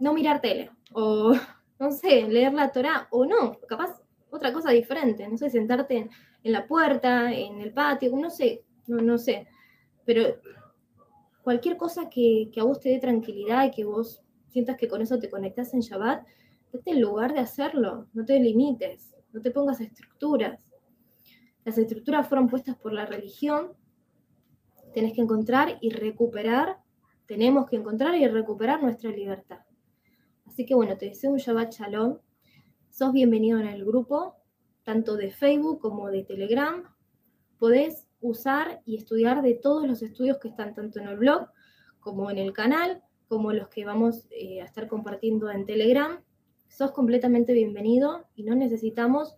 no 0.01 0.13
mirar 0.13 0.41
tele, 0.41 0.71
o 0.91 1.31
no 1.79 1.91
sé, 1.93 2.27
leer 2.27 2.53
la 2.53 2.73
Torah, 2.73 3.07
o 3.09 3.25
no, 3.25 3.57
capaz 3.65 4.01
otra 4.29 4.51
cosa 4.51 4.71
diferente, 4.71 5.25
no 5.29 5.37
sé, 5.37 5.49
sentarte 5.49 6.09
en, 6.43 6.51
la 6.51 6.67
puerta, 6.67 7.31
en 7.31 7.61
el 7.61 7.71
patio, 7.71 8.13
no 8.13 8.29
sé, 8.29 8.65
no, 8.87 8.97
no 8.97 9.17
sé, 9.17 9.47
pero 10.03 10.35
cualquier 11.43 11.77
cosa 11.77 12.09
que, 12.09 12.49
que 12.51 12.59
a 12.59 12.65
vos 12.65 12.81
te 12.81 12.89
dé 12.89 12.99
tranquilidad 12.99 13.67
y 13.67 13.71
que 13.71 13.85
vos 13.85 14.21
sientas 14.57 14.77
que 14.77 14.87
con 14.87 15.03
eso 15.03 15.19
te 15.19 15.29
conectas 15.29 15.75
en 15.75 15.81
Shabbat, 15.81 16.25
date 16.73 16.89
el 16.89 16.99
lugar 16.99 17.31
de 17.31 17.41
hacerlo, 17.41 18.07
no 18.13 18.25
te 18.25 18.39
limites, 18.39 19.15
no 19.31 19.39
te 19.39 19.51
pongas 19.51 19.79
estructuras. 19.81 20.73
Las 21.63 21.77
estructuras 21.77 22.27
fueron 22.27 22.47
puestas 22.47 22.75
por 22.75 22.91
la 22.91 23.05
religión, 23.05 23.73
tenés 24.95 25.13
que 25.13 25.21
encontrar 25.21 25.77
y 25.79 25.91
recuperar, 25.91 26.77
tenemos 27.27 27.69
que 27.69 27.75
encontrar 27.75 28.15
y 28.15 28.27
recuperar 28.27 28.81
nuestra 28.81 29.11
libertad. 29.11 29.59
Así 30.47 30.65
que 30.65 30.73
bueno, 30.73 30.97
te 30.97 31.05
deseo 31.05 31.29
un 31.29 31.37
Shabbat 31.37 31.73
Shalom, 31.73 32.17
sos 32.89 33.13
bienvenido 33.13 33.59
en 33.59 33.67
el 33.67 33.85
grupo, 33.85 34.37
tanto 34.81 35.17
de 35.17 35.29
Facebook 35.29 35.79
como 35.79 36.09
de 36.09 36.23
Telegram, 36.23 36.83
podés 37.59 38.07
usar 38.21 38.81
y 38.85 38.97
estudiar 38.97 39.43
de 39.43 39.53
todos 39.53 39.85
los 39.87 40.01
estudios 40.01 40.39
que 40.39 40.47
están 40.47 40.73
tanto 40.73 40.99
en 40.99 41.09
el 41.09 41.17
blog 41.17 41.47
como 41.99 42.31
en 42.31 42.39
el 42.39 42.53
canal, 42.53 43.03
como 43.27 43.51
los 43.53 43.67
que 43.69 43.85
vamos 43.85 44.27
eh, 44.31 44.61
a 44.61 44.65
estar 44.65 44.87
compartiendo 44.87 45.51
en 45.51 45.65
Telegram. 45.65 46.21
Sos 46.67 46.91
completamente 46.91 47.53
bienvenido 47.53 48.27
y 48.35 48.43
no 48.43 48.55
necesitamos 48.55 49.37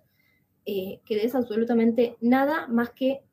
eh, 0.65 1.01
que 1.05 1.15
des 1.15 1.35
absolutamente 1.35 2.17
nada 2.21 2.67
más 2.67 2.91
que 2.91 3.23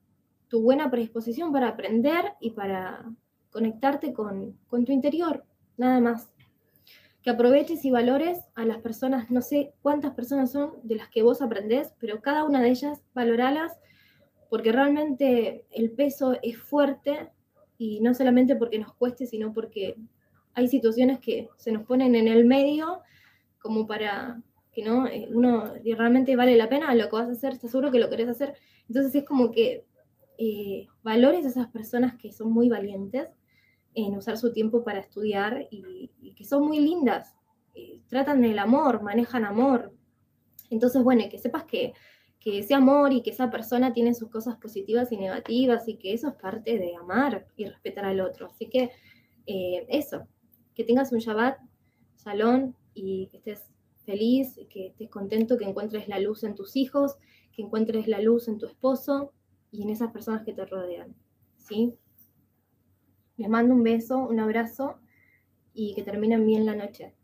tu 0.48 0.62
buena 0.62 0.90
predisposición 0.90 1.52
para 1.52 1.68
aprender 1.68 2.32
y 2.40 2.50
para 2.50 3.04
conectarte 3.50 4.12
con, 4.12 4.58
con 4.66 4.84
tu 4.84 4.92
interior, 4.92 5.44
nada 5.76 6.00
más. 6.00 6.32
Que 7.22 7.30
aproveches 7.30 7.84
y 7.84 7.90
valores 7.90 8.38
a 8.54 8.64
las 8.64 8.78
personas, 8.78 9.30
no 9.30 9.42
sé 9.42 9.74
cuántas 9.82 10.14
personas 10.14 10.52
son 10.52 10.74
de 10.82 10.94
las 10.94 11.08
que 11.08 11.22
vos 11.22 11.42
aprendés, 11.42 11.92
pero 11.98 12.22
cada 12.22 12.44
una 12.44 12.60
de 12.60 12.70
ellas 12.70 13.02
valoralas 13.14 13.72
porque 14.48 14.72
realmente 14.72 15.66
el 15.70 15.90
peso 15.90 16.36
es 16.42 16.56
fuerte 16.56 17.30
y 17.78 18.00
no 18.00 18.14
solamente 18.14 18.56
porque 18.56 18.78
nos 18.78 18.94
cueste, 18.94 19.26
sino 19.26 19.52
porque 19.52 19.96
hay 20.56 20.68
situaciones 20.68 21.20
que 21.20 21.50
se 21.58 21.70
nos 21.70 21.84
ponen 21.84 22.14
en 22.14 22.28
el 22.28 22.46
medio 22.46 23.02
como 23.58 23.86
para 23.86 24.42
que 24.72 24.82
no 24.82 25.06
eh, 25.06 25.28
uno 25.30 25.74
realmente 25.84 26.34
vale 26.34 26.56
la 26.56 26.68
pena 26.68 26.94
lo 26.94 27.08
que 27.08 27.16
vas 27.16 27.28
a 27.28 27.32
hacer, 27.32 27.52
estás 27.52 27.70
seguro 27.70 27.92
que 27.92 27.98
lo 27.98 28.08
querés 28.08 28.28
hacer. 28.28 28.54
Entonces 28.88 29.14
es 29.14 29.24
como 29.24 29.50
que 29.50 29.84
eh, 30.38 30.86
valores 31.02 31.44
a 31.44 31.50
esas 31.50 31.68
personas 31.68 32.14
que 32.16 32.32
son 32.32 32.52
muy 32.52 32.70
valientes 32.70 33.28
en 33.94 34.16
usar 34.16 34.38
su 34.38 34.52
tiempo 34.52 34.82
para 34.82 35.00
estudiar 35.00 35.68
y, 35.70 36.10
que 36.34 36.44
son 36.44 36.66
muy 36.66 36.80
lindas, 36.80 37.34
eh, 37.74 38.00
tratan 38.08 38.42
el 38.44 38.58
amor, 38.58 39.02
manejan 39.02 39.44
amor. 39.44 39.92
Entonces, 40.70 41.02
bueno, 41.02 41.24
que 41.30 41.38
sepas 41.38 41.64
que, 41.64 41.92
que 42.40 42.60
ese 42.60 42.74
amor 42.74 43.12
y 43.12 43.22
que 43.22 43.30
esa 43.30 43.50
persona 43.50 43.92
tiene 43.92 44.14
sus 44.14 44.30
cosas 44.30 44.56
positivas 44.56 45.12
y 45.12 45.18
negativas 45.18 45.86
y 45.86 45.96
que 45.96 46.14
eso 46.14 46.28
es 46.28 46.34
parte 46.34 46.78
de 46.78 46.96
amar 46.96 47.46
y 47.56 47.66
respetar 47.66 48.06
al 48.06 48.20
otro. 48.20 48.46
Así 48.46 48.68
que 48.68 48.90
eso, 49.46 50.26
que 50.76 50.84
tengas 50.84 51.10
un 51.10 51.18
Shabbat, 51.18 51.58
salón 52.14 52.76
y 52.94 53.28
que 53.28 53.38
estés 53.38 53.72
feliz, 54.04 54.60
que 54.70 54.88
estés 54.88 55.10
contento, 55.10 55.56
que 55.56 55.64
encuentres 55.64 56.06
la 56.06 56.20
luz 56.20 56.44
en 56.44 56.54
tus 56.54 56.76
hijos, 56.76 57.16
que 57.52 57.62
encuentres 57.62 58.06
la 58.06 58.20
luz 58.20 58.46
en 58.46 58.58
tu 58.58 58.66
esposo 58.66 59.32
y 59.72 59.82
en 59.82 59.90
esas 59.90 60.12
personas 60.12 60.44
que 60.44 60.52
te 60.52 60.66
rodean. 60.66 61.16
¿sí? 61.56 61.94
Les 63.38 63.48
mando 63.48 63.74
un 63.74 63.82
beso, 63.82 64.18
un 64.18 64.38
abrazo 64.38 64.98
y 65.72 65.94
que 65.94 66.02
terminen 66.02 66.46
bien 66.46 66.66
la 66.66 66.76
noche. 66.76 67.14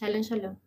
Shalom, 0.00 0.22
shalom. 0.22 0.63